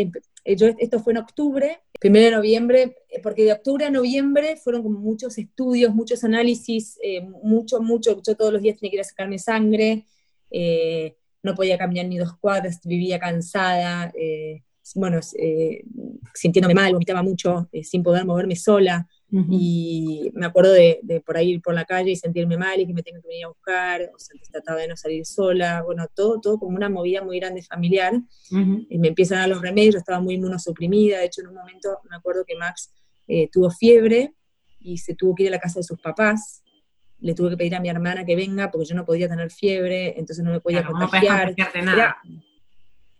yo, 0.46 0.68
esto 0.78 1.00
fue 1.00 1.14
en 1.14 1.18
octubre, 1.18 1.80
primero 2.00 2.26
de 2.26 2.32
noviembre, 2.32 2.96
eh, 3.10 3.20
porque 3.22 3.44
de 3.44 3.54
octubre 3.54 3.86
a 3.86 3.90
noviembre 3.90 4.56
fueron 4.56 4.82
como 4.84 5.00
muchos 5.00 5.38
estudios, 5.38 5.94
muchos 5.94 6.24
análisis, 6.24 6.98
eh, 7.04 7.22
mucho, 7.22 7.82
mucho, 7.82 8.22
yo 8.26 8.36
todos 8.36 8.54
los 8.54 8.62
días 8.62 8.78
tenía 8.78 8.92
que 8.92 8.98
ir 8.98 9.02
a 9.02 9.06
sacarme 9.06 9.40
sangre, 9.40 10.06
no 11.44 11.54
podía 11.54 11.78
caminar 11.78 12.06
ni 12.06 12.18
dos 12.18 12.38
cuadras, 12.38 12.80
vivía 12.86 13.20
cansada, 13.20 14.14
bueno, 14.94 15.20
eh, 15.40 15.84
sintiéndome 16.34 16.76
mal, 16.76 16.94
vomitaba 16.94 17.24
mucho, 17.24 17.68
eh, 17.72 17.84
sin 17.84 18.04
poder 18.04 18.26
moverme 18.26 18.56
sola. 18.56 19.08
Y 19.50 20.32
me 20.34 20.46
acuerdo 20.46 20.72
de, 20.72 21.22
por 21.26 21.36
ahí 21.36 21.56
ir 21.56 21.62
por 21.62 21.74
la 21.74 21.84
calle 21.84 22.12
y 22.12 22.16
sentirme 22.16 22.58
mal 22.58 22.80
y 22.80 22.88
que 22.88 22.94
me 22.94 23.04
tengan 23.04 23.22
que 23.22 23.28
venir 23.28 23.44
a 23.44 23.50
buscar, 23.50 24.10
o 24.16 24.18
sea, 24.18 24.40
trataba 24.50 24.80
de 24.80 24.88
no 24.88 24.96
salir 24.96 25.26
sola, 25.26 25.82
bueno, 25.84 26.08
todo, 26.14 26.40
todo 26.40 26.58
como 26.58 26.78
una 26.78 26.88
movida 26.88 27.22
muy 27.22 27.40
grande 27.40 27.62
familiar. 27.62 28.14
y 28.50 28.98
me 28.98 29.10
empiezan 29.10 29.40
a 29.40 29.42
dar 29.42 29.50
los 29.50 29.62
remedios, 29.62 29.96
yo 29.96 30.00
estaba 30.00 30.22
muy 30.22 30.36
inmunosuprimida, 30.36 31.20
de 31.20 31.26
hecho 31.26 31.42
en 31.42 31.48
un 31.48 31.56
momento 31.56 31.98
me 32.10 32.16
acuerdo 32.16 32.46
que 32.46 32.56
Max 32.56 32.94
eh, 33.28 33.50
tuvo 33.52 33.70
fiebre 33.72 34.34
y 34.80 35.00
se 35.00 35.16
tuvo 35.16 35.36
que 35.36 35.44
ir 35.44 35.50
a 35.50 35.52
la 35.52 35.60
casa 35.60 35.80
de 35.80 35.84
sus 35.84 36.00
papás, 36.00 36.64
le 37.20 37.34
tuve 37.34 37.50
que 37.50 37.58
pedir 37.58 37.76
a 37.76 37.82
mi 37.82 37.90
hermana 37.90 38.24
que 38.24 38.38
venga 38.38 38.72
porque 38.72 38.86
yo 38.86 38.96
no 38.96 39.04
podía 39.04 39.28
tener 39.28 39.52
fiebre, 39.52 40.18
entonces 40.18 40.46
no 40.46 40.52
me 40.52 40.62
podía 40.62 40.86
contagiar. 40.86 41.54
nada. 41.84 42.18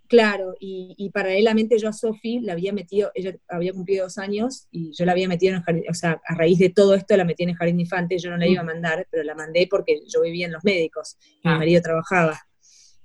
Claro, 0.08 0.54
y, 0.60 1.10
paralelamente 1.14 1.80
yo 1.80 1.90
a 1.90 1.94
Sofi 1.94 2.40
la 2.40 2.54
había 2.54 2.74
metido, 2.74 3.12
ella 3.16 3.36
había 3.48 3.74
cumplido 3.74 4.04
dos 4.04 4.18
años 4.18 4.68
y 4.72 4.92
yo 4.92 5.06
la 5.06 5.14
había 5.14 5.28
metido 5.28 5.52
en 5.52 5.58
el 5.58 5.64
jardín, 5.64 5.84
o 5.90 5.94
sea, 5.94 6.22
a 6.28 6.36
raíz 6.36 6.60
de 6.60 6.70
todo 6.70 6.94
esto 6.94 7.18
la 7.18 7.24
metí 7.24 7.44
en 7.44 7.50
el 7.50 7.56
jardín 7.56 7.78
de 7.78 7.84
infante, 7.84 8.18
yo 8.20 8.30
no 8.30 8.38
la 8.38 8.48
iba 8.48 8.62
a 8.62 8.64
mm. 8.64 8.68
mandar, 8.68 9.08
pero 9.10 9.24
la 9.24 9.34
mandé 9.34 9.68
porque 9.70 10.02
yo 10.08 10.22
vivía 10.22 10.46
en 10.46 10.54
los 10.54 10.64
médicos, 10.64 11.18
mi 11.44 11.52
ah. 11.52 11.58
marido 11.58 11.82
trabajaba. 11.82 12.40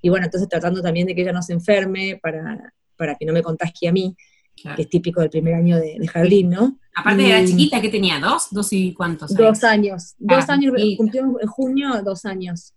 Y 0.02 0.08
bueno, 0.08 0.26
entonces 0.26 0.48
tratando 0.48 0.82
también 0.82 1.06
de 1.06 1.14
que 1.14 1.22
ella 1.22 1.32
no 1.32 1.42
se 1.42 1.52
enferme 1.52 2.18
para, 2.22 2.74
para 2.96 3.14
que 3.14 3.24
no 3.24 3.32
me 3.32 3.42
contagie 3.42 3.88
a 3.88 3.92
mí, 3.92 4.14
que 4.54 4.82
es 4.82 4.88
típico 4.90 5.20
del 5.20 5.30
primer 5.30 5.54
año 5.54 5.78
de, 5.78 6.06
jardín, 6.06 6.50
¿no? 6.50 6.78
Aparte 6.94 7.22
de 7.22 7.28
la 7.28 7.44
chiquita, 7.46 7.80
que 7.80 7.88
tenía? 7.88 8.18
¿Dos? 8.18 8.48
¿Dos 8.50 8.72
y 8.72 8.92
cuántos? 8.92 9.34
Dos 9.34 9.64
años. 9.64 10.14
Dos 10.18 10.44
ah, 10.48 10.52
años, 10.52 10.74
cumplió 10.98 11.22
en 11.40 11.48
junio 11.48 12.02
dos 12.02 12.26
años, 12.26 12.74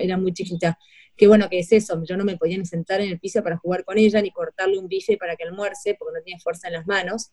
era 0.00 0.16
muy 0.16 0.32
chiquita 0.32 0.76
que 1.20 1.26
bueno, 1.26 1.50
que 1.50 1.58
es 1.58 1.70
eso, 1.70 2.02
yo 2.02 2.16
no 2.16 2.24
me 2.24 2.38
podía 2.38 2.56
ni 2.56 2.64
sentar 2.64 3.02
en 3.02 3.10
el 3.10 3.20
piso 3.20 3.42
para 3.42 3.58
jugar 3.58 3.84
con 3.84 3.98
ella, 3.98 4.22
ni 4.22 4.30
cortarle 4.30 4.78
un 4.78 4.88
bife 4.88 5.18
para 5.18 5.36
que 5.36 5.44
almuerce, 5.44 5.94
porque 5.98 6.14
no 6.16 6.24
tenía 6.24 6.38
fuerza 6.38 6.68
en 6.68 6.72
las 6.72 6.86
manos, 6.86 7.30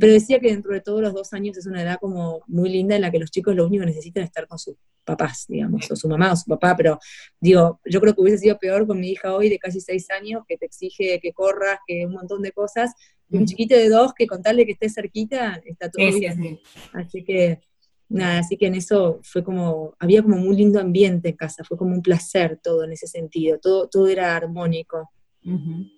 pero 0.00 0.10
decía 0.10 0.40
que 0.40 0.48
dentro 0.48 0.72
de 0.72 0.80
todos 0.80 1.02
los 1.02 1.12
dos 1.12 1.34
años 1.34 1.54
es 1.58 1.66
una 1.66 1.82
edad 1.82 1.98
como 2.00 2.40
muy 2.46 2.70
linda 2.70 2.96
en 2.96 3.02
la 3.02 3.10
que 3.10 3.18
los 3.18 3.30
chicos 3.30 3.54
lo 3.54 3.66
único 3.66 3.82
que 3.82 3.88
necesitan 3.88 4.22
es 4.22 4.30
estar 4.30 4.46
con 4.46 4.58
sus 4.58 4.76
papás, 5.04 5.44
digamos, 5.50 5.90
o 5.90 5.96
su 5.96 6.08
mamá 6.08 6.32
o 6.32 6.36
su 6.36 6.46
papá, 6.46 6.74
pero 6.78 6.98
digo, 7.38 7.78
yo 7.84 8.00
creo 8.00 8.14
que 8.14 8.22
hubiese 8.22 8.38
sido 8.38 8.58
peor 8.58 8.86
con 8.86 8.98
mi 8.98 9.10
hija 9.10 9.34
hoy 9.34 9.50
de 9.50 9.58
casi 9.58 9.82
seis 9.82 10.10
años, 10.10 10.44
que 10.48 10.56
te 10.56 10.64
exige 10.64 11.20
que 11.20 11.34
corras, 11.34 11.80
que 11.86 12.06
un 12.06 12.12
montón 12.12 12.40
de 12.40 12.52
cosas, 12.52 12.94
y 13.28 13.36
un 13.36 13.44
chiquito 13.44 13.74
de 13.74 13.90
dos 13.90 14.14
que 14.14 14.26
contarle 14.26 14.64
que 14.64 14.72
esté 14.72 14.88
cerquita, 14.88 15.60
está 15.66 15.90
todo 15.90 16.06
bien. 16.06 16.58
Así 16.94 17.22
que 17.22 17.60
nada, 18.08 18.38
así 18.38 18.56
que 18.56 18.66
en 18.66 18.74
eso 18.74 19.20
fue 19.22 19.42
como, 19.42 19.94
había 19.98 20.22
como 20.22 20.36
un 20.36 20.56
lindo 20.56 20.80
ambiente 20.80 21.30
en 21.30 21.36
casa, 21.36 21.64
fue 21.64 21.76
como 21.76 21.94
un 21.94 22.02
placer 22.02 22.58
todo 22.62 22.84
en 22.84 22.92
ese 22.92 23.06
sentido, 23.06 23.58
todo, 23.58 23.88
todo 23.88 24.08
era 24.08 24.36
armónico, 24.36 25.10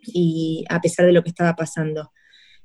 y 0.05 0.65
a 0.69 0.79
pesar 0.79 1.07
de 1.07 1.13
lo 1.13 1.23
que 1.23 1.31
estaba 1.31 1.55
pasando. 1.55 2.13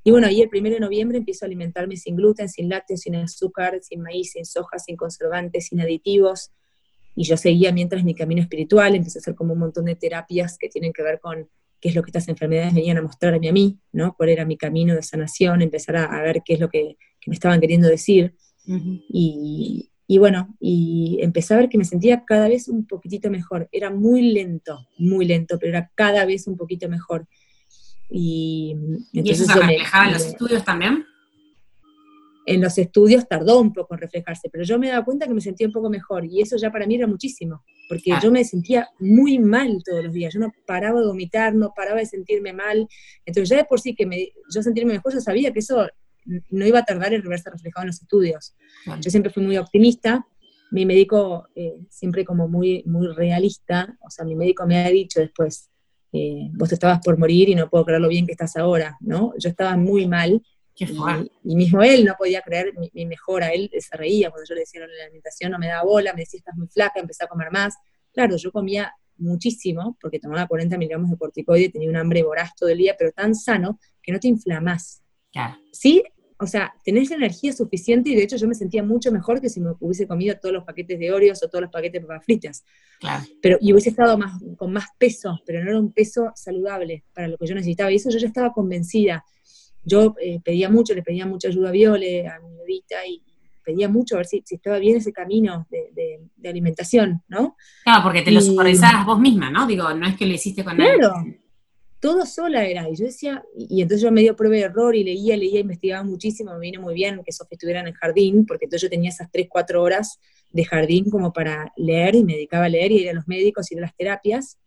Y 0.02 0.10
bueno, 0.10 0.26
ahí 0.26 0.42
el 0.42 0.50
primero 0.50 0.74
de 0.74 0.80
noviembre 0.80 1.16
empiezo 1.16 1.44
a 1.44 1.46
alimentarme 1.46 1.96
sin 1.96 2.14
gluten, 2.14 2.46
sin 2.50 2.68
lácteos, 2.68 3.00
sin 3.00 3.16
azúcar, 3.16 3.78
sin 3.80 4.02
maíz, 4.02 4.32
sin 4.32 4.44
soja, 4.44 4.78
sin 4.78 4.94
conservantes, 4.94 5.68
sin 5.68 5.80
aditivos, 5.80 6.50
y 7.16 7.24
yo 7.24 7.36
seguía 7.36 7.72
mientras 7.72 8.04
mi 8.04 8.14
camino 8.14 8.42
espiritual, 8.42 8.94
empecé 8.94 9.18
a 9.18 9.20
hacer 9.20 9.34
como 9.34 9.52
un 9.52 9.60
montón 9.60 9.84
de 9.84 9.94
terapias 9.94 10.58
que 10.58 10.68
tienen 10.68 10.92
que 10.92 11.02
ver 11.02 11.20
con 11.20 11.48
qué 11.80 11.88
es 11.90 11.94
lo 11.94 12.02
que 12.02 12.10
estas 12.10 12.28
enfermedades 12.28 12.74
venían 12.74 12.98
a 12.98 13.02
mostrarme 13.02 13.48
a 13.48 13.52
mí, 13.52 13.78
¿no? 13.92 14.14
Cuál 14.14 14.30
era 14.30 14.44
mi 14.44 14.56
camino 14.56 14.94
de 14.94 15.02
sanación, 15.02 15.62
empezar 15.62 15.96
a, 15.96 16.22
ver 16.22 16.42
qué 16.44 16.54
es 16.54 16.60
lo 16.60 16.68
que, 16.68 16.96
que 17.20 17.30
me 17.30 17.34
estaban 17.34 17.60
queriendo 17.60 17.88
decir 17.88 18.34
y, 18.66 19.90
y, 20.06 20.18
bueno, 20.18 20.56
y 20.60 21.18
empecé 21.20 21.54
a 21.54 21.58
ver 21.58 21.68
que 21.68 21.78
me 21.78 21.84
sentía 21.84 22.24
cada 22.24 22.48
vez 22.48 22.68
un 22.68 22.86
poquitito 22.86 23.30
mejor. 23.30 23.68
Era 23.72 23.90
muy 23.90 24.22
lento, 24.32 24.86
muy 24.98 25.26
lento, 25.26 25.58
pero 25.58 25.70
era 25.70 25.90
cada 25.94 26.24
vez 26.24 26.46
un 26.46 26.56
poquito 26.56 26.88
mejor. 26.88 27.26
Y, 28.10 28.76
entonces 29.12 29.24
¿Y 29.24 29.30
eso 29.30 29.44
se 29.44 29.58
reflejaba 29.58 30.06
en 30.06 30.12
los 30.12 30.26
estudios 30.26 30.64
también? 30.64 31.04
En 32.46 32.60
los 32.60 32.76
estudios 32.76 33.26
tardó 33.26 33.58
un 33.58 33.72
poco 33.72 33.94
en 33.94 34.00
reflejarse, 34.00 34.50
pero 34.50 34.64
yo 34.64 34.78
me 34.78 34.88
daba 34.88 35.04
cuenta 35.04 35.26
que 35.26 35.32
me 35.32 35.40
sentía 35.40 35.66
un 35.66 35.72
poco 35.72 35.88
mejor 35.88 36.26
y 36.26 36.42
eso 36.42 36.58
ya 36.58 36.70
para 36.70 36.86
mí 36.86 36.94
era 36.94 37.06
muchísimo, 37.06 37.64
porque 37.88 38.12
yo 38.22 38.30
me 38.30 38.44
sentía 38.44 38.86
muy 38.98 39.38
mal 39.38 39.82
todos 39.82 40.04
los 40.04 40.12
días, 40.12 40.34
yo 40.34 40.40
no 40.40 40.52
paraba 40.66 41.00
de 41.00 41.06
vomitar, 41.06 41.54
no 41.54 41.72
paraba 41.74 42.00
de 42.00 42.06
sentirme 42.06 42.52
mal, 42.52 42.86
entonces 43.24 43.48
ya 43.48 43.56
de 43.56 43.64
por 43.64 43.80
sí 43.80 43.94
que 43.94 44.04
me, 44.04 44.28
yo 44.54 44.62
sentirme 44.62 44.92
mejor, 44.92 45.14
yo 45.14 45.20
sabía 45.20 45.54
que 45.54 45.60
eso 45.60 45.86
no 46.24 46.66
iba 46.66 46.80
a 46.80 46.84
tardar 46.84 47.12
en 47.12 47.22
verse 47.22 47.50
reflejado 47.50 47.82
en 47.82 47.88
los 47.88 48.00
estudios. 48.00 48.54
Yo 49.00 49.10
siempre 49.10 49.32
fui 49.32 49.42
muy 49.42 49.56
optimista, 49.56 50.26
mi 50.70 50.86
médico 50.86 51.48
eh, 51.54 51.78
siempre 51.88 52.24
como 52.24 52.48
muy, 52.48 52.82
muy 52.86 53.08
realista, 53.08 53.96
o 54.00 54.10
sea, 54.10 54.24
mi 54.24 54.34
médico 54.34 54.66
me 54.66 54.84
ha 54.84 54.90
dicho 54.90 55.20
después, 55.20 55.70
eh, 56.12 56.48
vos 56.52 56.72
estabas 56.72 57.00
por 57.04 57.18
morir 57.18 57.48
y 57.48 57.54
no 57.54 57.68
puedo 57.68 57.84
creer 57.84 58.00
lo 58.00 58.08
bien 58.08 58.26
que 58.26 58.32
estás 58.32 58.56
ahora, 58.56 58.96
¿no? 59.00 59.32
Yo 59.38 59.48
estaba 59.48 59.76
muy 59.76 60.06
mal, 60.06 60.42
y, 60.76 61.54
mismo 61.54 61.82
él 61.82 62.04
no 62.04 62.14
podía 62.18 62.42
creer 62.42 62.72
mi, 62.76 63.06
mejora, 63.06 63.52
él 63.52 63.70
se 63.78 63.96
reía 63.96 64.30
cuando 64.30 64.46
yo 64.48 64.54
le 64.54 64.62
decía 64.62 64.80
la 64.80 65.04
alimentación, 65.04 65.52
no 65.52 65.58
me 65.58 65.68
daba 65.68 65.84
bola, 65.84 66.12
me 66.12 66.20
decía 66.20 66.38
estás 66.38 66.56
muy 66.56 66.66
flaca, 66.66 67.00
empecé 67.00 67.24
a 67.24 67.28
comer 67.28 67.50
más. 67.52 67.76
Claro, 68.12 68.36
yo 68.36 68.50
comía 68.50 68.92
muchísimo, 69.16 69.96
porque 70.00 70.18
tomaba 70.18 70.46
40 70.46 70.76
miligramos 70.76 71.10
de 71.10 71.16
corticoide, 71.16 71.68
tenía 71.68 71.88
un 71.88 71.96
hambre 71.96 72.22
voraz 72.22 72.54
todo 72.56 72.68
el 72.68 72.78
día, 72.78 72.96
pero 72.98 73.12
tan 73.12 73.34
sano 73.34 73.78
que 74.02 74.12
no 74.12 74.18
te 74.18 74.28
inflamás. 74.28 75.02
Sí, 75.72 76.02
o 76.38 76.46
sea, 76.46 76.74
tenés 76.84 77.10
energía 77.10 77.52
suficiente 77.52 78.10
y 78.10 78.16
de 78.16 78.24
hecho 78.24 78.36
yo 78.36 78.48
me 78.48 78.54
sentía 78.54 78.82
mucho 78.82 79.12
mejor 79.12 79.40
que 79.40 79.48
si 79.48 79.60
me 79.60 79.72
hubiese 79.78 80.06
comido 80.06 80.36
todos 80.40 80.52
los 80.52 80.64
paquetes 80.64 80.98
de 80.98 81.12
Oreos 81.12 81.42
o 81.42 81.48
todos 81.48 81.62
los 81.62 81.70
paquetes 81.70 82.02
de 82.02 82.06
papas 82.06 82.24
fritas. 82.24 82.64
Claro. 82.98 83.24
Pero, 83.40 83.58
y 83.60 83.72
hubiese 83.72 83.90
estado 83.90 84.18
más, 84.18 84.42
con 84.56 84.72
más 84.72 84.86
peso, 84.98 85.40
pero 85.46 85.62
no 85.62 85.70
era 85.70 85.78
un 85.78 85.92
peso 85.92 86.32
saludable 86.34 87.04
para 87.14 87.28
lo 87.28 87.38
que 87.38 87.46
yo 87.46 87.54
necesitaba. 87.54 87.92
Y 87.92 87.96
eso 87.96 88.10
yo 88.10 88.18
ya 88.18 88.26
estaba 88.26 88.52
convencida. 88.52 89.24
Yo 89.84 90.14
eh, 90.20 90.40
pedía 90.42 90.68
mucho, 90.68 90.94
le 90.94 91.02
pedía 91.02 91.26
mucha 91.26 91.48
ayuda 91.48 91.68
a 91.68 91.72
Viole, 91.72 92.26
a 92.26 92.40
mi 92.40 92.56
bebita, 92.56 93.06
y, 93.06 93.22
pedía 93.64 93.88
mucho 93.88 94.16
a 94.16 94.18
ver 94.18 94.26
si, 94.26 94.44
estaba 94.46 94.78
bien 94.78 94.98
ese 94.98 95.10
camino 95.10 95.66
de, 95.70 96.48
alimentación, 96.48 97.22
¿no? 97.28 97.56
Claro, 97.82 98.02
porque 98.02 98.20
te 98.20 98.30
lo 98.30 98.42
supervisabas 98.42 99.06
vos 99.06 99.18
misma, 99.18 99.50
¿no? 99.50 99.66
Digo, 99.66 99.94
no 99.94 100.06
es 100.06 100.16
que 100.16 100.26
lo 100.26 100.34
hiciste 100.34 100.62
con 100.62 100.76
nadie. 100.76 100.98
Todo 102.04 102.26
sola 102.26 102.66
era. 102.66 102.86
Y 102.90 102.96
yo 102.96 103.06
decía, 103.06 103.42
y, 103.56 103.80
entonces 103.80 104.02
yo 104.02 104.12
medio 104.12 104.36
prueba 104.36 104.56
de 104.56 104.60
error 104.60 104.94
y 104.94 105.02
leía, 105.02 105.38
leía, 105.38 105.60
investigaba 105.60 106.04
muchísimo, 106.04 106.52
me 106.52 106.58
vino 106.60 106.82
muy 106.82 106.92
bien 106.92 107.22
que 107.24 107.32
Sofía 107.32 107.56
estuviera 107.56 107.80
en 107.80 107.86
el 107.86 107.94
jardín, 107.94 108.44
porque 108.44 108.66
entonces 108.66 108.82
yo 108.82 108.90
tenía 108.90 109.08
esas 109.08 109.32
3, 109.32 109.46
4 109.48 109.82
horas 109.82 110.20
de 110.52 110.66
jardín 110.66 111.08
como 111.08 111.32
para 111.32 111.72
leer 111.78 112.14
y 112.14 112.22
me 112.22 112.34
dedicaba 112.34 112.66
a 112.66 112.68
leer 112.68 112.92
y 112.92 112.96
ir 112.96 113.08
a 113.08 113.14
los 113.14 113.26
médicos 113.26 113.70
y 113.70 113.76
ir 113.76 113.78
a 113.78 113.86
las 113.86 113.96
terapias. 113.96 114.58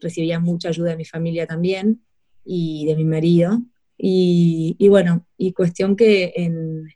Recibía 0.00 0.38
mucha 0.38 0.68
ayuda 0.68 0.90
de 0.90 0.96
mi 0.96 1.04
familia 1.04 1.48
también 1.48 2.00
y 2.44 2.86
de 2.86 2.94
mi 2.94 3.04
marido. 3.04 3.60
Y, 3.96 4.76
bueno, 4.88 5.26
y 5.36 5.54
cuestión 5.54 5.96
que 5.96 6.32
en, 6.36 6.94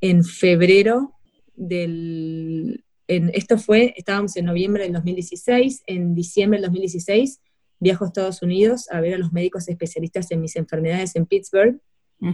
en 0.00 0.24
febrero 0.24 1.12
del... 1.54 2.82
En, 3.08 3.30
esto 3.34 3.58
fue, 3.58 3.92
estábamos 3.94 4.34
en 4.38 4.46
noviembre 4.46 4.84
del 4.84 4.94
2016, 4.94 5.82
en 5.86 6.14
diciembre 6.14 6.58
del 6.58 6.70
2016 6.70 7.40
viajo 7.80 8.04
a 8.04 8.08
Estados 8.08 8.42
Unidos 8.42 8.88
a 8.90 9.00
ver 9.00 9.14
a 9.14 9.18
los 9.18 9.32
médicos 9.32 9.68
especialistas 9.68 10.30
en 10.30 10.40
mis 10.40 10.56
enfermedades 10.56 11.16
en 11.16 11.26
Pittsburgh. 11.26 11.80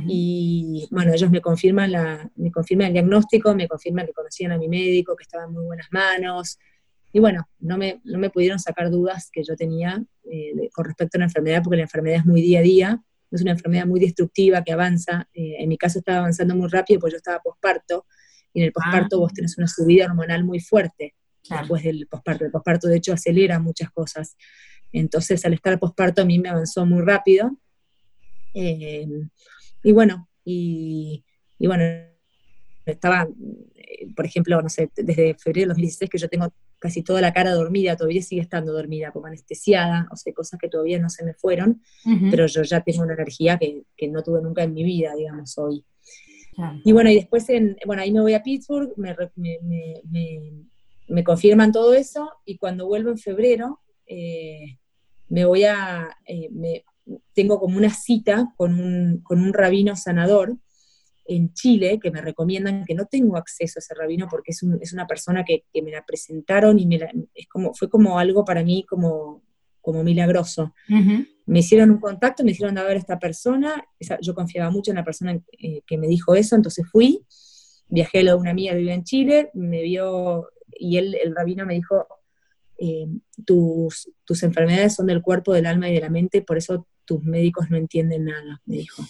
Y 0.07 0.87
bueno, 0.92 1.12
ellos 1.12 1.33
me 1.33 1.40
confirman, 1.40 1.90
la, 1.90 2.31
me 2.37 2.53
confirman 2.53 2.88
el 2.88 2.92
diagnóstico, 2.92 3.57
me 3.57 3.66
confirman 3.66 4.07
que 4.07 4.12
conocían 4.12 4.53
a 4.53 4.59
mi 4.59 4.68
médico, 4.68 5.16
que 5.16 5.24
estaba 5.24 5.44
en 5.44 5.53
muy 5.53 5.64
buenas 5.64 5.88
manos. 5.90 6.61
Y 7.12 7.18
bueno, 7.18 7.48
no 7.59 7.76
me, 7.76 8.00
no 8.05 8.18
me 8.18 8.31
pudieron 8.31 8.61
sacar 8.61 8.88
dudas 8.90 9.31
que 9.33 9.42
yo 9.42 9.57
tenía 9.57 10.00
eh, 10.31 10.70
con 10.72 10.85
respecto 10.85 11.18
a 11.18 11.20
la 11.20 11.24
enfermedad, 11.24 11.62
porque 11.64 11.79
la 11.79 11.83
enfermedad 11.83 12.20
es 12.20 12.26
muy 12.26 12.40
día 12.40 12.61
a 12.61 12.62
día, 12.62 13.03
es 13.33 13.42
una 13.42 13.50
enfermedad 13.50 13.87
muy 13.87 13.98
destructiva 13.98 14.62
que 14.62 14.72
avanza. 14.72 15.29
Eh, 15.35 15.57
en 15.59 15.68
mi 15.68 15.76
caso 15.76 15.98
estaba 15.98 16.18
avanzando 16.18 16.55
muy 16.55 16.68
rápido, 16.68 17.00
porque 17.00 17.14
yo 17.14 17.16
estaba 17.16 17.40
posparto, 17.40 18.07
y 18.53 18.61
en 18.61 18.66
el 18.66 18.72
posparto 18.72 19.18
vos 19.18 19.33
tenés 19.33 19.59
una 19.59 19.66
subida 19.66 20.05
hormonal 20.05 20.44
muy 20.44 20.61
fuerte 20.61 21.14
después 21.48 21.83
del 21.83 22.07
posparto. 22.07 22.44
El 22.44 22.50
posparto, 22.50 22.88
de 22.88 22.96
hecho, 22.96 23.12
acelera 23.12 23.59
muchas 23.59 23.90
cosas. 23.90 24.37
Entonces, 24.92 25.44
al 25.44 25.55
estar 25.55 25.79
posparto 25.79 26.22
a 26.22 26.24
mí 26.24 26.38
me 26.38 26.48
avanzó 26.48 26.85
muy 26.87 27.03
rápido. 27.03 27.57
Eh, 28.55 29.07
y 29.83 29.92
bueno, 29.92 30.29
y, 30.44 31.24
bueno, 31.61 31.85
estaba, 32.87 33.29
eh, 33.74 34.09
por 34.14 34.26
ejemplo, 34.26 34.61
no 34.61 34.68
sé, 34.68 34.90
desde 34.96 35.35
febrero 35.35 35.66
de 35.66 35.74
2016 35.74 36.11
que 36.11 36.18
yo 36.18 36.29
tengo 36.29 36.53
casi 36.79 37.03
toda 37.03 37.20
la 37.20 37.33
cara 37.33 37.53
dormida, 37.53 37.96
todavía 37.96 38.22
sigue 38.22 38.40
estando 38.40 38.72
dormida, 38.72 39.12
como 39.12 39.26
anestesiada, 39.26 40.09
o 40.11 40.16
sea, 40.16 40.33
cosas 40.33 40.59
que 40.59 40.68
todavía 40.68 40.98
no 40.98 41.11
se 41.11 41.24
me 41.24 41.35
fueron, 41.35 41.83
pero 42.31 42.46
yo 42.46 42.62
ya 42.62 42.81
tengo 42.81 43.03
una 43.03 43.12
energía 43.12 43.59
que, 43.59 44.09
no 44.09 44.22
tuve 44.22 44.40
nunca 44.40 44.64
en 44.64 44.72
mi 44.72 44.83
vida, 44.83 45.14
digamos, 45.14 45.57
hoy. 45.59 45.85
Y 46.85 46.92
bueno, 46.92 47.11
y 47.11 47.16
después, 47.16 47.48
en, 47.50 47.76
bueno, 47.87 48.03
ahí 48.03 48.12
me 48.12 48.20
voy 48.20 48.35
a 48.35 48.42
Pittsburgh, 48.42 48.92
me, 48.96 49.14
me, 51.09 51.24
confirman 51.24 51.70
todo 51.70 51.92
eso, 51.92 52.33
y 52.46 52.57
cuando 52.57 52.87
vuelvo 52.87 53.11
en 53.11 53.18
febrero, 53.18 53.81
eh, 54.07 54.79
me 55.30 55.44
voy 55.44 55.64
a, 55.64 56.16
eh, 56.26 56.50
tengo 57.32 57.58
como 57.58 57.78
una 57.78 57.90
cita 57.90 58.52
con 58.56 58.78
un, 58.78 59.22
con 59.22 59.40
un, 59.40 59.54
rabino 59.54 59.96
sanador 59.96 60.56
en 61.24 61.54
Chile 61.54 61.98
que 62.02 62.10
me 62.10 62.20
recomiendan 62.20 62.84
que 62.84 62.94
no 62.94 63.06
tengo 63.06 63.36
acceso 63.36 63.78
a 63.78 63.80
ese 63.80 63.94
rabino 63.94 64.26
porque 64.28 64.50
es, 64.50 64.62
es 64.80 64.92
una 64.92 65.06
persona 65.06 65.44
que, 65.44 65.64
que, 65.72 65.82
me 65.82 65.92
la 65.92 66.04
presentaron 66.04 66.78
y 66.78 66.86
me 66.86 66.98
es 67.34 67.46
como, 67.48 67.72
fue 67.72 67.88
como 67.88 68.18
algo 68.18 68.44
para 68.44 68.64
mí 68.64 68.84
como, 68.88 69.42
como 69.80 70.02
milagroso. 70.02 70.74
Me 71.46 71.60
hicieron 71.60 71.90
un 71.90 72.00
contacto, 72.00 72.44
me 72.44 72.50
dijeron 72.50 72.76
a 72.78 72.82
ver 72.82 72.96
a 72.96 73.00
esta 73.00 73.18
persona, 73.18 73.84
yo 74.20 74.34
confiaba 74.34 74.70
mucho 74.70 74.90
en 74.90 74.96
la 74.96 75.04
persona 75.04 75.40
eh, 75.58 75.82
que 75.86 75.98
me 75.98 76.08
dijo 76.08 76.34
eso, 76.34 76.56
entonces 76.56 76.86
fui, 76.90 77.24
viajé 77.88 78.20
a 78.20 78.22
lo 78.24 78.30
de 78.32 78.36
una 78.36 78.50
amiga 78.50 78.72
que 78.72 78.78
vive 78.78 78.94
en 78.94 79.04
Chile, 79.04 79.50
me 79.54 79.82
vio 79.82 80.48
y 80.72 80.96
él, 80.96 81.16
el 81.22 81.34
rabino 81.34 81.66
me 81.66 81.74
dijo, 81.74 82.06
eh, 82.82 83.06
tus, 83.44 84.10
tus 84.24 84.42
enfermedades 84.42 84.94
son 84.94 85.06
del 85.06 85.20
cuerpo, 85.20 85.52
del 85.52 85.66
alma 85.66 85.90
y 85.90 85.94
de 85.94 86.00
la 86.00 86.08
mente, 86.08 86.40
por 86.40 86.56
eso 86.56 86.86
tus 87.04 87.22
médicos 87.22 87.70
no 87.70 87.76
entienden 87.76 88.24
nada, 88.24 88.62
me 88.64 88.76
dijo. 88.76 89.04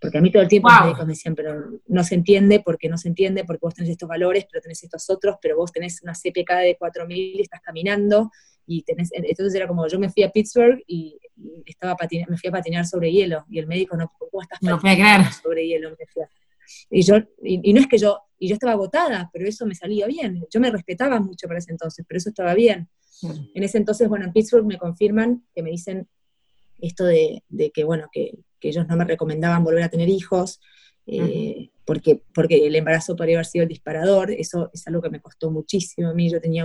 Porque 0.00 0.18
a 0.18 0.20
mí 0.20 0.32
todo 0.32 0.42
el 0.42 0.48
tiempo 0.48 0.68
los 0.68 0.80
médicos 0.80 1.06
me 1.06 1.12
decían, 1.12 1.36
pero 1.36 1.80
no 1.86 2.02
se 2.02 2.16
entiende 2.16 2.60
porque 2.64 2.88
no 2.88 2.98
se 2.98 3.06
entiende, 3.06 3.44
porque 3.44 3.60
vos 3.62 3.74
tenés 3.74 3.90
estos 3.90 4.08
valores, 4.08 4.46
pero 4.50 4.60
tenés 4.60 4.82
estos 4.82 5.08
otros, 5.08 5.36
pero 5.40 5.56
vos 5.56 5.70
tenés 5.70 6.02
una 6.02 6.14
CPK 6.14 6.50
de 6.62 6.76
4.000 6.76 7.14
y 7.14 7.40
estás 7.40 7.60
caminando, 7.60 8.32
y 8.66 8.82
tenés, 8.82 9.10
entonces 9.12 9.54
era 9.54 9.68
como, 9.68 9.86
yo 9.86 10.00
me 10.00 10.10
fui 10.10 10.24
a 10.24 10.30
Pittsburgh 10.30 10.82
y 10.86 11.18
estaba 11.64 11.96
me 12.28 12.36
fui 12.36 12.48
a 12.48 12.52
patinar 12.52 12.86
sobre 12.86 13.12
hielo, 13.12 13.44
y 13.48 13.60
el 13.60 13.68
médico, 13.68 13.96
no, 13.96 14.12
¿cómo 14.18 14.42
estás 14.42 14.58
patinando 14.60 15.30
sobre 15.30 15.66
hielo? 15.66 15.90
Me 15.90 15.96
decía. 15.96 16.28
Y 16.90 17.02
yo, 17.02 17.16
y, 17.42 17.72
no 17.72 17.80
es 17.80 17.86
que 17.86 17.98
yo, 17.98 18.20
y 18.38 18.48
yo 18.48 18.54
estaba 18.54 18.72
agotada, 18.72 19.30
pero 19.32 19.46
eso 19.46 19.66
me 19.66 19.74
salía 19.74 20.06
bien. 20.06 20.44
Yo 20.50 20.60
me 20.60 20.70
respetaba 20.70 21.20
mucho 21.20 21.46
para 21.46 21.58
ese 21.58 21.70
entonces, 21.70 22.04
pero 22.08 22.18
eso 22.18 22.30
estaba 22.30 22.54
bien. 22.54 22.88
En 23.54 23.62
ese 23.62 23.78
entonces, 23.78 24.08
bueno, 24.08 24.24
en 24.24 24.32
Pittsburgh 24.32 24.66
me 24.66 24.78
confirman 24.78 25.44
que 25.54 25.62
me 25.62 25.70
dicen 25.70 26.08
esto 26.80 27.04
de, 27.04 27.42
que, 27.72 27.84
bueno, 27.84 28.08
que, 28.12 28.38
ellos 28.60 28.86
no 28.86 28.96
me 28.96 29.04
recomendaban 29.04 29.64
volver 29.64 29.82
a 29.82 29.88
tener 29.88 30.08
hijos, 30.08 30.60
eh, 31.06 31.70
porque, 31.84 32.22
porque 32.32 32.64
el 32.64 32.76
embarazo 32.76 33.16
podría 33.16 33.38
haber 33.38 33.46
sido 33.46 33.64
el 33.64 33.68
disparador, 33.68 34.30
eso 34.30 34.70
es 34.72 34.86
algo 34.86 35.02
que 35.02 35.10
me 35.10 35.20
costó 35.20 35.50
muchísimo 35.50 36.10
a 36.10 36.14
mí, 36.14 36.30
yo 36.30 36.40
tenía 36.40 36.64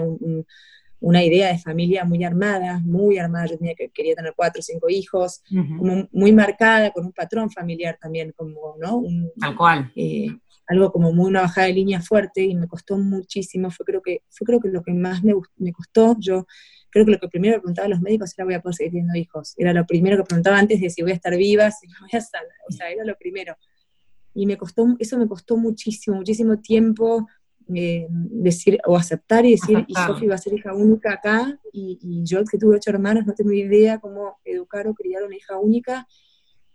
una 0.99 1.23
idea 1.23 1.51
de 1.51 1.57
familia 1.57 2.05
muy 2.05 2.23
armada, 2.23 2.79
muy 2.85 3.17
armada, 3.17 3.47
yo 3.47 3.57
tenía 3.57 3.73
que, 3.73 3.89
quería 3.89 4.13
tener 4.13 4.33
cuatro 4.35 4.59
o 4.59 4.63
cinco 4.63 4.89
hijos, 4.89 5.41
como 5.49 6.07
muy 6.11 6.31
marcada, 6.33 6.91
con 6.91 7.05
un 7.05 7.13
patrón 7.13 7.49
familiar 7.49 7.97
también, 7.99 8.31
como, 8.35 8.75
¿no? 8.79 9.03
Tal 9.39 9.55
cual. 9.55 9.91
Eh, 9.95 10.37
algo 10.67 10.91
como 10.91 11.13
muy 11.13 11.27
una 11.27 11.41
bajada 11.41 11.67
de 11.67 11.73
línea 11.73 12.01
fuerte 12.01 12.43
y 12.43 12.55
me 12.55 12.67
costó 12.67 12.97
muchísimo, 12.97 13.71
fue 13.71 13.85
creo 13.85 14.01
que, 14.01 14.23
fue 14.29 14.45
creo 14.45 14.59
que 14.59 14.69
lo 14.69 14.83
que 14.83 14.93
más 14.93 15.23
me, 15.23 15.33
me 15.57 15.71
costó, 15.71 16.15
yo 16.19 16.45
creo 16.89 17.05
que 17.05 17.11
lo 17.11 17.19
que 17.19 17.29
primero 17.29 17.59
preguntaba 17.59 17.85
a 17.85 17.89
los 17.89 18.01
médicos 18.01 18.33
era 18.37 18.45
voy 18.45 18.53
a 18.53 18.61
poder 18.61 18.75
seguir 18.75 18.91
teniendo 18.91 19.17
hijos, 19.17 19.53
era 19.57 19.73
lo 19.73 19.85
primero 19.85 20.17
que 20.17 20.23
preguntaba 20.23 20.57
antes 20.57 20.81
de 20.81 20.89
si 20.89 21.01
voy 21.01 21.11
a 21.11 21.15
estar 21.15 21.35
viva, 21.35 21.71
si 21.71 21.87
no 21.87 21.95
voy 22.01 22.09
a 22.13 22.17
estar, 22.17 22.43
o 22.69 22.71
sea, 22.71 22.89
era 22.89 23.05
lo 23.05 23.15
primero. 23.17 23.55
Y 24.33 24.45
me 24.45 24.57
costó, 24.57 24.85
eso 24.99 25.17
me 25.17 25.27
costó 25.27 25.57
muchísimo, 25.57 26.17
muchísimo 26.17 26.59
tiempo 26.59 27.27
eh, 27.73 28.07
decir, 28.09 28.79
o 28.85 28.95
aceptar 28.95 29.45
y 29.45 29.51
decir, 29.51 29.83
y 29.87 29.93
Sofi 29.93 30.27
va 30.27 30.35
a 30.35 30.37
ser 30.37 30.53
hija 30.53 30.73
única 30.73 31.13
acá, 31.13 31.59
y, 31.73 31.97
y 32.01 32.23
yo 32.23 32.43
que 32.45 32.57
tuve 32.57 32.75
ocho 32.75 32.91
hermanos 32.91 33.25
no 33.25 33.33
tengo 33.33 33.51
idea 33.51 33.99
cómo 33.99 34.39
educar 34.45 34.87
o 34.87 34.93
criar 34.93 35.23
una 35.23 35.35
hija 35.35 35.57
única, 35.57 36.07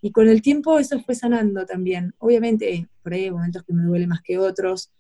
y 0.05 0.11
con 0.11 0.29
el 0.29 0.43
tiempo 0.43 0.81
eso 0.81 1.01
fue 1.01 1.15
sanando 1.15 1.65
también. 1.65 2.13
Obviamente, 2.19 2.89
por 3.03 3.15
ahí 3.15 3.25
hay 3.25 3.31
momentos 3.31 3.63
que 3.63 3.73
me 3.73 3.85
duele 3.85 4.09
más 4.09 4.21
que 4.21 4.37
otros, 4.37 4.91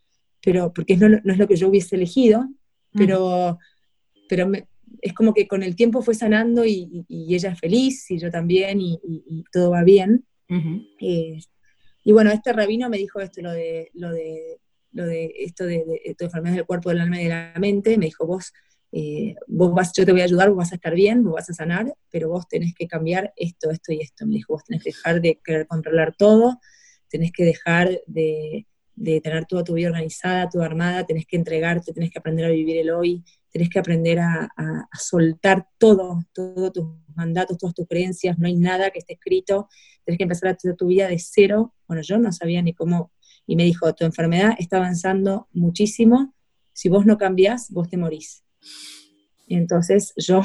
pero 0.42 0.72
porque 0.72 0.96
no, 0.96 1.08
no 1.08 1.32
es 1.32 1.38
lo 1.38 1.48
que 1.48 1.56
yo 1.56 1.68
hubiese 1.68 1.96
elegido, 1.96 2.48
pero, 2.92 3.58
pero 4.28 4.50
es 5.00 5.12
como 5.12 5.34
que 5.34 5.48
con 5.48 5.64
el 5.64 5.74
tiempo 5.74 6.02
fue 6.02 6.14
sanando 6.14 6.64
y, 6.64 7.04
ella 7.08 7.50
es 7.50 7.58
feliz 7.58 8.08
y 8.12 8.18
yo 8.18 8.30
también 8.30 8.80
y, 8.80 9.00
todo 9.52 9.70
va 9.70 9.82
bien. 9.82 10.24
Eh, 11.00 11.40
y 12.04 12.12
bueno, 12.12 12.30
este 12.30 12.52
rabino 12.52 12.88
me 12.88 12.98
dijo 12.98 13.18
esto, 13.18 13.42
lo 13.42 13.50
de, 13.50 13.90
lo 13.94 14.12
de, 14.12 14.60
lo 14.92 15.04
de 15.04 15.32
esto 15.38 15.64
de, 15.64 15.78
de, 15.78 16.14
de 16.16 16.24
enfermedad 16.24 16.54
del 16.54 16.66
cuerpo, 16.66 16.90
del 16.90 17.00
alma 17.00 17.20
y 17.20 17.24
de 17.24 17.30
la 17.30 17.54
mente, 17.58 17.98
me 17.98 18.06
dijo, 18.06 18.24
vos 18.24 18.52
eh, 18.94 19.37
vos 19.48 19.72
vas, 19.72 19.90
yo 19.96 20.05
te 20.05 20.12
voy 20.12 20.20
a 20.20 20.24
ayudar, 20.24 20.50
vos 20.50 20.59
vas 20.59 20.72
a 20.72 20.74
estar 20.74 20.94
bien, 20.94 21.24
vos 21.24 21.35
vas 21.35 21.48
a 21.48 21.55
sanar, 21.55 21.94
pero 22.11 22.28
vos 22.28 22.46
tenés 22.46 22.74
que 22.74 22.87
cambiar 22.87 23.33
esto, 23.37 23.70
esto 23.70 23.90
y 23.92 24.00
esto. 24.00 24.26
Me 24.26 24.35
dijo, 24.35 24.52
vos 24.52 24.64
tenés 24.64 24.85
que 24.85 24.90
dejar 24.90 25.22
de 25.22 25.40
querer 25.42 25.66
controlar 25.66 26.14
todo, 26.14 26.61
tenés 27.09 27.33
que 27.33 27.44
dejar 27.44 28.00
de, 28.07 28.66
tener 29.02 29.46
toda 29.46 29.64
tu 29.64 29.74
vida 29.74 29.88
organizada, 29.88 30.50
tu 30.50 30.61
armada, 30.61 31.07
tenés 31.07 31.24
que 31.26 31.37
entregarte, 31.37 31.94
tenés 31.94 32.11
que 32.11 32.18
aprender 32.18 32.44
a 32.44 32.50
vivir 32.50 32.76
el 32.76 32.90
hoy, 32.90 33.24
tenés 33.50 33.70
que 33.70 33.78
aprender 33.78 34.18
a, 34.18 34.50
soltar 34.98 35.66
todo, 35.78 36.22
todos 36.35 36.72
tus 36.72 36.87
mandatos, 37.14 37.57
todas 37.57 37.74
tus 37.74 37.88
creencias, 37.88 38.38
no 38.38 38.46
hay 38.46 38.57
nada 38.57 38.90
que 38.90 38.98
esté 38.98 39.14
escrito, 39.14 39.68
tenés 40.05 40.18
que 40.18 40.24
empezar 40.24 40.50
a 40.50 40.52
hacer 40.52 40.76
tu 40.76 40.88
vida 40.88 41.09
de 41.09 41.18
cero. 41.18 41.74
Bueno, 41.88 42.02
yo 42.02 42.18
no 42.18 42.31
sabía 42.31 42.61
ni 42.61 42.74
cómo, 42.74 43.11
y 43.46 43.57
me 43.57 43.64
dijo, 43.64 43.94
tu 43.94 44.05
enfermedad 44.05 44.52
está 44.59 44.76
avanzando 44.76 45.48
muchísimo, 45.52 46.35
si 46.74 46.90
vos 46.90 47.07
no 47.07 47.16
cambiás, 47.16 47.70
vos 47.70 47.88
te 47.88 47.96
morís. 47.96 48.42
Y 49.46 49.57
entonces 49.57 50.12
yo 50.16 50.42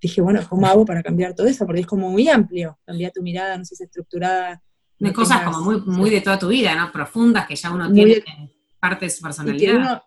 dije, 0.00 0.20
bueno, 0.20 0.40
¿cómo 0.48 0.66
hago 0.66 0.84
para 0.84 1.02
cambiar 1.02 1.34
todo 1.34 1.46
eso? 1.46 1.66
Porque 1.66 1.80
es 1.80 1.86
como 1.86 2.10
muy 2.10 2.28
amplio, 2.28 2.78
cambiar 2.86 3.12
tu 3.12 3.22
mirada, 3.22 3.56
no 3.58 3.64
sé, 3.64 3.76
si 3.76 3.84
estructurada. 3.84 4.62
De 4.98 5.12
cosas 5.12 5.42
como 5.42 5.62
muy, 5.62 5.80
muy 5.80 6.10
de 6.10 6.20
toda 6.20 6.38
tu 6.38 6.48
vida, 6.48 6.74
¿no? 6.74 6.92
Profundas 6.92 7.46
que 7.46 7.56
ya 7.56 7.70
uno 7.72 7.90
tiene 7.90 8.22
parte 8.78 9.06
de 9.06 9.10
su 9.10 9.22
personalidad. 9.22 10.02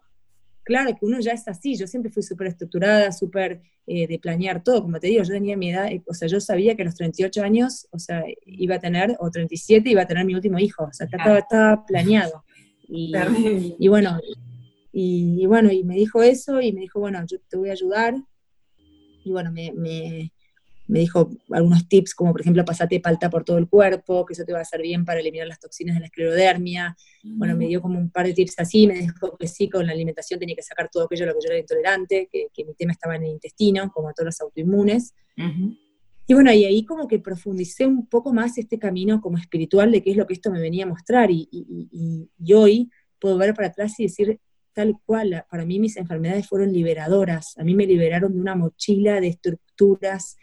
claro, 0.63 0.91
que 0.91 1.05
uno 1.05 1.19
ya 1.19 1.31
es 1.31 1.47
así, 1.47 1.75
yo 1.75 1.87
siempre 1.87 2.11
fui 2.11 2.23
súper 2.23 2.47
estructurada, 2.47 3.11
súper 3.11 3.61
eh, 3.85 4.07
de 4.07 4.17
planear 4.17 4.63
todo, 4.63 4.83
como 4.83 4.97
te 4.99 5.07
digo, 5.07 5.23
yo 5.23 5.33
tenía 5.33 5.57
mi 5.57 5.71
edad, 5.71 5.87
eh, 5.87 6.01
o 6.07 6.13
sea, 6.13 6.29
yo 6.29 6.39
sabía 6.39 6.75
que 6.75 6.83
a 6.83 6.85
los 6.85 6.95
38 6.95 7.43
años, 7.43 7.87
o 7.91 7.99
sea, 7.99 8.23
iba 8.45 8.75
a 8.75 8.79
tener, 8.79 9.17
o 9.19 9.29
37, 9.29 9.89
iba 9.89 10.03
a 10.03 10.07
tener 10.07 10.23
mi 10.23 10.35
último 10.35 10.57
hijo, 10.59 10.85
o 10.85 10.93
sea, 10.93 11.05
estaba, 11.05 11.39
estaba 11.39 11.85
planeado. 11.85 12.45
Y, 12.87 13.11
y, 13.79 13.87
bueno, 13.89 14.19
y, 14.93 15.45
bueno, 15.47 15.71
y 15.71 15.83
me 15.83 15.95
dijo 15.95 16.21
eso 16.21 16.61
y 16.61 16.71
me 16.71 16.81
dijo, 16.81 16.99
bueno, 16.99 17.19
yo 17.29 17.39
te 17.49 17.57
voy 17.57 17.69
a 17.69 17.73
ayudar. 17.73 18.15
Y 19.25 19.31
bueno, 19.31 19.51
me, 19.51 19.71
me 20.87 20.99
dijo 20.99 21.31
algunos 21.49 21.87
tips, 21.87 22.13
como 22.13 22.31
por 22.33 22.41
ejemplo, 22.41 22.65
pasate 22.65 22.99
palta 22.99 23.29
por 23.29 23.43
todo 23.43 23.57
el 23.57 23.67
cuerpo, 23.67 24.25
que 24.25 24.33
eso 24.33 24.43
te 24.43 24.51
va 24.51 24.59
a 24.59 24.63
hacer 24.63 24.81
bien 24.81 25.05
para 25.05 25.19
eliminar 25.19 25.47
las 25.47 25.59
toxinas 25.59 25.95
de 25.95 26.01
la 26.01 26.05
esclerodermia. 26.07 26.95
Bueno, 27.23 27.55
me 27.55 27.67
dio 27.67 27.81
como 27.81 27.97
un 27.97 28.09
par 28.09 28.25
de 28.25 28.33
tips 28.33 28.55
así, 28.59 28.85
me 28.85 28.95
dijo 28.95 29.37
que 29.37 29.47
sí, 29.47 29.69
con 29.69 29.85
la 29.85 29.93
alimentación 29.93 30.39
tenía 30.39 30.55
que 30.55 30.61
sacar 30.61 30.89
todo 30.91 31.05
aquello 31.05 31.23
a 31.23 31.27
lo 31.27 31.33
que 31.33 31.39
yo 31.45 31.49
era 31.49 31.59
intolerante, 31.59 32.29
que, 32.31 32.65
mi 32.65 32.73
tema 32.75 32.91
estaba 32.91 33.15
en 33.15 33.23
el 33.23 33.31
intestino, 33.31 33.91
como 33.91 34.13
todos 34.13 34.25
los 34.25 34.41
autoinmunes. 34.41 35.13
Y 36.25 36.33
bueno, 36.33 36.53
y 36.53 36.65
ahí 36.65 36.85
como 36.85 37.07
que 37.07 37.19
profundicé 37.19 37.85
un 37.85 38.05
poco 38.07 38.33
más 38.33 38.57
este 38.57 38.77
camino 38.77 39.19
como 39.19 39.37
espiritual 39.37 39.91
de 39.91 40.01
qué 40.01 40.11
es 40.11 40.17
lo 40.17 40.27
que 40.27 40.33
esto 40.33 40.51
me 40.51 40.59
venía 40.59 40.83
a 40.85 40.87
mostrar. 40.87 41.31
Y, 41.31 41.47
y 41.51 42.53
hoy 42.53 42.89
puedo 43.19 43.37
ver 43.37 43.53
para 43.53 43.69
atrás 43.69 43.99
y 43.99 44.03
decir, 44.03 44.39
tal 44.73 44.97
cual, 45.05 45.45
para 45.49 45.65
mí 45.65 45.79
mis 45.79 45.97
enfermedades 45.97 46.47
fueron 46.47 46.73
liberadoras. 46.73 47.57
A 47.57 47.63
mí 47.63 47.75
me 47.75 47.85
liberaron 47.85 48.33
de 48.33 48.39
una 48.39 48.55
mochila 48.55 49.21
de 49.21 49.27
estructuras, 49.27 50.37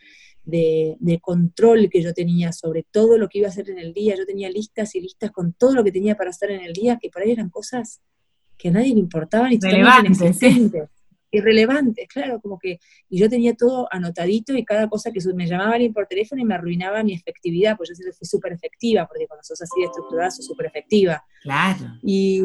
de, 0.44 1.18
control 1.20 1.88
que 1.90 2.02
yo 2.02 2.12
tenía 2.14 2.52
sobre 2.52 2.84
todo 2.90 3.18
lo 3.18 3.28
que 3.28 3.38
iba 3.38 3.48
a 3.48 3.50
hacer 3.50 3.70
en 3.70 3.78
el 3.78 3.92
día. 3.92 4.16
Yo 4.16 4.26
tenía 4.26 4.50
listas 4.50 4.94
y 4.94 5.00
listas 5.00 5.30
con 5.30 5.52
todo 5.52 5.74
lo 5.74 5.84
que 5.84 5.92
tenía 5.92 6.16
para 6.16 6.30
hacer 6.30 6.50
en 6.52 6.62
el 6.62 6.72
día, 6.72 6.98
que 7.00 7.10
por 7.10 7.22
ahí 7.22 7.32
eran 7.32 7.50
cosas 7.50 8.00
que 8.56 8.68
a 8.68 8.72
nadie 8.72 8.94
le 8.94 9.00
importaban 9.00 9.52
y 9.52 9.58
Relevantes, 9.58 10.38
irrelevantes, 11.32 12.08
claro, 12.08 12.40
como 12.40 12.58
que, 12.58 12.80
y 13.08 13.18
yo 13.18 13.30
tenía 13.30 13.54
todo 13.54 13.88
anotadito 13.90 14.56
y 14.56 14.64
cada 14.64 14.88
cosa 14.88 15.12
que 15.12 15.20
me 15.32 15.46
llamaba 15.46 15.74
alguien 15.74 15.92
por 15.92 16.06
teléfono 16.06 16.42
y 16.42 16.44
me 16.44 16.54
arruinaba 16.54 17.02
mi 17.02 17.14
efectividad, 17.14 17.76
pues 17.76 17.90
yo 17.90 17.94
siempre 17.94 18.12
fui 18.12 18.26
súper 18.26 18.52
efectiva, 18.52 19.06
porque 19.06 19.26
cuando 19.26 19.44
sos 19.44 19.62
así 19.62 19.80
de 19.80 19.86
estructurada 19.86 20.30
sos 20.30 20.44
súper 20.44 20.66
efectiva. 20.66 21.24
Claro. 21.42 21.86
Y, 22.02 22.42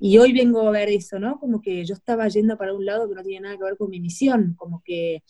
y 0.00 0.18
hoy 0.18 0.32
vengo 0.32 0.66
a 0.66 0.70
ver 0.70 0.88
eso, 0.88 1.18
¿no? 1.18 1.38
Como 1.38 1.60
que 1.60 1.84
yo 1.84 1.94
estaba 1.94 2.28
yendo 2.28 2.56
para 2.56 2.72
un 2.72 2.84
lado 2.84 3.08
que 3.08 3.14
no 3.14 3.22
tenía 3.22 3.40
nada 3.40 3.56
que 3.56 3.64
ver 3.64 3.76
con 3.76 3.90
mi 3.90 4.00
misión, 4.00 4.54
como 4.56 4.82
que 4.84 5.22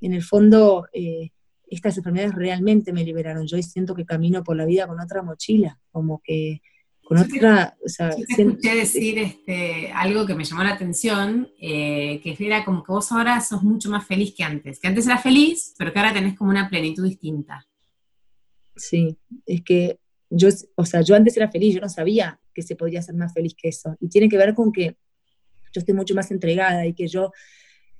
en 0.00 0.14
el 0.14 0.22
fondo 0.22 0.86
eh, 0.92 1.30
estas 1.68 1.96
enfermedades 1.98 2.34
realmente 2.34 2.92
me 2.92 3.04
liberaron. 3.04 3.46
Yo 3.46 3.60
siento 3.62 3.94
que 3.94 4.06
camino 4.06 4.42
por 4.42 4.56
la 4.56 4.64
vida 4.64 4.86
con 4.86 5.00
otra 5.00 5.22
mochila, 5.22 5.78
como 5.90 6.22
que 6.22 6.62
con 7.02 7.18
otra... 7.18 7.76
o 7.84 7.88
sea, 7.88 8.16
yo 8.16 8.24
te 8.34 8.42
escuché 8.42 8.74
decir 8.74 9.18
este, 9.18 9.92
algo 9.92 10.24
que 10.24 10.34
me 10.34 10.44
llamó 10.44 10.62
la 10.62 10.72
atención, 10.72 11.50
eh, 11.60 12.20
que 12.22 12.34
era 12.38 12.64
como 12.64 12.82
que 12.82 12.92
vos 12.92 13.12
ahora 13.12 13.40
sos 13.42 13.62
mucho 13.62 13.90
más 13.90 14.06
feliz 14.06 14.34
que 14.34 14.42
antes, 14.42 14.80
que 14.80 14.88
antes 14.88 15.06
eras 15.06 15.22
feliz, 15.22 15.74
pero 15.76 15.92
que 15.92 15.98
ahora 15.98 16.14
tenés 16.14 16.34
como 16.36 16.50
una 16.50 16.70
plenitud 16.70 17.04
distinta. 17.04 17.66
Sí, 18.74 19.18
es 19.44 19.62
que 19.62 19.98
yo, 20.36 20.48
o 20.74 20.84
sea, 20.84 21.00
yo 21.02 21.14
antes 21.14 21.36
era 21.36 21.50
feliz, 21.50 21.74
yo 21.74 21.80
no 21.80 21.88
sabía 21.88 22.40
que 22.52 22.62
se 22.62 22.76
podía 22.76 23.02
ser 23.02 23.14
más 23.14 23.32
feliz 23.32 23.54
que 23.56 23.68
eso. 23.68 23.96
Y 24.00 24.08
tiene 24.08 24.28
que 24.28 24.36
ver 24.36 24.54
con 24.54 24.72
que 24.72 24.96
yo 25.72 25.80
estoy 25.80 25.94
mucho 25.94 26.14
más 26.14 26.30
entregada 26.30 26.86
y 26.86 26.94
que 26.94 27.08
yo 27.08 27.32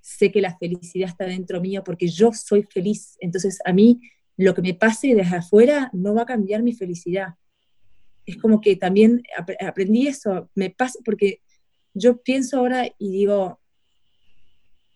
sé 0.00 0.30
que 0.30 0.40
la 0.40 0.56
felicidad 0.58 1.08
está 1.08 1.24
dentro 1.24 1.60
mío 1.60 1.82
porque 1.84 2.08
yo 2.08 2.32
soy 2.32 2.62
feliz. 2.64 3.16
Entonces 3.20 3.58
a 3.64 3.72
mí 3.72 4.00
lo 4.36 4.54
que 4.54 4.62
me 4.62 4.74
pase 4.74 5.14
desde 5.14 5.36
afuera 5.36 5.90
no 5.92 6.14
va 6.14 6.22
a 6.22 6.26
cambiar 6.26 6.62
mi 6.62 6.72
felicidad. 6.72 7.34
Es 8.26 8.36
como 8.36 8.60
que 8.60 8.76
también 8.76 9.22
aprendí 9.60 10.06
eso, 10.06 10.50
me 10.54 10.70
pasa, 10.70 10.98
porque 11.04 11.40
yo 11.92 12.22
pienso 12.22 12.58
ahora 12.58 12.86
y 12.98 13.10
digo, 13.10 13.60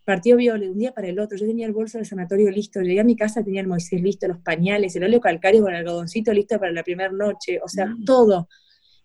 partió 0.08 0.36
Viole 0.38 0.64
de 0.64 0.72
un 0.72 0.78
día 0.78 0.94
para 0.94 1.06
el 1.06 1.20
otro, 1.20 1.36
yo 1.36 1.46
tenía 1.46 1.66
el 1.66 1.74
bolso 1.74 1.98
del 1.98 2.06
sanatorio 2.06 2.50
listo, 2.50 2.80
llegué 2.80 3.00
a 3.00 3.04
mi 3.04 3.14
casa, 3.14 3.44
tenía 3.44 3.60
el 3.60 3.66
Moisés 3.66 4.00
listo, 4.00 4.26
los 4.26 4.38
pañales, 4.38 4.96
el 4.96 5.04
óleo 5.04 5.20
calcario 5.20 5.60
con 5.60 5.74
el 5.74 5.80
algodoncito 5.80 6.32
listo 6.32 6.58
para 6.58 6.72
la 6.72 6.82
primera 6.82 7.12
noche, 7.12 7.60
o 7.62 7.68
sea, 7.68 7.84
mm. 7.84 8.06
todo. 8.06 8.48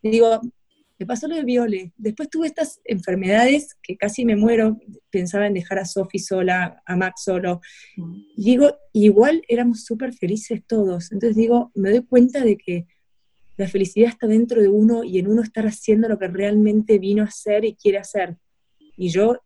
Y 0.02 0.12
digo, 0.12 0.39
me 0.98 1.06
pasó 1.06 1.28
lo 1.28 1.36
de 1.36 1.44
Viole. 1.44 1.92
Después 1.98 2.30
tuve 2.30 2.48
estas 2.48 2.80
enfermedades 2.86 3.76
que 3.84 3.98
casi 3.98 4.24
me 4.24 4.38
muero. 4.38 4.80
Pensaba 5.10 5.46
en 5.46 5.56
dejar 5.56 5.80
a 5.80 5.86
Sofi 5.86 6.20
sola, 6.20 6.82
a 6.86 6.96
Max 6.96 7.24
solo. 7.26 7.60
Y 8.38 8.52
digo, 8.52 8.74
igual 8.94 9.44
éramos 9.50 9.84
súper 9.84 10.13
felices 10.13 10.62
todos. 10.66 11.12
Entonces 11.12 11.36
digo, 11.36 11.70
me 11.76 11.89
doy 11.89 12.06
cuenta 12.06 12.46
de 12.46 12.56
que 12.56 12.88
la 13.58 13.68
felicidad 13.68 14.08
está 14.08 14.26
dentro 14.26 14.62
de 14.62 14.70
uno 14.70 15.04
y 15.04 15.20
en 15.20 15.28
uno 15.28 15.42
estar 15.42 15.68
haciendo 15.68 16.08
lo 16.08 16.18
que 16.18 16.30
realmente 16.30 16.98
vino 16.98 17.24
a 17.24 17.28
hacer 17.28 17.66
y 17.66 17.76
quiere 17.76 17.98
hacer. 17.98 18.38
Y 18.96 19.10
yo 19.10 19.42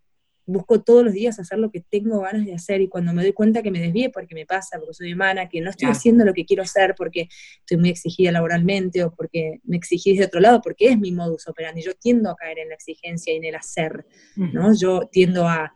busco 0.47 0.81
todos 0.81 1.03
los 1.03 1.13
días 1.13 1.37
hacer 1.39 1.59
lo 1.59 1.69
que 1.69 1.81
tengo 1.81 2.21
ganas 2.21 2.45
de 2.45 2.53
hacer 2.53 2.79
y 2.81 2.87
cuando 2.87 3.13
me 3.13 3.21
doy 3.21 3.33
cuenta 3.33 3.61
que 3.61 3.69
me 3.69 3.81
desvíe 3.81 4.09
porque 4.09 4.33
me 4.33 4.45
pasa, 4.45 4.79
porque 4.79 4.93
soy 4.93 5.13
humana, 5.13 5.49
que 5.49 5.59
no 5.59 5.69
estoy 5.69 5.89
haciendo 5.89 6.23
lo 6.23 6.33
que 6.33 6.45
quiero 6.45 6.63
hacer 6.63 6.95
porque 6.97 7.27
estoy 7.59 7.77
muy 7.77 7.89
exigida 7.89 8.31
laboralmente 8.31 9.03
o 9.03 9.11
porque 9.13 9.59
me 9.65 9.75
exigí 9.75 10.17
de 10.17 10.25
otro 10.25 10.39
lado, 10.39 10.61
porque 10.61 10.87
es 10.87 10.97
mi 10.97 11.11
modus 11.11 11.47
operandi, 11.49 11.81
yo 11.81 11.93
tiendo 11.95 12.31
a 12.31 12.35
caer 12.35 12.59
en 12.59 12.69
la 12.69 12.75
exigencia 12.75 13.33
y 13.33 13.37
en 13.37 13.43
el 13.43 13.55
hacer, 13.55 14.05
¿no? 14.37 14.73
Yo 14.73 15.09
tiendo 15.11 15.47
a, 15.47 15.75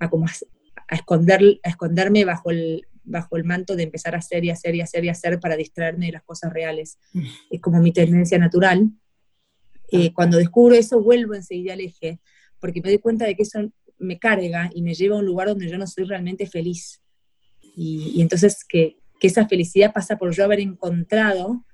a, 0.00 0.10
como 0.10 0.26
a, 0.26 0.94
esconder, 0.94 1.60
a 1.62 1.68
esconderme 1.68 2.24
bajo 2.24 2.50
el, 2.50 2.82
bajo 3.04 3.36
el 3.36 3.44
manto 3.44 3.76
de 3.76 3.84
empezar 3.84 4.16
a 4.16 4.18
hacer 4.18 4.44
y 4.44 4.50
hacer 4.50 4.74
y 4.74 4.80
hacer 4.80 5.04
y 5.04 5.10
hacer 5.10 5.38
para 5.38 5.56
distraerme 5.56 6.06
de 6.06 6.12
las 6.12 6.24
cosas 6.24 6.52
reales. 6.52 6.98
Es 7.50 7.60
como 7.60 7.80
mi 7.80 7.92
tendencia 7.92 8.36
natural. 8.36 8.90
Eh, 9.92 10.12
cuando 10.12 10.38
descubro 10.38 10.74
eso, 10.74 11.00
vuelvo 11.00 11.34
enseguida 11.34 11.74
al 11.74 11.80
eje, 11.80 12.20
porque 12.58 12.82
me 12.82 12.90
doy 12.90 12.98
cuenta 12.98 13.24
de 13.24 13.36
que 13.36 13.44
eso 13.44 13.70
me 13.98 14.18
carga 14.18 14.70
y 14.74 14.82
me 14.82 14.94
lleva 14.94 15.16
a 15.16 15.18
un 15.20 15.26
lugar 15.26 15.48
donde 15.48 15.68
yo 15.68 15.78
no 15.78 15.86
soy 15.86 16.04
realmente 16.04 16.46
feliz. 16.46 17.00
Y, 17.76 18.20
entonces 18.20 18.64
que, 18.68 18.96
esa 19.20 19.48
felicidad 19.48 19.92
pasa 19.92 20.16
por 20.16 20.32
yo 20.32 20.44
haber 20.44 20.60
encontrado, 20.60 21.64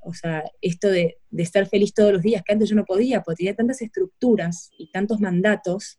o 0.00 0.14
sea, 0.14 0.42
esto 0.62 0.88
de, 0.88 1.18
estar 1.36 1.66
feliz 1.68 1.92
todos 1.92 2.12
los 2.12 2.22
días, 2.22 2.42
que 2.42 2.52
antes 2.52 2.70
yo 2.70 2.76
no 2.76 2.86
podía, 2.86 3.22
porque 3.22 3.38
tenía 3.38 3.54
tantas 3.54 3.82
estructuras 3.82 4.70
y 4.78 4.90
tantos 4.90 5.20
mandatos 5.20 5.98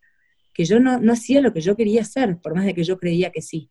que 0.51 0.65
yo 0.65 0.79
no, 0.79 0.99
hacía 1.12 1.41
lo 1.41 1.53
que 1.53 1.62
yo 1.62 1.75
quería 1.75 2.01
hacer, 2.01 2.39
por 2.41 2.55
más 2.55 2.65
de 2.65 2.73
que 2.73 2.84
yo 2.84 2.97
creía 2.97 3.32
que 3.32 3.41
sí. 3.41 3.69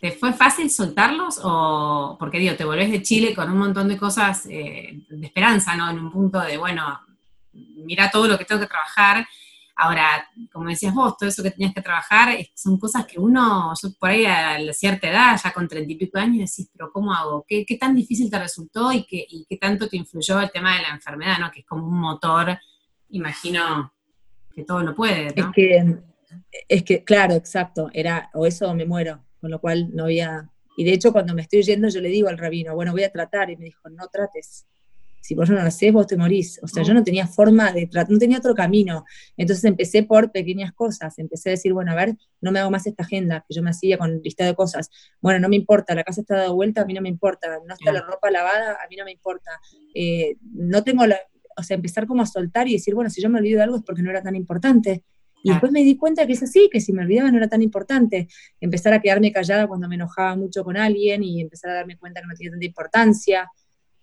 ¿Te 0.00 0.12
fue 0.12 0.32
fácil 0.32 0.70
soltarlos 0.70 1.40
o, 1.42 2.16
porque 2.18 2.38
digo, 2.38 2.56
te 2.56 2.64
volvés 2.64 2.90
de 2.90 3.02
Chile 3.02 3.34
con 3.34 3.50
un 3.50 3.58
montón 3.58 3.88
de 3.88 3.98
cosas 3.98 4.46
eh, 4.46 4.98
de 5.08 5.26
esperanza, 5.26 5.76
¿no? 5.76 5.90
En 5.90 5.98
un 5.98 6.10
punto 6.10 6.40
de, 6.40 6.56
bueno, 6.56 7.00
mira 7.52 8.10
todo 8.10 8.26
lo 8.28 8.38
que 8.38 8.44
tengo 8.44 8.62
que 8.62 8.66
trabajar 8.66 9.26
Ahora, 9.76 10.28
como 10.52 10.68
decías 10.68 10.94
vos, 10.94 11.16
todo 11.16 11.28
eso 11.28 11.42
que 11.42 11.50
tenías 11.50 11.74
que 11.74 11.82
trabajar 11.82 12.36
son 12.54 12.78
cosas 12.78 13.06
que 13.06 13.18
uno, 13.18 13.72
yo 13.82 13.88
por 13.98 14.10
ahí 14.10 14.24
a 14.24 14.58
cierta 14.72 15.10
edad, 15.10 15.40
ya 15.42 15.52
con 15.52 15.66
treinta 15.66 15.92
y 15.92 15.96
pico 15.96 16.18
años, 16.18 16.50
decís, 16.50 16.70
pero 16.72 16.92
¿cómo 16.92 17.12
hago? 17.12 17.44
¿Qué, 17.46 17.66
tan 17.78 17.94
difícil 17.94 18.30
te 18.30 18.38
resultó 18.38 18.92
y 18.92 19.04
qué, 19.04 19.26
qué 19.48 19.56
tanto 19.56 19.88
te 19.88 19.96
influyó 19.96 20.40
el 20.40 20.52
tema 20.52 20.76
de 20.76 20.82
la 20.82 20.90
enfermedad, 20.90 21.38
¿no? 21.40 21.50
que 21.50 21.60
es 21.60 21.66
como 21.66 21.88
un 21.88 21.98
motor, 21.98 22.56
imagino 23.08 23.92
que 24.54 24.64
todo 24.64 24.80
lo 24.80 24.94
puede. 24.94 25.26
Es 25.34 25.46
que, 25.54 25.96
es 26.68 26.82
que, 26.84 27.02
claro, 27.02 27.34
exacto, 27.34 27.90
era 27.92 28.30
o 28.34 28.46
eso 28.46 28.72
me 28.74 28.86
muero, 28.86 29.24
con 29.40 29.50
lo 29.50 29.60
cual 29.60 29.90
no 29.92 30.04
había... 30.04 30.50
Y 30.76 30.84
de 30.84 30.92
hecho, 30.92 31.12
cuando 31.12 31.34
me 31.34 31.42
estoy 31.42 31.62
yendo, 31.62 31.88
yo 31.88 32.00
le 32.00 32.08
digo 32.08 32.28
al 32.28 32.38
rabino, 32.38 32.74
bueno, 32.74 32.92
voy 32.92 33.04
a 33.04 33.12
tratar, 33.12 33.50
y 33.50 33.56
me 33.56 33.66
dijo, 33.66 33.88
no 33.90 34.06
trates, 34.08 34.66
si 35.24 35.34
vos 35.34 35.48
no 35.48 35.56
lo 35.56 35.62
haces, 35.62 35.90
vos 35.90 36.06
te 36.06 36.18
morís. 36.18 36.60
O 36.62 36.68
sea, 36.68 36.82
yo 36.82 36.92
no 36.92 37.02
tenía 37.02 37.26
forma 37.26 37.72
de 37.72 37.88
no 38.10 38.18
tenía 38.18 38.36
otro 38.36 38.54
camino. 38.54 39.06
Entonces 39.38 39.64
empecé 39.64 40.02
por 40.02 40.30
pequeñas 40.30 40.74
cosas. 40.74 41.18
Empecé 41.18 41.48
a 41.48 41.52
decir, 41.52 41.72
bueno, 41.72 41.92
a 41.92 41.94
ver, 41.94 42.14
no 42.42 42.52
me 42.52 42.58
hago 42.58 42.70
más 42.70 42.86
esta 42.86 43.04
agenda 43.04 43.42
que 43.48 43.54
yo 43.54 43.62
me 43.62 43.70
hacía 43.70 43.96
con 43.96 44.20
lista 44.20 44.44
de 44.44 44.54
cosas. 44.54 44.90
Bueno, 45.22 45.40
no 45.40 45.48
me 45.48 45.56
importa, 45.56 45.94
la 45.94 46.04
casa 46.04 46.20
está 46.20 46.36
dada 46.36 46.50
vuelta, 46.50 46.82
a 46.82 46.84
mí 46.84 46.92
no 46.92 47.00
me 47.00 47.08
importa. 47.08 47.58
No 47.66 47.72
está 47.72 47.90
la 47.90 48.02
ropa 48.02 48.30
lavada, 48.30 48.72
a 48.72 48.86
mí 48.90 48.96
no 48.96 49.06
me 49.06 49.12
importa. 49.12 49.50
Eh, 49.94 50.36
no 50.42 50.84
tengo 50.84 51.06
la, 51.06 51.16
o 51.56 51.62
sea, 51.62 51.74
empezar 51.74 52.06
como 52.06 52.20
a 52.20 52.26
soltar 52.26 52.68
y 52.68 52.74
decir, 52.74 52.94
bueno, 52.94 53.08
si 53.08 53.22
yo 53.22 53.30
me 53.30 53.38
olvido 53.38 53.56
de 53.56 53.64
algo 53.64 53.76
es 53.76 53.82
porque 53.82 54.02
no 54.02 54.10
era 54.10 54.22
tan 54.22 54.36
importante. 54.36 55.04
Y 55.42 55.50
después 55.50 55.72
me 55.72 55.80
di 55.80 55.96
cuenta 55.96 56.26
que 56.26 56.34
es 56.34 56.42
así, 56.42 56.68
que 56.70 56.80
si 56.80 56.92
me 56.92 57.02
olvidaba 57.02 57.30
no 57.30 57.38
era 57.38 57.48
tan 57.48 57.62
importante. 57.62 58.28
Empezar 58.60 58.92
a 58.92 59.00
quedarme 59.00 59.32
callada 59.32 59.66
cuando 59.66 59.88
me 59.88 59.94
enojaba 59.94 60.36
mucho 60.36 60.64
con 60.64 60.76
alguien 60.76 61.22
y 61.22 61.40
empezar 61.40 61.70
a 61.70 61.74
darme 61.74 61.96
cuenta 61.96 62.20
que 62.20 62.26
no 62.26 62.34
tenía 62.34 62.50
tanta 62.50 62.66
importancia. 62.66 63.50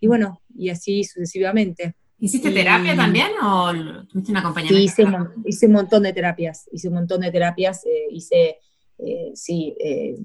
Y 0.02 0.08
bueno, 0.08 0.42
y 0.58 0.70
así 0.70 1.04
sucesivamente. 1.06 1.96
¿Hiciste 2.20 2.52
terapia 2.52 2.96
también 2.96 3.30
o 3.42 3.72
tuviste 4.08 4.32
un 4.32 4.38
acompañamiento? 4.38 4.84
Hice, 4.84 5.06
hice, 5.46 5.68
un 5.68 5.72
montón 5.72 6.04
de 6.04 6.12
terapias, 6.12 6.68
hice 6.72 6.88
un 6.88 6.96
montón 6.96 7.22
de 7.22 7.32
terapias, 7.32 7.86
eh, 7.86 8.08
hice, 8.12 8.58
eh, 8.98 9.32
sí, 9.34 9.76
eh, 9.80 10.16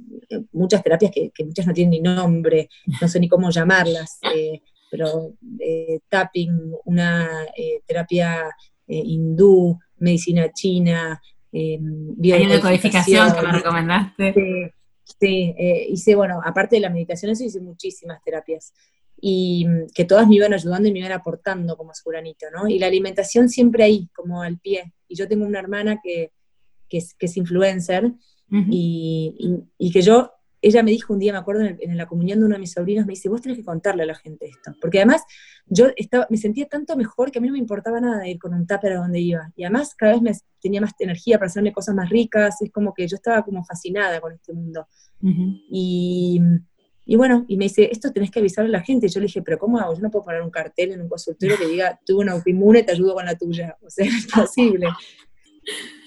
muchas 0.52 0.82
terapias 0.82 1.10
que, 1.12 1.30
muchas 1.44 1.66
no 1.66 1.72
tienen 1.72 1.90
ni 1.90 2.00
nombre, 2.00 2.68
no 3.00 3.08
sé 3.08 3.20
ni 3.20 3.28
cómo 3.28 3.50
llamarlas, 3.50 4.18
pero 4.90 5.34
tapping, 6.08 6.72
una 6.84 7.28
terapia 7.86 8.50
hindú, 8.86 9.78
medicina 9.98 10.50
china, 10.52 11.20
biodecodificación. 11.52 13.30
Hay 13.30 13.40
que 13.40 13.46
me 13.46 13.52
recomendaste. 13.52 14.72
Sí, 15.20 15.54
hice, 15.88 16.14
bueno, 16.14 16.40
aparte 16.44 16.76
de 16.76 16.80
la 16.80 16.90
meditación, 16.90 17.32
eso 17.32 17.44
hice 17.44 17.60
muchísimas 17.60 18.22
terapias 18.22 18.72
y 19.20 19.66
mm, 19.66 19.86
que 19.94 20.04
todas 20.04 20.28
me 20.28 20.36
iban 20.36 20.52
ayudando 20.52 20.88
y 20.88 20.92
me 20.92 21.00
iban 21.00 21.12
aportando 21.12 21.76
como 21.76 21.94
suranito, 21.94 22.46
¿no? 22.52 22.68
Y 22.68 22.78
la 22.78 22.86
alimentación 22.86 23.48
siempre 23.48 23.84
ahí, 23.84 24.08
como 24.14 24.42
al 24.42 24.58
pie. 24.58 24.92
Y 25.08 25.16
yo 25.16 25.28
tengo 25.28 25.46
una 25.46 25.60
hermana 25.60 26.00
que, 26.02 26.32
que, 26.88 26.98
es, 26.98 27.14
que 27.14 27.26
es, 27.26 27.36
influencer 27.36 28.12
y, 28.70 29.64
y, 29.78 29.90
que 29.90 30.02
yo 30.02 30.30
ella 30.62 30.82
me 30.82 30.90
dijo 30.90 31.12
un 31.12 31.18
día, 31.18 31.32
me 31.32 31.38
acuerdo, 31.38 31.62
en, 31.64 31.96
la 31.96 32.06
comunión 32.06 32.40
de 32.40 32.46
uno 32.46 32.54
de 32.54 32.60
mis 32.60 32.72
sobrinos, 32.72 33.06
me 33.06 33.12
dice, 33.12 33.28
vos 33.28 33.40
tenés 33.40 33.58
que 33.58 33.64
contarle 33.64 34.02
a 34.02 34.06
la 34.06 34.14
gente 34.14 34.46
esto. 34.46 34.74
Porque 34.80 34.98
además 34.98 35.22
yo 35.66 35.88
estaba, 35.96 36.26
me 36.30 36.36
sentía 36.36 36.66
tanto 36.66 36.96
mejor 36.96 37.30
que 37.30 37.38
a 37.38 37.42
mí 37.42 37.46
no 37.46 37.52
me 37.52 37.58
importaba 37.58 38.00
nada 38.00 38.26
ir 38.26 38.38
con 38.38 38.54
un 38.54 38.66
tupper 38.66 38.92
a 38.92 38.96
donde 38.96 39.20
iba. 39.20 39.52
Y 39.54 39.64
además 39.64 39.94
cada 39.94 40.12
vez 40.12 40.22
me 40.22 40.32
tenía 40.60 40.80
más 40.80 40.92
energía 40.98 41.38
para 41.38 41.46
hacerme 41.46 41.72
cosas 41.72 41.94
más 41.94 42.08
ricas. 42.08 42.60
Es 42.62 42.72
como 42.72 42.94
que 42.94 43.06
yo 43.06 43.16
estaba 43.16 43.44
como 43.44 43.64
fascinada 43.64 44.20
con 44.20 44.32
este 44.32 44.52
mundo. 44.52 44.86
y, 45.22 46.40
y, 47.08 47.14
bueno, 47.14 47.44
y 47.46 47.56
me 47.56 47.66
dice, 47.66 47.88
esto 47.90 48.12
tenés 48.12 48.32
que 48.32 48.40
avisarle 48.40 48.68
a 48.68 48.80
la 48.80 48.84
gente. 48.84 49.06
Y 49.06 49.08
yo 49.08 49.20
le 49.20 49.26
dije, 49.26 49.40
pero 49.40 49.58
¿cómo 49.58 49.78
hago? 49.78 49.94
Yo 49.94 50.00
no 50.00 50.10
puedo 50.10 50.24
poner 50.24 50.42
un 50.42 50.50
cartel 50.50 50.90
en 50.90 51.00
un 51.00 51.08
consultorio 51.08 51.56
que 51.56 51.68
diga, 51.68 52.00
tuve 52.04 52.22
una 52.22 52.32
autoinmune, 52.32 52.82
te 52.82 52.90
ayudo 52.90 53.14
con 53.14 53.24
la 53.24 53.36
tuya. 53.36 53.76
O 53.80 53.88
sea, 53.88 54.04
es 54.06 54.24
imposible. 54.24 54.88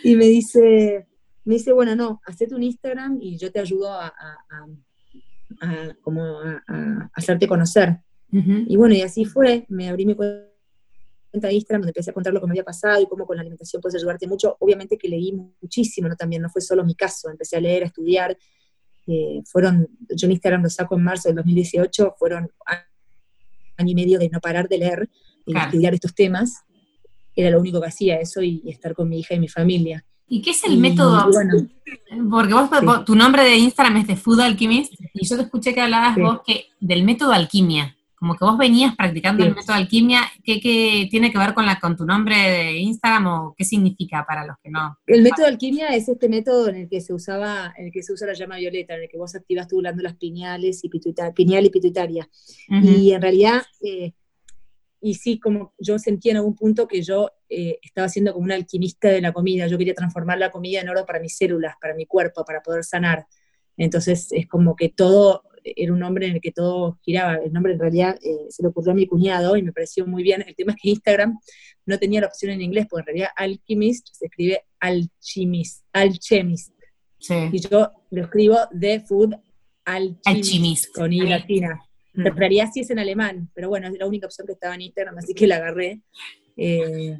Y 0.03 0.17
me 0.17 0.25
dice, 0.25 1.07
me 1.45 1.55
dice, 1.55 1.71
bueno, 1.71 1.95
no, 1.95 2.21
hacete 2.25 2.53
un 2.53 2.63
Instagram 2.63 3.17
y 3.21 3.37
yo 3.37 3.49
te 3.49 3.61
ayudo 3.61 3.93
a, 3.93 4.13
como 6.01 6.41
a, 6.41 7.09
hacerte 7.13 7.47
conocer. 7.47 7.97
Y 8.31 8.75
bueno, 8.75 8.93
y 8.93 9.01
así 9.01 9.23
fue, 9.23 9.65
me 9.69 9.89
abrí 9.89 10.05
mi 10.05 10.15
cuenta 10.15 10.49
de 11.31 11.53
Instagram 11.53 11.81
donde 11.81 11.91
empecé 11.91 12.11
a 12.11 12.13
contar 12.13 12.33
lo 12.33 12.41
que 12.41 12.45
me 12.47 12.51
había 12.51 12.65
pasado 12.65 13.01
y 13.01 13.07
cómo 13.07 13.25
con 13.25 13.37
la 13.37 13.41
alimentación 13.41 13.81
puedes 13.81 13.95
ayudarte 13.95 14.27
mucho. 14.27 14.57
Obviamente 14.59 14.97
que 14.97 15.07
leí 15.07 15.31
muchísimo, 15.61 16.09
¿no? 16.09 16.15
También 16.15 16.41
no 16.41 16.49
fue 16.49 16.61
solo 16.61 16.83
mi 16.83 16.93
caso, 16.93 17.29
empecé 17.29 17.55
a 17.55 17.61
leer, 17.61 17.83
a 17.83 17.85
estudiar. 17.87 18.37
Eh, 19.11 19.41
fueron, 19.43 19.87
yo 20.15 20.27
en 20.27 20.33
Instagram 20.33 20.61
lo 20.61 20.69
saco 20.69 20.95
en 20.95 21.03
marzo 21.03 21.29
del 21.29 21.37
2018, 21.37 22.15
fueron 22.19 22.47
año 23.77 23.91
y 23.91 23.95
medio 23.95 24.19
de 24.19 24.29
no 24.29 24.39
parar 24.39 24.69
de 24.69 24.77
leer 24.77 25.09
y 25.47 25.57
estudiar 25.57 25.95
estos 25.95 26.13
temas. 26.13 26.61
Era 27.35 27.49
lo 27.49 27.59
único 27.59 27.81
que 27.81 27.87
hacía, 27.87 28.19
eso 28.19 28.43
y 28.43 28.61
estar 28.67 28.93
con 28.93 29.09
mi 29.09 29.19
hija 29.19 29.33
y 29.33 29.39
mi 29.39 29.47
familia. 29.47 30.05
¿Y 30.27 30.43
qué 30.43 30.51
es 30.51 30.63
el 30.63 30.77
método? 30.77 31.27
Porque 32.29 32.53
vos, 32.53 33.05
tu 33.05 33.15
nombre 33.15 33.43
de 33.43 33.57
Instagram 33.57 33.97
es 33.97 34.07
de 34.07 34.15
Food 34.15 34.41
Alchemist, 34.41 34.93
y 35.13 35.25
yo 35.25 35.37
te 35.37 35.41
escuché 35.43 35.73
que 35.73 35.81
hablabas 35.81 36.15
vos 36.17 36.41
que 36.45 36.67
del 36.79 37.03
método 37.03 37.31
alquimia, 37.31 37.97
como 38.19 38.35
que 38.35 38.45
vos 38.45 38.57
venías 38.57 38.95
practicando 38.95 39.43
el 39.43 39.55
método 39.55 39.75
alquimia, 39.75 40.21
¿qué, 40.43 40.59
tiene 41.09 41.31
que 41.31 41.37
ver 41.37 41.53
con, 41.53 41.65
la, 41.65 41.79
con 41.79 41.95
tu 41.95 42.05
nombre 42.05 42.35
de 42.35 42.77
Instagram 42.77 43.27
o 43.27 43.55
qué 43.57 43.63
significa 43.63 44.25
para 44.27 44.45
los 44.45 44.57
que 44.61 44.69
no? 44.69 44.97
El 45.07 45.23
método 45.23 45.47
alquimia 45.47 45.87
es 45.89 46.09
este 46.09 46.29
método 46.29 46.69
en 46.69 46.75
el 46.75 46.89
que 46.89 47.01
se 47.01 47.13
usaba, 47.13 47.73
en 47.77 47.87
el 47.87 47.91
que 47.91 48.03
se 48.03 48.13
usa 48.13 48.27
la 48.27 48.33
llama 48.33 48.57
violeta, 48.57 48.95
en 48.95 49.03
el 49.03 49.09
que 49.09 49.17
vos 49.17 49.35
activas 49.35 49.67
tu 49.67 49.77
glándulas 49.77 50.15
pineales 50.15 50.83
y 50.83 50.89
pituitaria, 50.89 51.33
pineal 51.33 51.65
y 51.65 51.69
pituitaria. 51.69 52.29
Y 52.67 53.13
en 53.13 53.21
realidad 53.21 53.63
eh, 53.81 54.13
y 55.01 55.13
sí, 55.15 55.39
como 55.39 55.73
yo 55.77 55.97
sentía 55.97 56.31
en 56.31 56.37
algún 56.37 56.55
punto 56.55 56.87
que 56.87 57.01
yo 57.01 57.31
eh, 57.47 57.79
estaba 57.81 58.09
siendo 58.09 58.33
como 58.33 58.45
un 58.45 58.51
alquimista 58.51 59.09
de 59.09 59.21
la 59.21 59.31
comida, 59.31 59.67
yo 59.67 59.77
quería 59.77 59.93
transformar 59.93 60.37
la 60.37 60.51
comida 60.51 60.81
en 60.81 60.89
oro 60.89 61.05
para 61.05 61.19
mis 61.19 61.37
células, 61.37 61.75
para 61.79 61.93
mi 61.93 62.05
cuerpo, 62.05 62.43
para 62.43 62.61
poder 62.61 62.83
sanar. 62.83 63.25
Entonces 63.77 64.27
es 64.31 64.47
como 64.47 64.75
que 64.75 64.89
todo, 64.89 65.43
era 65.63 65.93
un 65.93 65.99
nombre 65.99 66.27
en 66.27 66.35
el 66.35 66.41
que 66.41 66.51
todo 66.51 66.99
giraba. 67.01 67.35
El 67.35 67.53
nombre 67.53 67.73
en 67.73 67.79
realidad 67.79 68.17
eh, 68.21 68.47
se 68.49 68.63
le 68.63 68.69
ocurrió 68.69 68.91
a 68.91 68.95
mi 68.95 69.07
cuñado 69.07 69.57
y 69.57 69.63
me 69.63 69.71
pareció 69.71 70.05
muy 70.05 70.23
bien. 70.23 70.43
El 70.47 70.55
tema 70.55 70.73
es 70.73 70.81
que 70.81 70.89
Instagram 70.89 71.37
no 71.85 71.97
tenía 71.97 72.21
la 72.21 72.27
opción 72.27 72.51
en 72.51 72.61
inglés, 72.61 72.87
porque 72.89 73.01
en 73.01 73.05
realidad 73.05 73.29
alchemist 73.35 74.09
se 74.13 74.25
escribe 74.25 74.63
alchemist, 74.79 75.83
alchemist. 75.93 76.73
Y 77.51 77.59
yo 77.59 77.91
lo 78.11 78.23
escribo 78.23 78.57
de 78.71 79.01
food 79.01 79.35
alchemist, 79.85 80.93
con 80.93 81.11
I 81.11 81.21
latina. 81.21 81.81
Mm. 82.13 82.27
En 82.27 82.35
realidad 82.35 82.69
sí 82.73 82.81
es 82.81 82.89
en 82.89 82.99
alemán, 82.99 83.49
pero 83.53 83.69
bueno, 83.69 83.87
es 83.87 83.97
la 83.97 84.07
única 84.07 84.27
opción 84.27 84.47
que 84.47 84.53
estaba 84.53 84.75
en 84.75 84.81
Instagram, 84.81 85.17
así 85.17 85.33
que 85.33 85.47
la 85.47 85.57
agarré. 85.57 86.01
Eh, 86.55 87.19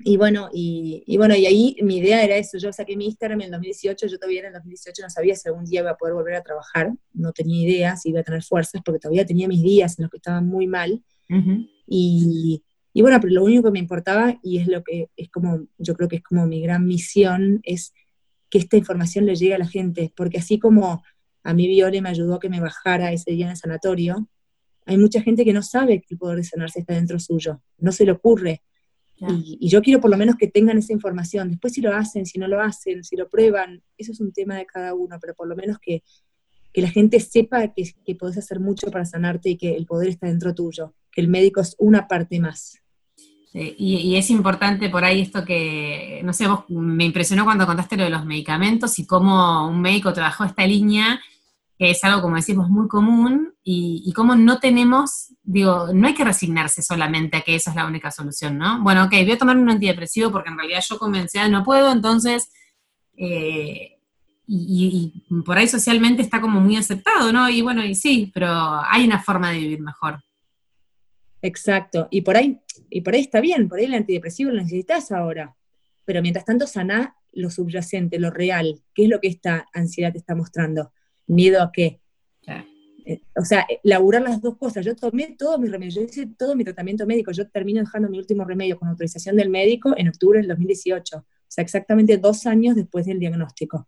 y 0.00 0.16
bueno, 0.16 0.48
y, 0.52 1.16
bueno, 1.16 1.34
y 1.34 1.46
ahí 1.46 1.76
mi 1.82 1.98
idea 1.98 2.22
era 2.22 2.36
eso, 2.36 2.56
yo 2.58 2.72
saqué 2.72 2.96
mi 2.96 3.06
Instagram 3.06 3.40
en 3.40 3.46
el 3.46 3.50
2018, 3.52 4.06
yo 4.06 4.18
todavía 4.18 4.40
en 4.40 4.46
el 4.46 4.52
2018 4.54 5.02
no 5.02 5.10
sabía 5.10 5.34
si 5.34 5.48
algún 5.48 5.64
día 5.64 5.80
iba 5.80 5.90
a 5.90 5.96
poder 5.96 6.14
volver 6.14 6.34
a 6.36 6.42
trabajar, 6.42 6.92
no 7.12 7.32
tenía 7.32 7.68
idea 7.68 7.96
si 7.96 8.10
iba 8.10 8.20
a 8.20 8.24
tener 8.24 8.42
fuerzas, 8.42 8.80
porque 8.84 9.00
todavía 9.00 9.26
tenía 9.26 9.48
mis 9.48 9.62
días 9.62 9.98
en 9.98 10.04
los 10.04 10.10
que 10.10 10.18
estaba 10.18 10.40
muy 10.40 10.66
mal. 10.66 11.02
y, 11.86 12.62
y, 12.92 13.02
bueno, 13.02 13.18
pero 13.20 13.34
lo 13.34 13.44
único 13.44 13.64
que 13.64 13.70
me 13.72 13.78
importaba, 13.80 14.38
y 14.42 14.58
es 14.58 14.68
lo 14.68 14.82
que 14.82 15.08
es 15.16 15.30
como, 15.30 15.66
yo 15.78 15.94
creo 15.94 16.08
que 16.08 16.16
es 16.16 16.22
como 16.22 16.46
mi 16.46 16.60
gran 16.60 16.86
misión, 16.86 17.60
es 17.64 17.92
que 18.50 18.58
esta 18.58 18.76
información 18.76 19.26
le 19.26 19.34
llegue 19.34 19.54
a 19.54 19.58
la 19.58 19.68
gente, 19.68 20.12
porque 20.16 20.38
así 20.38 20.58
como 20.58 21.02
a 21.42 21.54
mí 21.54 21.66
Viole 21.66 22.00
me 22.02 22.10
ayudó 22.10 22.34
a 22.34 22.40
que 22.40 22.48
me 22.48 22.60
bajara 22.60 23.12
ese 23.12 23.32
día 23.32 23.46
en 23.46 23.52
el 23.52 23.56
sanatorio, 23.56 24.28
hay 24.86 24.96
mucha 24.96 25.20
gente 25.20 25.44
que 25.44 25.52
no 25.52 25.62
sabe 25.62 26.00
que 26.00 26.14
el 26.14 26.18
poder 26.18 26.38
de 26.38 26.44
sanarse 26.44 26.80
está 26.80 26.94
dentro 26.94 27.18
suyo, 27.18 27.62
no 27.78 27.92
se 27.92 28.04
le 28.04 28.12
ocurre. 28.12 28.62
Y, 29.20 29.68
yo 29.68 29.82
quiero 29.82 30.00
por 30.00 30.10
lo 30.10 30.16
menos 30.16 30.36
que 30.36 30.48
tengan 30.48 30.78
esa 30.78 30.92
información. 30.92 31.50
Después 31.50 31.72
si 31.72 31.80
lo 31.80 31.94
hacen, 31.94 32.26
si 32.26 32.38
no 32.38 32.46
lo 32.48 32.60
hacen, 32.60 33.04
si 33.04 33.16
lo 33.16 33.28
prueban, 33.28 33.82
eso 33.96 34.12
es 34.12 34.20
un 34.20 34.32
tema 34.32 34.56
de 34.56 34.66
cada 34.66 34.94
uno, 34.94 35.16
pero 35.20 35.34
por 35.34 35.48
lo 35.48 35.56
menos 35.56 35.78
que, 35.78 36.02
la 36.74 36.90
gente 36.90 37.18
sepa 37.18 37.66
que, 37.74 37.92
que 38.06 38.14
podés 38.14 38.38
hacer 38.38 38.60
mucho 38.60 38.88
para 38.92 39.04
sanarte 39.04 39.50
y 39.50 39.56
que 39.56 39.74
el 39.74 39.84
poder 39.84 40.10
está 40.10 40.28
dentro 40.28 40.54
tuyo, 40.54 40.94
que 41.10 41.20
el 41.20 41.26
médico 41.26 41.60
es 41.60 41.74
una 41.80 42.06
parte 42.06 42.38
más. 42.38 42.78
y, 43.52 43.96
y, 43.96 44.16
es 44.16 44.30
importante 44.30 44.88
por 44.88 45.04
ahí 45.04 45.22
esto 45.22 45.44
que, 45.44 46.20
no 46.22 46.32
sé, 46.32 46.46
vos 46.46 46.60
me 46.68 47.04
impresionó 47.04 47.44
cuando 47.44 47.66
contaste 47.66 47.96
lo 47.96 48.04
de 48.04 48.10
los 48.10 48.24
medicamentos 48.24 48.96
y 49.00 49.06
cómo 49.06 49.66
un 49.66 49.80
médico 49.80 50.12
trabajó 50.12 50.44
esta 50.44 50.64
línea 50.68 51.20
que 51.78 51.90
es 51.90 52.02
algo, 52.02 52.22
como 52.22 52.34
decimos, 52.34 52.68
muy 52.68 52.88
común, 52.88 53.54
y, 53.62 54.12
cómo 54.12 54.34
no 54.34 54.58
tenemos, 54.58 55.32
digo, 55.44 55.88
no 55.94 56.08
hay 56.08 56.14
que 56.14 56.24
resignarse 56.24 56.82
solamente 56.82 57.36
a 57.36 57.42
que 57.42 57.54
esa 57.54 57.70
es 57.70 57.76
la 57.76 57.86
única 57.86 58.10
solución, 58.10 58.58
¿no? 58.58 58.82
Bueno, 58.82 59.04
ok, 59.04 59.12
voy 59.12 59.32
a 59.32 59.38
tomar 59.38 59.56
un 59.56 59.70
antidepresivo 59.70 60.32
porque 60.32 60.48
en 60.50 60.58
realidad 60.58 60.82
yo 60.88 60.98
convencional 60.98 61.52
no 61.52 61.62
puedo, 61.62 61.92
entonces, 61.92 62.50
eh, 63.16 64.00
y, 64.48 65.22
por 65.46 65.56
ahí 65.56 65.68
socialmente 65.68 66.20
está 66.22 66.40
como 66.40 66.60
muy 66.60 66.76
aceptado, 66.76 67.32
¿no? 67.32 67.48
Y 67.48 67.62
bueno, 67.62 67.84
y 67.84 67.94
sí, 67.94 68.32
pero 68.34 68.48
hay 68.50 69.04
una 69.04 69.22
forma 69.22 69.52
de 69.52 69.58
vivir 69.58 69.80
mejor. 69.80 70.18
Exacto, 71.42 72.08
y 72.10 72.22
por 72.22 72.36
ahí, 72.36 72.58
y 72.90 73.02
por 73.02 73.14
ahí 73.14 73.20
está 73.20 73.40
bien, 73.40 73.68
por 73.68 73.78
ahí 73.78 73.84
el 73.84 73.94
antidepresivo 73.94 74.50
lo 74.50 74.62
necesitas 74.62 75.12
ahora, 75.12 75.54
pero 76.04 76.22
mientras 76.22 76.44
tanto 76.44 76.66
sana 76.66 77.14
lo 77.32 77.50
subyacente, 77.50 78.18
lo 78.18 78.30
real, 78.30 78.82
qué 78.94 79.04
es 79.04 79.08
lo 79.08 79.20
que 79.20 79.28
esta 79.28 79.68
ansiedad 79.72 80.10
te 80.10 80.18
está 80.18 80.34
mostrando 80.34 80.90
miedo 81.28 81.62
a 81.62 81.70
qué. 81.72 82.00
Eh, 83.08 83.22
o 83.34 83.42
sea, 83.42 83.64
eh, 83.70 83.80
laburar 83.84 84.20
las 84.20 84.42
dos 84.42 84.58
cosas. 84.58 84.84
Yo 84.84 84.94
tomé 84.94 85.34
todos 85.38 85.58
mis 85.58 85.70
remedios, 85.70 85.94
yo 85.94 86.02
hice 86.02 86.28
todo 86.38 86.54
mi 86.54 86.62
tratamiento 86.62 87.06
médico. 87.06 87.32
Yo 87.32 87.48
termino 87.48 87.80
dejando 87.80 88.10
mi 88.10 88.18
último 88.18 88.44
remedio 88.44 88.78
con 88.78 88.88
autorización 88.88 89.34
del 89.36 89.48
médico 89.48 89.94
en 89.96 90.08
octubre 90.08 90.40
del 90.40 90.48
2018. 90.48 91.16
O 91.16 91.24
sea, 91.48 91.64
exactamente 91.64 92.18
dos 92.18 92.44
años 92.44 92.76
después 92.76 93.06
del 93.06 93.18
diagnóstico. 93.18 93.86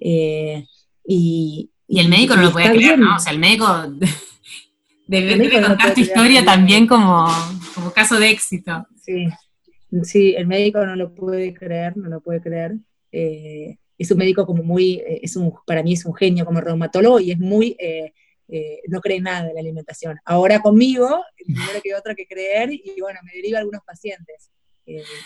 Eh, 0.00 0.64
y, 1.06 1.70
el 1.88 2.08
médico 2.08 2.36
no 2.36 2.42
lo 2.44 2.52
puede 2.52 2.70
creer, 2.70 2.98
¿no? 2.98 3.16
O 3.16 3.18
sea, 3.18 3.34
el 3.34 3.38
médico 3.38 3.66
debe, 5.06 5.50
contar 5.50 5.92
tu 5.92 6.00
historia 6.00 6.42
también 6.42 6.86
como, 6.86 7.26
como 7.74 7.92
caso 7.92 8.18
de 8.18 8.30
éxito. 8.30 8.86
Sí. 8.96 9.28
sí, 10.04 10.34
el 10.38 10.46
médico 10.46 10.86
no 10.86 10.96
lo 10.96 11.14
puede 11.14 11.52
creer, 11.52 11.98
no 11.98 12.08
lo 12.08 12.20
puede 12.22 12.40
creer 12.40 12.76
es 13.98 14.10
un 14.10 14.18
médico 14.18 14.46
como 14.46 14.62
muy, 14.62 14.94
eh, 14.94 15.20
es 15.22 15.36
un, 15.36 15.52
para 15.66 15.82
mí 15.82 15.92
es 15.92 16.04
un 16.04 16.14
genio 16.14 16.44
como 16.44 16.60
reumatólogo 16.60 17.20
y 17.20 17.32
es 17.32 17.38
muy, 17.38 17.76
eh, 17.78 18.12
eh, 18.48 18.80
no 18.88 19.00
cree 19.00 19.20
nada 19.20 19.48
de 19.48 19.54
la 19.54 19.60
alimentación. 19.60 20.18
Ahora 20.24 20.60
conmigo, 20.60 21.22
primero 21.36 21.82
queda 21.82 21.98
otra 21.98 22.14
que 22.14 22.26
creer 22.26 22.70
y 22.72 23.00
bueno, 23.00 23.18
me 23.24 23.32
deriva 23.32 23.58
algunos 23.58 23.82
pacientes, 23.84 24.50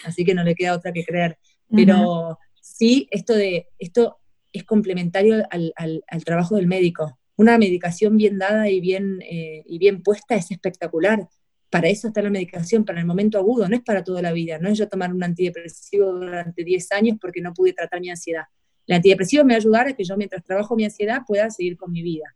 así 0.04 0.24
que 0.24 0.34
no 0.34 0.42
le 0.42 0.54
queda 0.54 0.74
otra 0.74 0.92
que 0.92 1.04
creer. 1.04 1.38
Pero 1.70 2.38
sí, 2.60 3.06
esto, 3.10 3.34
de, 3.34 3.68
esto 3.78 4.18
es 4.52 4.64
complementario 4.64 5.44
al, 5.50 5.72
al, 5.76 6.24
trabajo 6.24 6.56
del 6.56 6.66
médico. 6.66 7.18
Una 7.36 7.56
medicación 7.58 8.16
bien 8.16 8.38
dada 8.38 8.68
y 8.68 8.80
bien, 8.80 9.20
y 9.22 9.78
bien 9.78 10.02
puesta 10.02 10.34
es 10.34 10.50
espectacular 10.50 11.28
para 11.72 11.88
eso 11.88 12.08
está 12.08 12.20
la 12.20 12.28
medicación, 12.28 12.84
para 12.84 13.00
el 13.00 13.06
momento 13.06 13.38
agudo, 13.38 13.66
no 13.66 13.74
es 13.74 13.82
para 13.82 14.04
toda 14.04 14.20
la 14.20 14.30
vida, 14.32 14.58
no 14.58 14.68
es 14.68 14.76
yo 14.76 14.90
tomar 14.90 15.10
un 15.10 15.24
antidepresivo 15.24 16.12
durante 16.12 16.64
10 16.64 16.92
años 16.92 17.16
porque 17.18 17.40
no 17.40 17.54
pude 17.54 17.72
tratar 17.72 17.98
mi 17.98 18.10
ansiedad. 18.10 18.44
El 18.86 18.96
antidepresivo 18.96 19.44
me 19.44 19.54
va 19.54 19.56
a 19.56 19.60
ayudar 19.60 19.88
a 19.88 19.92
que 19.92 20.04
yo 20.04 20.16
mientras 20.16 20.44
trabajo 20.44 20.76
mi 20.76 20.84
ansiedad 20.84 21.22
pueda 21.26 21.50
seguir 21.50 21.76
con 21.76 21.92
mi 21.92 22.02
vida. 22.02 22.34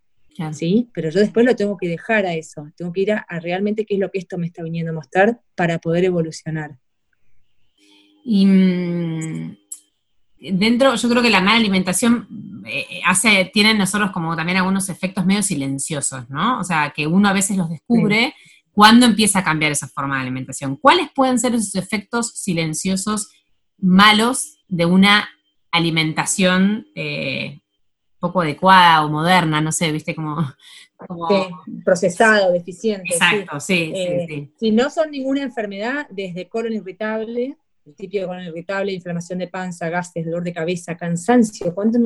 ¿sí? 0.53 0.88
Pero 0.92 1.11
yo 1.11 1.20
después 1.20 1.47
lo 1.47 1.57
tengo 1.57 1.76
que 1.76 1.88
dejar 1.88 2.26
a 2.26 2.34
eso, 2.34 2.68
tengo 2.76 2.92
que 2.92 3.01
ir 3.01 3.12
a, 3.12 3.24
realmente 3.40 3.84
qué 3.84 3.94
es 3.94 4.01
lo 4.01 4.11
que 4.11 4.18
esto 4.18 4.38
me 4.38 4.47
está 4.47 4.62
viniendo 4.62 4.92
a 4.92 4.94
mostrar 4.94 5.40
para 5.55 5.78
poder 5.78 6.05
evolucionar. 6.05 6.76
Y 8.24 8.44
mm, 8.44 9.57
dentro, 10.53 10.94
yo 10.94 11.09
creo 11.09 11.22
que 11.22 11.30
la 11.30 11.40
mala 11.40 11.57
alimentación 11.57 12.28
eh, 12.66 13.01
hace, 13.05 13.51
tiene 13.53 13.70
en 13.70 13.78
nosotros 13.78 14.11
como 14.11 14.36
también 14.36 14.59
algunos 14.59 14.88
efectos 14.88 15.24
medio 15.24 15.42
silenciosos, 15.42 16.28
¿no? 16.28 16.61
O 16.61 16.64
sea, 16.64 16.92
que 16.94 17.07
uno 17.07 17.28
a 17.28 17.32
veces 17.32 17.57
los 17.57 17.70
descubre 17.70 18.34
cuando 18.72 19.07
empieza 19.07 19.38
a 19.38 19.44
cambiar 19.44 19.72
esa 19.72 19.88
forma 19.88 20.16
de 20.16 20.22
alimentación. 20.22 20.76
¿Cuáles 20.76 21.09
pueden 21.14 21.38
ser 21.38 21.55
esos 21.55 21.74
efectos 21.76 22.32
silenciosos 22.34 23.30
malos 23.78 24.59
de 24.68 24.84
una 24.84 25.28
alimentación 25.77 26.87
eh, 26.95 27.61
poco 28.18 28.41
adecuada 28.41 29.05
o 29.05 29.09
moderna, 29.09 29.61
no 29.61 29.72
sé, 29.72 29.93
viste, 29.93 30.14
como... 30.14 30.37
procesado, 31.85 32.53
deficiente. 32.53 33.09
Exacto, 33.12 33.61
sí, 33.61 33.93
sí, 33.95 34.27
sí, 34.27 34.53
Si 34.59 34.70
no 34.70 34.91
son 34.91 35.11
ninguna 35.11 35.43
enfermedad, 35.43 36.07
desde 36.11 36.49
colon 36.49 36.72
irritable 36.72 37.57
el 37.87 37.95
típico 37.95 38.27
con 38.27 38.43
irritable, 38.43 38.93
inflamación 38.93 39.39
de 39.39 39.49
panza, 39.49 39.89
gases, 39.89 40.24
dolor 40.24 40.43
de 40.43 40.53
cabeza, 40.53 40.97
cansancio. 40.97 41.72
¿Cuántos 41.74 42.03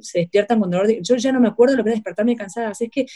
se 0.00 0.20
despiertan 0.20 0.60
con 0.60 0.70
dolor 0.70 0.86
de 0.86 1.00
Yo 1.02 1.16
ya 1.16 1.32
no 1.32 1.40
me 1.40 1.48
acuerdo 1.48 1.76
lo 1.76 1.82
que 1.82 1.90
era 1.90 1.96
despertarme 1.96 2.36
cansada. 2.36 2.68
Así 2.70 2.84
es 2.84 2.90
que 2.90 3.06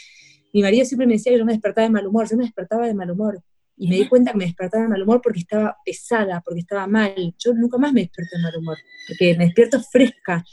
mi 0.51 0.63
marido 0.63 0.85
siempre 0.85 1.05
me 1.05 1.13
decía 1.13 1.31
que 1.31 1.37
yo 1.37 1.45
me 1.45 1.53
despertaba 1.53 1.85
de 1.85 1.93
mal 1.93 2.07
humor. 2.07 2.27
Yo 2.27 2.35
me 2.35 2.43
despertaba 2.43 2.87
de 2.87 2.95
mal 2.95 3.11
humor. 3.11 3.39
Y 3.81 3.87
me 3.87 3.95
di 3.95 4.09
cuenta 4.09 4.33
que 4.33 4.37
me 4.37 4.43
despertaba 4.43 4.83
de 4.83 4.89
mal 4.89 5.01
humor 5.01 5.21
porque 5.23 5.39
estaba 5.39 5.77
pesada, 5.85 6.41
porque 6.41 6.59
estaba 6.59 6.85
mal. 6.85 7.33
Yo 7.39 7.53
nunca 7.53 7.77
más 7.77 7.93
me 7.93 8.01
despierto 8.01 8.35
de 8.35 8.43
mal 8.43 8.57
humor, 8.57 8.77
porque 9.07 9.37
me 9.37 9.45
despierto 9.45 9.81
fresca. 9.81 10.43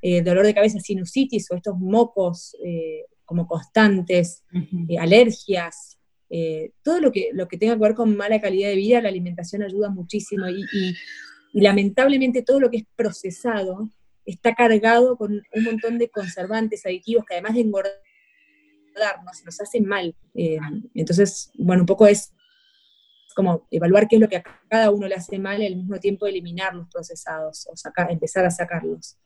Eh, 0.00 0.22
dolor 0.22 0.46
de 0.46 0.54
cabeza, 0.54 0.80
sinusitis 0.80 1.48
o 1.50 1.54
estos 1.54 1.78
mocos 1.78 2.56
eh, 2.64 3.04
como 3.24 3.46
constantes, 3.46 4.42
eh, 4.88 4.98
alergias, 4.98 5.98
todo 6.82 6.98
lo 6.98 7.12
que, 7.12 7.28
lo 7.34 7.46
que 7.46 7.58
tenga 7.58 7.74
que 7.74 7.80
ver 7.80 7.94
con 7.94 8.16
mala 8.16 8.40
calidad 8.40 8.70
de 8.70 8.76
vida, 8.76 9.02
la 9.02 9.10
alimentación 9.10 9.62
ayuda 9.62 9.90
muchísimo. 9.90 10.48
Y, 10.48 10.64
lamentablemente 11.52 12.40
todo 12.40 12.58
lo 12.58 12.70
que 12.70 12.78
es 12.78 12.84
procesado 12.96 13.90
está 14.24 14.54
cargado 14.54 15.18
con 15.18 15.42
un 15.52 15.64
montón 15.64 15.98
de 15.98 16.08
conservantes, 16.08 16.86
aditivos, 16.86 17.26
que 17.26 17.34
además 17.34 17.54
de 17.54 17.60
engordarnos, 17.60 19.44
nos 19.44 19.60
hacen 19.60 19.84
mal. 19.84 20.16
entonces, 20.34 21.50
bueno, 21.54 21.82
un 21.82 21.86
poco 21.86 22.06
es 22.06 22.32
como 23.32 23.66
evaluar 23.70 24.08
qué 24.08 24.16
es 24.16 24.22
lo 24.22 24.28
que 24.28 24.36
a 24.36 24.44
cada 24.68 24.90
uno 24.90 25.06
le 25.06 25.14
hace 25.14 25.38
mal 25.38 25.62
y 25.62 25.66
al 25.66 25.76
mismo 25.76 25.98
tiempo 25.98 26.26
eliminar 26.26 26.74
los 26.74 26.88
procesados 26.88 27.66
o 27.70 27.76
sacar, 27.76 28.10
empezar 28.10 28.44
a 28.44 28.50
sacarlos. 28.50 29.16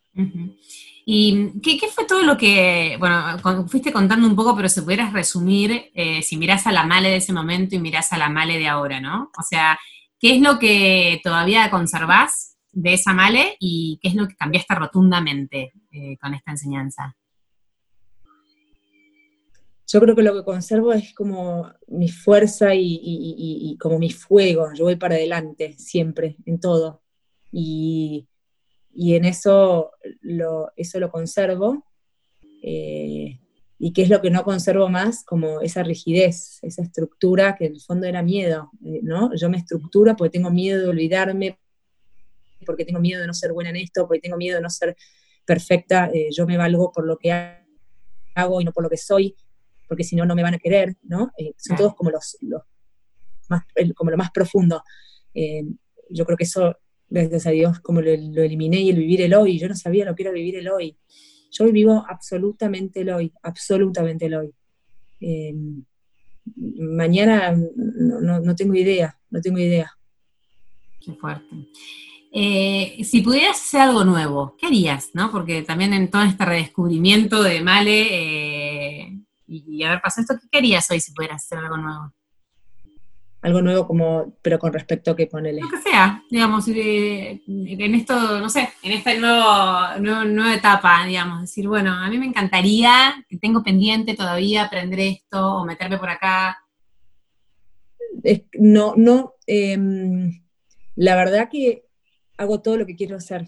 ¿Y 1.05 1.61
qué, 1.61 1.79
fue 1.95 2.07
todo 2.07 2.23
lo 2.23 2.37
que, 2.37 2.97
bueno, 2.99 3.39
fuiste 3.69 3.93
contando 3.93 4.27
un 4.27 4.35
poco, 4.35 4.57
pero 4.57 4.69
si 4.69 4.81
pudieras 4.81 5.13
resumir, 5.13 5.91
eh, 5.95 6.23
si 6.23 6.37
mirás 6.37 6.67
a 6.67 6.73
la 6.73 6.85
Male 6.85 7.11
de 7.11 7.17
ese 7.17 7.33
momento 7.33 7.77
y 7.77 7.79
mirás 7.79 8.13
a 8.13 8.19
la 8.19 8.29
Male 8.29 8.59
de 8.59 8.67
ahora, 8.67 9.01
¿no? 9.01 9.31
O 9.39 9.43
sea, 9.43 9.79
¿qué 10.19 10.35
es 10.35 10.41
lo 10.41 10.59
que 10.59 11.21
todavía 11.23 11.71
conservás 11.71 12.57
de 12.73 12.95
esa 12.95 13.13
Male 13.13 13.57
y 13.61 13.99
qué 14.03 14.09
es 14.09 14.15
lo 14.15 14.27
que 14.27 14.37
cambiaste 14.37 14.75
rotundamente 14.75 15.73
eh, 15.93 16.17
con 16.19 16.35
esta 16.35 16.51
enseñanza? 16.51 17.15
Yo 19.87 20.01
creo 20.01 20.17
que 20.17 20.23
lo 20.23 20.35
que 20.35 20.45
conservo 20.45 20.93
es 20.93 21.15
como 21.15 21.71
mi 21.87 22.09
fuerza 22.09 22.75
y, 22.75 23.77
como 23.81 23.99
mi 23.99 24.11
fuego. 24.11 24.73
Yo 24.75 24.85
voy 24.85 24.97
para 24.97 25.15
adelante 25.15 25.75
siempre, 25.79 26.37
en 26.45 26.59
todo. 26.59 27.03
Y, 27.53 28.27
en 28.99 29.25
eso 29.25 29.93
lo, 30.23 30.73
eso 30.77 30.99
lo 30.99 31.11
conservo. 31.11 31.85
Eh, 32.63 33.39
y 33.79 33.93
qué 33.93 34.03
es 34.03 34.09
lo 34.09 34.21
que 34.23 34.31
no 34.31 34.43
conservo 34.43 34.89
más, 34.89 35.23
como 35.23 35.61
esa 35.61 35.83
rigidez, 35.83 36.59
esa 36.63 36.83
estructura 36.83 37.55
que 37.55 37.67
en 37.67 37.75
el 37.75 37.81
fondo 37.81 38.07
era 38.07 38.23
miedo, 38.23 38.71
eh, 38.85 39.01
¿no? 39.03 39.35
Yo 39.37 39.51
me 39.51 39.59
estructuro 39.59 40.17
porque 40.17 40.31
tengo 40.31 40.51
miedo 40.51 40.81
de 40.81 40.89
olvidarme, 40.89 41.59
porque 42.65 42.87
tengo 42.87 43.01
miedo 43.01 43.21
de 43.21 43.27
no 43.27 43.35
ser 43.35 43.53
buena 43.53 43.71
en 43.71 43.77
esto, 43.77 44.09
porque 44.09 44.21
tengo 44.21 44.39
miedo 44.39 44.57
de 44.57 44.63
no 44.63 44.71
ser 44.71 44.97
perfecta, 45.45 46.11
eh, 46.13 46.31
yo 46.33 46.47
me 46.47 46.57
valgo 46.57 46.91
por 46.91 47.07
lo 47.07 47.19
que 47.19 47.31
hago 48.35 48.61
y 48.61 48.65
no 48.65 48.73
por 48.73 48.83
lo 48.83 48.91
que 48.91 48.97
soy, 48.97 49.37
porque 49.87 50.05
si 50.05 50.17
no, 50.17 50.25
no 50.25 50.35
me 50.35 50.43
van 50.43 50.55
a 50.55 50.59
querer, 50.59 50.97
¿no? 51.03 51.31
Eh, 51.39 51.55
son 51.57 51.77
todos 51.77 51.95
como 51.95 52.11
los, 52.11 52.39
más, 53.49 53.65
como 53.95 54.11
lo 54.11 54.17
más 54.17 54.31
profundo. 54.31 54.83
Eh, 55.35 55.65
yo 56.11 56.25
creo 56.25 56.37
que 56.37 56.45
eso, 56.45 56.77
gracias 57.09 57.47
a 57.47 57.51
Dios, 57.51 57.81
como 57.81 58.01
lo, 58.01 58.11
eliminé 58.11 58.81
y 58.81 58.91
el 58.91 58.97
vivir 58.97 59.23
el 59.23 59.35
hoy, 59.35 59.59
yo 59.59 59.69
no 59.69 59.77
sabía 59.77 60.05
lo 60.05 60.15
que 60.15 60.25
era 60.25 60.33
vivir 60.33 60.57
el 60.57 60.69
hoy. 60.69 60.97
Yo 61.51 61.71
vivo 61.71 62.05
absolutamente 62.09 63.01
el 63.01 63.11
hoy, 63.11 63.33
absolutamente 63.43 64.27
el 64.27 64.35
hoy. 64.35 64.55
Eh, 65.21 65.55
mañana 66.55 67.57
no, 67.77 68.41
no, 68.41 68.57
tengo 68.57 68.75
idea, 68.75 69.19
no 69.31 69.41
tengo 69.41 69.59
idea. 69.59 69.91
Qué 71.01 71.13
fuerte. 71.13 71.55
si 73.05 73.21
pudieras 73.23 73.61
hacer 73.61 73.83
algo 73.83 74.05
nuevo, 74.05 74.57
¿qué 74.59 74.67
harías? 74.67 75.11
¿no? 75.15 75.31
Porque 75.31 75.63
también 75.63 75.93
en 75.95 76.11
todo 76.11 76.23
este 76.23 76.45
redescubrimiento 76.45 77.43
de 77.43 77.61
Male, 77.63 78.56
y, 79.47 79.83
a 79.85 79.91
ver, 79.91 80.01
pasó 80.03 80.21
esto, 80.21 80.35
¿qué 80.41 80.49
querías 80.51 80.91
hoy 80.91 81.01
si 81.01 81.13
pudieras 81.13 81.45
hacer 81.45 81.59
algo 81.59 81.77
nuevo? 81.77 82.13
Algo 83.43 83.63
nuevo 83.63 83.87
como, 83.87 84.35
pero 84.43 84.59
con 84.59 84.73
respecto 84.73 85.13
a 85.13 85.17
qué 85.17 85.27
ponele. 85.27 85.61
Lo 85.61 85.69
que 85.69 85.79
sea, 85.79 86.23
digamos, 86.31 86.67
en 86.67 87.95
esto, 87.95 88.41
no 88.41 88.49
sé, 88.49 88.71
en 88.83 88.93
esta 88.93 89.15
nueva 89.15 90.55
etapa, 90.55 91.07
digamos, 91.07 91.43
decir, 91.43 91.69
bueno, 91.69 91.93
a 91.93 92.09
mí 92.09 92.19
me 92.19 92.27
encantaría, 92.27 93.25
que 93.29 93.37
tengo 93.37 93.63
pendiente 93.63 94.15
todavía 94.15 94.65
aprender 94.65 95.01
esto 95.01 95.59
o 95.59 95.65
meterme 95.65 95.99
por 95.99 96.11
acá. 96.11 96.59
no, 98.59 98.95
no, 98.97 99.35
em, 99.47 100.43
la 100.97 101.15
verdad 101.15 101.49
que 101.49 101.85
hago 102.39 102.61
todo 102.61 102.77
lo 102.79 102.87
que 102.87 102.97
quiero 102.97 103.17
hacer. 103.17 103.47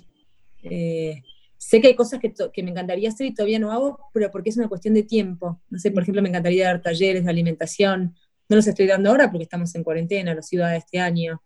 Eh, 0.62 1.22
Sé 1.58 1.80
que 1.80 1.88
hay 1.88 1.96
cosas 1.96 2.20
que, 2.20 2.62
me 2.62 2.70
encantaría 2.70 3.08
hacer 3.08 3.26
y 3.26 3.34
todavía 3.34 3.58
no 3.58 3.72
hago, 3.72 3.98
pero 4.14 4.30
porque 4.30 4.50
es 4.50 4.56
una 4.56 4.68
cuestión 4.68 4.94
de 4.94 5.02
tiempo. 5.02 5.60
No 5.68 5.78
sé, 5.78 5.90
por 5.90 6.02
ejemplo, 6.02 6.22
me 6.22 6.28
encantaría 6.28 6.66
dar 6.66 6.80
talleres 6.80 7.24
de 7.24 7.30
alimentación. 7.30 8.14
No 8.48 8.56
los 8.56 8.66
estoy 8.66 8.86
dando 8.86 9.10
ahora 9.10 9.30
porque 9.30 9.42
estamos 9.42 9.74
en 9.74 9.82
cuarentena, 9.82 10.34
los 10.34 10.52
iba 10.52 10.74
este 10.76 11.00
año. 11.00 11.42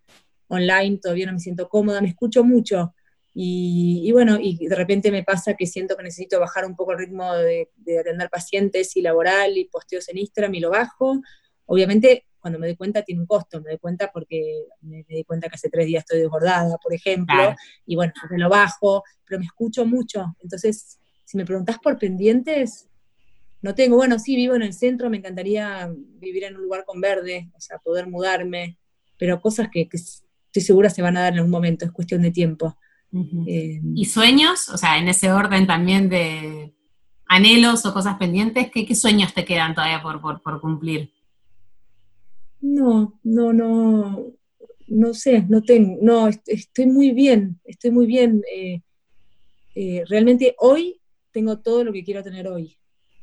Online 0.49 0.99
todavía 0.99 1.27
no 1.27 1.33
me 1.33 1.41
siento 1.41 1.69
cómoda, 1.69 2.03
me 2.03 2.09
escucho 2.09 2.45
mucho. 2.45 2.95
Y, 3.35 4.13
bueno, 4.13 4.39
y 4.39 4.67
de 4.69 4.77
repente 4.77 5.11
me 5.11 5.25
pasa 5.25 5.55
que 5.55 5.67
siento 5.67 5.97
que 5.97 6.03
necesito 6.03 6.39
bajar 6.39 6.67
un 6.67 6.77
poco 6.77 6.93
el 6.93 6.99
ritmo 6.99 7.35
de, 7.35 7.71
de 7.77 7.99
atender 7.99 8.29
pacientes 8.29 8.95
y 8.97 9.01
laboral 9.01 9.57
y 9.57 9.65
posteos 9.65 10.09
en 10.11 10.19
Instagram 10.19 10.55
y 10.55 10.61
lo 10.61 10.71
bajo. 10.71 11.23
Obviamente 11.65 12.27
cuando 12.43 12.59
me 12.59 12.67
doy 12.67 12.77
cuenta 12.77 13.03
tiene 13.03 13.21
un 13.21 13.27
costo, 13.27 13.61
me 13.63 13.71
doy 13.71 13.79
cuenta 13.79 14.11
porque 14.13 14.65
me, 14.81 15.05
di 15.09 15.23
cuenta 15.25 15.49
que 15.49 15.55
hace 15.55 15.71
tres 15.71 15.87
días 15.87 16.03
estoy 16.03 16.19
desbordada, 16.19 16.77
por 16.77 16.93
ejemplo, 16.93 17.55
y 17.87 17.95
bueno, 17.95 18.13
me 18.31 18.39
lo 18.39 18.49
bajo, 18.49 19.05
pero 19.25 19.39
me 19.39 19.47
escucho 19.47 19.87
mucho. 19.87 20.37
Entonces, 20.43 20.99
si 21.25 21.37
me 21.37 21.47
preguntás 21.47 21.79
por 21.79 21.99
pendientes, 21.99 22.89
no 23.63 23.77
tengo, 23.77 23.97
bueno, 23.97 24.19
sí, 24.19 24.35
vivo 24.35 24.57
en 24.57 24.63
el 24.63 24.75
centro, 24.75 25.09
me 25.09 25.19
encantaría 25.19 25.89
vivir 25.95 26.43
en 26.45 26.57
un 26.57 26.63
lugar 26.63 26.85
con 26.85 27.01
verde, 27.01 27.49
o 27.55 27.61
sea, 27.61 27.79
poder 27.79 28.09
mudarme, 28.09 28.77
pero 29.17 29.41
cosas 29.41 29.69
que, 29.71 29.89
estoy 29.93 30.63
segura 30.63 30.91
se 30.91 31.01
van 31.01 31.17
a 31.17 31.23
dar 31.23 31.33
en 31.35 31.39
algún 31.39 31.53
momento, 31.53 31.85
es 31.85 31.93
cuestión 31.93 32.23
de 32.23 32.33
tiempo. 32.33 32.77
Eh, 33.47 33.81
¿Y 33.95 34.05
sueños? 34.07 34.69
O 34.69 34.77
sea, 34.77 34.99
en 34.99 35.07
ese 35.07 35.31
orden 35.31 35.67
también 35.67 36.09
de 36.09 36.75
anhelos 37.27 37.87
o 37.87 37.95
cosas 37.95 38.17
pendientes, 38.17 38.69
¿qué, 38.73 38.95
sueños 38.97 39.33
te 39.33 39.45
quedan 39.45 39.75
todavía 39.75 40.03
por, 40.03 40.21
por 40.43 40.61
cumplir? 40.61 41.12
No, 42.63 43.19
no, 43.25 43.53
no, 43.53 44.33
no 44.87 45.15
sé, 45.15 45.45
no 45.49 45.63
tengo, 45.63 45.99
no, 46.01 46.29
estoy 46.29 46.87
muy 46.87 47.11
bien, 47.11 47.61
estoy 47.65 47.91
muy 47.91 48.07
bien. 48.07 48.43
Eh, 48.55 48.83
eh, 49.75 50.05
realmente 50.09 50.55
hoy 50.59 51.01
tengo 51.33 51.59
todo 51.59 51.83
lo 51.83 51.93
que 51.93 52.05
quiero 52.05 52.23
tener 52.23 52.47
hoy. 52.47 52.77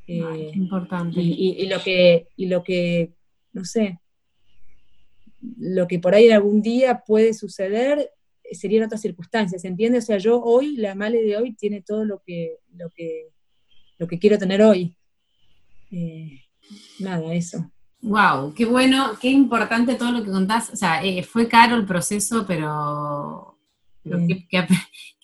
Eh, 0.08 0.52
importante. 0.56 1.22
Y, 1.22 1.68
lo 1.68 1.82
que, 1.82 2.28
y 2.36 2.48
lo 2.48 2.64
que, 2.64 3.14
no 3.54 3.64
sé, 3.64 4.00
lo 5.58 5.88
que 5.88 6.00
por 6.00 6.16
ahí 6.16 6.26
en 6.26 6.34
algún 6.34 6.62
día 6.62 7.04
puede 7.06 7.34
suceder 7.34 8.12
serían 8.52 8.84
otras 8.84 9.02
circunstancias, 9.02 9.64
¿entiendes? 9.64 10.06
O 10.06 10.08
sea, 10.08 10.18
yo 10.18 10.42
hoy, 10.42 10.76
la 10.76 10.96
Male 10.96 11.24
de 11.24 11.38
hoy 11.38 11.54
tiene 11.54 11.82
todo 11.82 12.04
lo 12.04 12.22
que, 12.24 12.58
lo 12.74 12.90
que, 12.90 13.30
lo 14.00 14.08
que 14.08 14.20
quiero 14.20 14.38
tener 14.38 14.64
hoy. 14.64 14.98
nada, 17.00 17.34
eso. 17.34 17.72
Wow, 18.02 18.54
qué 18.54 18.66
bueno, 18.66 19.18
qué 19.22 19.30
importante 19.30 19.96
todo 19.96 20.12
lo 20.12 20.24
que 20.24 20.32
contás. 20.32 20.70
O 20.72 20.76
sea, 20.76 21.04
eh, 21.04 21.24
fue 21.24 21.50
caro 21.50 21.76
el 21.76 21.86
proceso, 21.86 22.46
pero, 22.48 23.58
qué, 24.50 24.66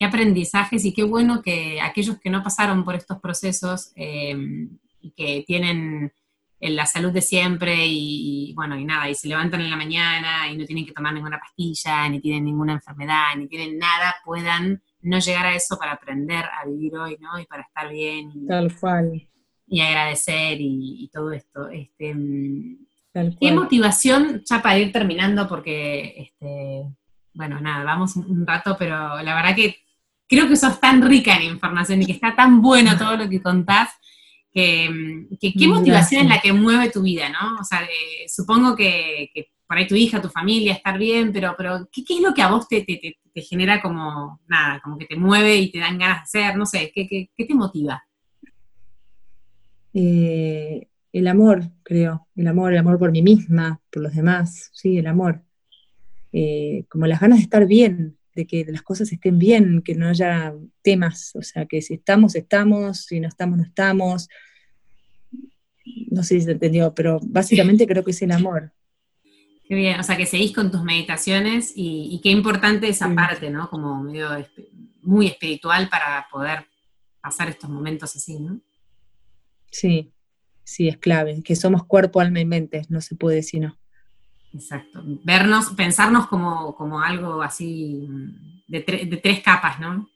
aprendizajes 0.01 0.84
y 0.84 0.93
qué 0.93 1.03
bueno 1.03 1.41
que 1.41 1.80
aquellos 1.80 2.19
que 2.19 2.30
no 2.30 2.43
pasaron 2.43 2.84
por 2.84 2.95
estos 2.95 3.19
procesos 3.19 3.91
em, 3.95 4.78
y 4.99 5.11
que 5.11 5.45
tienen 5.47 6.11
eh, 6.59 6.69
la 6.69 6.86
salud 6.86 7.13
de 7.13 7.21
siempre 7.21 7.86
y, 7.86 8.53
bueno, 8.55 8.78
y 8.78 8.84
nada, 8.84 9.09
y 9.09 9.15
se 9.15 9.30
levantan 9.30 9.61
en 9.61 9.71
la 9.71 9.78
mañana 9.78 10.49
y 10.51 10.57
no 10.57 10.65
tienen 10.65 10.86
que 10.86 10.91
tomar 10.91 11.13
ninguna 11.13 11.39
pastilla, 11.39 12.09
ni 12.09 12.19
tienen 12.19 12.43
ninguna 12.43 12.73
enfermedad, 12.73 13.36
ni 13.38 13.47
tienen 13.47 13.78
nada, 13.78 14.15
puedan 14.26 14.82
no 15.01 15.19
llegar 15.19 15.45
a 15.45 15.55
eso 15.55 15.78
para 15.78 15.93
aprender 15.93 16.43
a 16.43 16.65
vivir 16.67 16.97
hoy, 16.97 17.17
¿no? 17.21 17.39
Y 17.39 17.45
para 17.45 17.61
estar 17.63 17.89
bien. 17.89 18.47
Tal 18.47 18.76
cual 18.78 19.28
y 19.68 19.82
agradecer 19.82 20.57
y, 20.59 21.09
todo 21.13 21.32
esto. 21.32 21.70
Este, 21.70 22.16
¿Qué 23.39 23.51
motivación, 23.51 24.43
ya 24.45 24.61
para 24.61 24.78
ir 24.78 24.91
terminando, 24.91 25.47
porque, 25.47 26.13
este, 26.18 26.84
bueno, 27.34 27.59
nada, 27.61 27.84
vamos 27.84 28.16
un 28.16 28.45
rato, 28.45 28.76
pero 28.78 29.22
la 29.22 29.36
verdad 29.36 29.55
que 29.55 29.78
creo 30.28 30.47
que 30.47 30.55
sos 30.55 30.80
tan 30.80 31.01
rica 31.01 31.36
en 31.36 31.43
información 31.43 32.01
y 32.01 32.05
que 32.05 32.11
está 32.11 32.36
tan 32.36 32.61
bueno 32.61 32.97
todo 32.97 33.16
lo 33.16 33.30
que 33.30 33.41
contás, 33.41 33.89
que, 34.51 34.89
qué 35.39 35.68
motivación 35.68 36.24
es 36.24 36.30
la 36.30 36.41
que 36.41 36.53
mueve 36.53 36.89
tu 36.89 37.01
vida, 37.01 37.30
¿no? 37.30 37.57
O 37.59 37.63
sea, 37.63 37.84
eh, 37.84 38.28
supongo 38.28 38.76
que, 38.76 39.30
por 39.68 39.78
ahí 39.78 39.88
tu 39.88 39.95
hija, 39.95 40.22
tu 40.22 40.30
familia, 40.30 40.74
estar 40.74 40.97
bien, 40.97 41.34
pero, 41.34 41.55
pero 41.57 41.89
¿qué, 41.91 42.03
es 42.07 42.22
lo 42.22 42.34
que 42.34 42.41
a 42.41 42.49
vos 42.49 42.68
te, 42.68 42.84
te, 42.84 43.41
genera 43.41 43.82
como, 43.82 44.39
nada, 44.47 44.80
como 44.82 44.97
que 44.97 45.05
te 45.05 45.18
mueve 45.18 45.57
y 45.57 45.72
te 45.72 45.80
dan 45.80 45.97
ganas 45.97 46.32
de 46.32 46.39
hacer? 46.39 46.57
No 46.57 46.66
sé, 46.66 46.91
¿qué, 46.93 47.07
qué 47.36 47.45
te 47.45 47.53
motiva? 47.53 48.01
Eh, 49.97 50.89
el 51.13 51.27
amor, 51.27 51.71
creo, 51.83 52.27
el 52.35 52.47
amor, 52.47 52.73
el 52.73 52.79
amor 52.79 52.99
por 52.99 53.11
mí 53.11 53.21
misma, 53.21 53.79
por 53.89 54.03
los 54.03 54.13
demás, 54.13 54.69
sí, 54.73 54.97
el 54.97 55.07
amor. 55.07 55.41
Eh, 56.33 56.83
como 56.89 57.07
las 57.07 57.21
ganas 57.21 57.39
de 57.39 57.43
estar 57.43 57.65
bien, 57.65 58.17
de 58.35 58.45
que 58.45 58.65
las 58.67 58.81
cosas 58.81 59.09
estén 59.13 59.39
bien, 59.39 59.81
que 59.81 59.95
no 59.95 60.09
haya 60.09 60.53
temas, 60.81 61.31
o 61.35 61.41
sea, 61.41 61.65
que 61.65 61.81
si 61.81 61.93
estamos, 61.93 62.35
estamos, 62.35 63.05
si 63.05 63.21
no 63.21 63.29
estamos, 63.29 63.57
no 63.57 63.63
estamos. 63.63 64.27
No 66.11 66.23
sé 66.23 66.39
si 66.39 66.45
se 66.45 66.51
entendió, 66.51 66.93
pero 66.93 67.21
básicamente 67.23 67.87
creo 67.87 68.03
que 68.03 68.11
es 68.11 68.21
el 68.21 68.33
amor. 68.33 68.73
Qué 69.65 69.75
bien, 69.75 69.97
o 69.97 70.03
sea, 70.03 70.17
que 70.17 70.25
seguís 70.25 70.51
con 70.51 70.69
tus 70.71 70.83
meditaciones 70.83 71.71
y, 71.73 72.19
qué 72.21 72.31
importante 72.31 72.89
esa 72.89 73.13
parte, 73.15 73.49
¿no? 73.49 73.69
Como 73.69 74.03
medio 74.03 74.27
muy 75.03 75.27
espiritual 75.27 75.87
para 75.87 76.27
poder 76.29 76.65
pasar 77.21 77.47
estos 77.47 77.69
momentos 77.69 78.13
así, 78.13 78.37
¿no? 78.37 78.59
Sí, 79.76 80.13
sí, 80.63 80.88
es 80.88 80.97
clave, 80.97 81.43
que 81.43 81.53
somos 81.57 81.84
cuerpo, 81.84 82.21
alma 82.21 82.39
y 82.39 82.45
mente, 82.45 82.84
no 82.88 83.01
se 83.01 83.15
puede 83.15 83.38
decir 83.38 83.61
no. 83.61 83.78
Exacto. 84.53 85.03
Vernos, 85.03 85.71
pensarnos 85.71 86.28
como, 86.28 87.01
algo 87.01 87.41
así 87.41 88.07
de, 88.69 88.80
tres 89.21 89.41
capas, 89.41 89.82
¿no? 89.82 90.09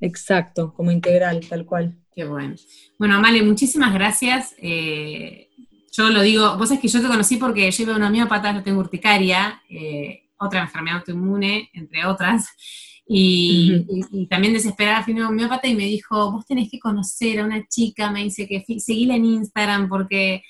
Exacto, 0.00 0.74
como 0.74 0.90
integral, 0.90 1.46
tal 1.48 1.64
cual. 1.64 1.96
Qué 2.12 2.24
bueno. 2.24 2.56
Bueno, 2.98 3.14
Amale, 3.14 3.44
muchísimas 3.44 3.94
gracias. 3.94 4.56
Eh, 4.58 5.48
yo 5.92 6.10
lo 6.10 6.22
digo, 6.22 6.56
vos 6.58 6.72
es 6.72 6.80
que 6.80 6.88
yo 6.88 7.00
te 7.00 7.06
conocí 7.06 7.36
porque 7.36 7.70
yo 7.70 7.82
iba 7.84 7.94
a 7.94 7.98
una 7.98 8.10
miopata, 8.10 8.52
yo 8.52 8.64
tengo 8.64 8.80
urticaria, 8.80 9.62
eh, 9.70 10.24
otra 10.38 10.62
enfermedad 10.62 10.98
autoinmune, 10.98 11.70
entre 11.72 12.04
otras, 12.04 12.48
y, 13.06 14.26
también 14.28 14.54
desesperada 14.54 15.02
fui 15.02 15.18
a 15.18 15.28
un 15.28 15.36
miopata 15.36 15.66
y 15.68 15.74
me 15.74 15.84
dijo, 15.84 16.32
vos 16.32 16.46
tenés 16.46 16.70
que 16.70 16.78
conocer 16.78 17.40
a 17.40 17.44
una 17.44 17.66
chica, 17.66 18.10
me 18.10 18.24
dice 18.24 18.46
que 18.46 18.64
seguíla 18.78 19.16
en 19.16 19.24
Instagram 19.24 19.88
porque 19.88 20.42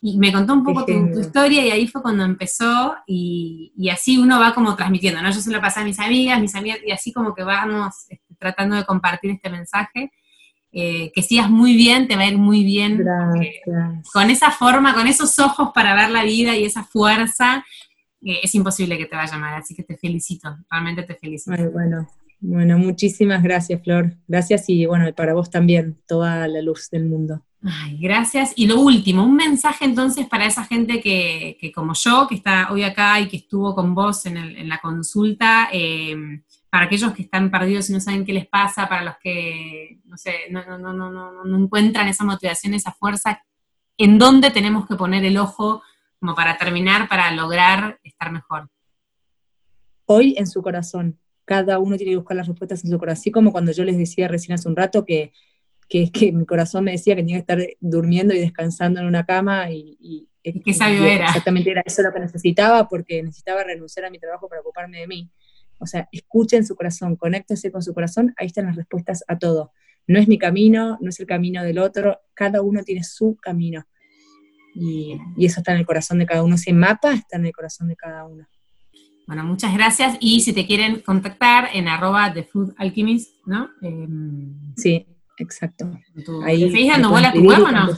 y 0.00 0.18
me 0.18 0.32
contó 0.32 0.52
un 0.52 0.62
poco 0.62 0.84
tu, 0.84 0.92
historia 1.18 1.66
y 1.66 1.70
ahí 1.70 1.88
fue 1.88 2.02
cuando 2.02 2.24
empezó 2.24 2.94
y, 3.06 3.72
así 3.90 4.18
uno 4.18 4.38
va 4.38 4.54
como 4.54 4.76
transmitiendo, 4.76 5.20
¿no? 5.20 5.30
Yo 5.30 5.40
se 5.40 5.50
lo 5.50 5.60
pasé 5.60 5.80
a 5.80 5.84
mis 5.84 5.98
amigas, 5.98 6.40
mis 6.40 6.54
amigas, 6.54 6.78
y 6.86 6.92
así 6.92 7.12
como 7.12 7.34
que 7.34 7.42
vamos 7.42 8.06
este, 8.08 8.36
tratando 8.38 8.76
de 8.76 8.84
compartir 8.84 9.32
este 9.32 9.50
mensaje. 9.50 10.12
Eh, 10.78 11.10
que 11.14 11.22
sigas 11.22 11.48
muy 11.48 11.74
bien, 11.74 12.06
te 12.06 12.16
va 12.16 12.22
a 12.22 12.26
ir 12.26 12.36
muy 12.36 12.62
bien. 12.62 12.98
Gracias. 12.98 14.10
Con 14.12 14.28
esa 14.28 14.50
forma, 14.50 14.94
con 14.94 15.06
esos 15.06 15.38
ojos 15.38 15.70
para 15.74 15.94
ver 15.94 16.10
la 16.10 16.22
vida 16.22 16.54
y 16.54 16.64
esa 16.64 16.84
fuerza, 16.84 17.64
eh, 18.22 18.40
es 18.42 18.54
imposible 18.54 18.98
que 18.98 19.06
te 19.06 19.16
vaya 19.16 19.36
mal, 19.38 19.54
así 19.54 19.74
que 19.74 19.82
te 19.82 19.96
felicito, 19.96 20.56
realmente 20.70 21.02
te 21.02 21.14
felicito. 21.14 21.70
bueno, 21.70 22.08
bueno, 22.40 22.78
muchísimas 22.78 23.42
gracias, 23.42 23.82
Flor. 23.82 24.14
Gracias 24.28 24.68
y 24.68 24.86
bueno, 24.86 25.12
para 25.14 25.34
vos 25.34 25.50
también, 25.50 25.98
toda 26.06 26.46
la 26.48 26.60
luz 26.60 26.90
del 26.90 27.06
mundo. 27.06 27.42
Ay, 27.64 27.98
gracias. 27.98 28.52
Y 28.56 28.66
lo 28.66 28.78
último, 28.80 29.24
un 29.24 29.34
mensaje 29.34 29.84
entonces 29.84 30.26
para 30.28 30.46
esa 30.46 30.64
gente 30.64 31.00
que, 31.00 31.72
como 31.74 31.94
yo, 31.94 32.26
que 32.28 32.36
está 32.36 32.68
hoy 32.70 32.82
acá 32.82 33.18
y 33.20 33.28
que 33.28 33.38
estuvo 33.38 33.74
con 33.74 33.94
vos 33.94 34.26
en, 34.26 34.68
la 34.68 34.78
consulta, 34.78 35.68
em, 35.72 36.42
para 36.70 36.84
aquellos 36.84 37.12
que 37.12 37.22
están 37.22 37.50
perdidos 37.50 37.88
y 37.88 37.94
no 37.94 38.00
saben 38.00 38.24
qué 38.24 38.34
les 38.34 38.46
pasa, 38.46 38.88
para 38.88 39.02
los 39.02 39.14
que, 39.22 39.98
no 40.04 40.16
sé, 40.16 40.32
no, 40.50 40.62
no, 40.78 40.92
no, 40.92 41.44
no 41.44 41.58
encuentran 41.58 42.06
esa 42.08 42.24
motivación, 42.24 42.74
esa 42.74 42.92
fuerza, 42.92 43.42
¿en 43.96 44.18
dónde 44.18 44.50
tenemos 44.50 44.86
que 44.86 44.94
poner 44.94 45.24
el 45.24 45.38
ojo 45.38 45.82
como 46.20 46.34
para 46.34 46.56
terminar, 46.56 47.08
para 47.08 47.30
lograr 47.32 47.98
estar 48.02 48.32
mejor? 48.32 48.68
Hoy 50.06 50.34
en 50.38 50.46
su 50.46 50.62
corazón. 50.62 51.18
Cada 51.44 51.78
uno 51.78 51.96
tiene 51.96 52.12
que 52.12 52.16
buscar 52.16 52.36
las 52.36 52.48
respuestas 52.48 52.84
en 52.84 52.90
su 52.90 52.98
corazón. 52.98 53.20
Así 53.20 53.30
como 53.30 53.52
cuando 53.52 53.72
yo 53.72 53.84
les 53.84 53.96
decía 53.96 54.26
recién 54.26 54.54
hace 54.54 54.68
un 54.68 54.76
rato 54.76 55.04
que 55.04 55.32
que, 55.88 56.10
que 56.10 56.32
mi 56.32 56.44
corazón 56.46 56.84
me 56.84 56.92
decía 56.92 57.14
que 57.14 57.22
tenía 57.22 57.36
que 57.36 57.40
estar 57.40 57.58
durmiendo 57.80 58.34
y 58.34 58.40
descansando 58.40 59.00
en 59.00 59.06
una 59.06 59.24
cama 59.24 59.70
y, 59.70 60.28
qué 60.42 60.74
sabio 60.74 61.04
era. 61.04 61.26
Exactamente 61.26 61.70
era 61.70 61.82
eso 61.84 62.02
lo 62.02 62.12
que 62.12 62.20
necesitaba 62.20 62.88
porque 62.88 63.22
necesitaba 63.22 63.64
renunciar 63.64 64.06
a 64.06 64.10
mi 64.10 64.18
trabajo 64.18 64.48
para 64.48 64.60
ocuparme 64.60 65.00
de 65.00 65.06
mí. 65.08 65.30
O 65.78 65.86
sea, 65.86 66.08
escuchen 66.12 66.64
su 66.64 66.76
corazón, 66.76 67.16
conéctense 67.16 67.70
con 67.70 67.82
su 67.82 67.92
corazón, 67.92 68.32
ahí 68.38 68.46
están 68.46 68.66
las 68.66 68.76
respuestas 68.76 69.24
a 69.28 69.38
todo. 69.38 69.72
No 70.06 70.18
es 70.18 70.28
mi 70.28 70.38
camino, 70.38 70.98
no 71.00 71.08
es 71.08 71.18
el 71.18 71.26
camino 71.26 71.64
del 71.64 71.78
otro, 71.78 72.20
cada 72.32 72.62
uno 72.62 72.82
tiene 72.84 73.02
su 73.02 73.36
camino. 73.36 73.86
Y, 74.78 75.18
y 75.36 75.46
eso 75.46 75.60
está 75.60 75.72
en 75.72 75.78
el 75.78 75.86
corazón 75.86 76.18
de 76.18 76.26
cada 76.26 76.42
uno. 76.42 76.54
Ese 76.54 76.72
mapa 76.72 77.14
está 77.14 77.36
en 77.36 77.46
el 77.46 77.52
corazón 77.52 77.88
de 77.88 77.96
cada 77.96 78.26
uno. 78.26 78.46
Bueno, 79.26 79.42
muchas 79.44 79.74
gracias. 79.74 80.16
Y 80.20 80.40
si 80.40 80.52
te 80.52 80.66
quieren 80.66 81.00
contactar 81.00 81.70
en 81.72 81.88
arroba 81.88 82.32
The 82.32 82.44
Food 82.44 82.74
Alchemist, 82.76 83.34
¿no? 83.46 83.70
Em, 83.82 84.54
sí, 84.76 85.06
Exacto. 85.38 85.90
Ahí 86.44 86.70
¿Seguís 86.70 86.88
dando 86.88 87.10
bola 87.10 87.28
a 87.28 87.32
tu 87.32 87.40
web 87.40 87.62
o 87.62 87.70
no? 87.70 87.88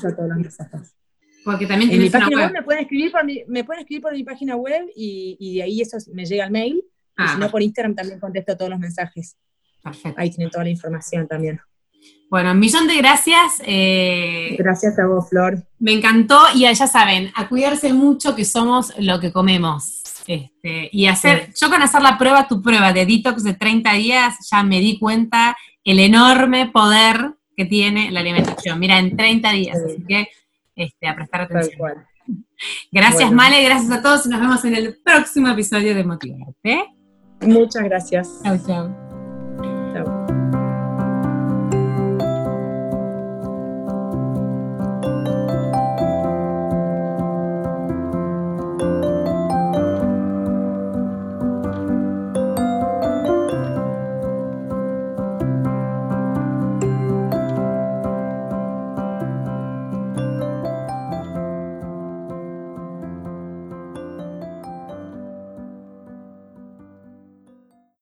Porque 1.45 1.66
también 1.66 1.91
en 1.93 2.01
mi 2.01 2.11
página 2.11 2.47
web. 2.47 2.53
me, 2.53 2.62
pueden 2.62 2.83
escribir 2.83 3.12
por 3.12 3.24
mi, 3.24 3.45
me 3.47 3.64
pueden 3.64 3.81
escribir 3.81 4.03
por 4.03 4.12
mi 4.12 4.24
página 4.24 4.57
web 4.57 4.87
y, 4.95 5.37
y 5.39 5.57
de 5.57 5.62
ahí 5.62 5.81
eso 5.81 5.97
me 6.12 6.26
llega 6.26 6.45
al 6.45 6.51
mail. 6.51 6.83
y 7.16 7.29
si 7.29 7.39
no, 7.39 7.47
ah. 7.47 7.51
por 7.51 7.62
Instagram 7.62 7.95
también 7.95 8.20
contesto 8.20 8.57
todos 8.57 8.70
los 8.70 8.79
mensajes. 8.79 9.37
Perfecto. 9.83 10.20
Ahí 10.20 10.31
tienen 10.31 10.51
toda 10.51 10.64
la 10.64 10.70
información 10.70 11.26
también. 11.26 11.61
Bueno, 12.30 12.53
un 12.53 12.59
millón 12.59 12.86
de 12.86 12.96
gracias. 12.96 13.62
Eh, 13.64 14.55
gracias 14.59 14.99
a 14.99 15.07
vos, 15.07 15.30
Flor. 15.30 15.62
Me 15.78 15.92
encantó 15.92 16.40
y 16.55 16.61
ya 16.61 16.86
saben, 16.86 17.30
a 17.34 17.49
cuidarse 17.49 17.92
mucho 17.92 18.36
que 18.36 18.44
somos 18.44 18.92
lo 18.99 19.18
que 19.18 19.32
comemos. 19.32 20.03
Este, 20.26 20.90
y 20.92 21.07
hacer, 21.07 21.55
yo 21.59 21.70
con 21.70 21.80
hacer 21.80 22.03
la 22.03 22.18
prueba, 22.18 22.46
tu 22.46 22.61
prueba 22.61 22.92
de 22.92 23.07
detox 23.07 23.42
de 23.42 23.55
30 23.55 23.92
días, 23.94 24.36
ya 24.51 24.62
me 24.62 24.78
di 24.78 24.99
cuenta 24.99 25.57
el 25.82 26.01
enorme 26.01 26.68
poder 26.68 27.32
que 27.57 27.64
tiene 27.64 28.11
la 28.11 28.20
alimentación. 28.20 28.78
Mira, 28.78 28.99
en 28.99 29.16
30 29.16 29.53
días, 29.53 29.78
así 29.82 30.05
que 30.07 30.28
este, 30.76 31.09
a 31.09 31.14
prestar 31.14 31.42
atención. 31.42 31.78
Gracias, 32.92 33.32
Male, 33.32 33.62
gracias 33.62 33.90
a 33.90 34.03
todos 34.03 34.26
y 34.26 34.28
nos 34.28 34.40
vemos 34.40 34.64
en 34.64 34.74
el 34.74 34.99
próximo 35.03 35.49
episodio 35.49 35.94
de 35.94 36.05
Motivarte. 36.05 36.84
Muchas 37.40 37.84
gracias. 37.84 38.40
Chao. 38.42 38.59
Chao. 38.66 39.07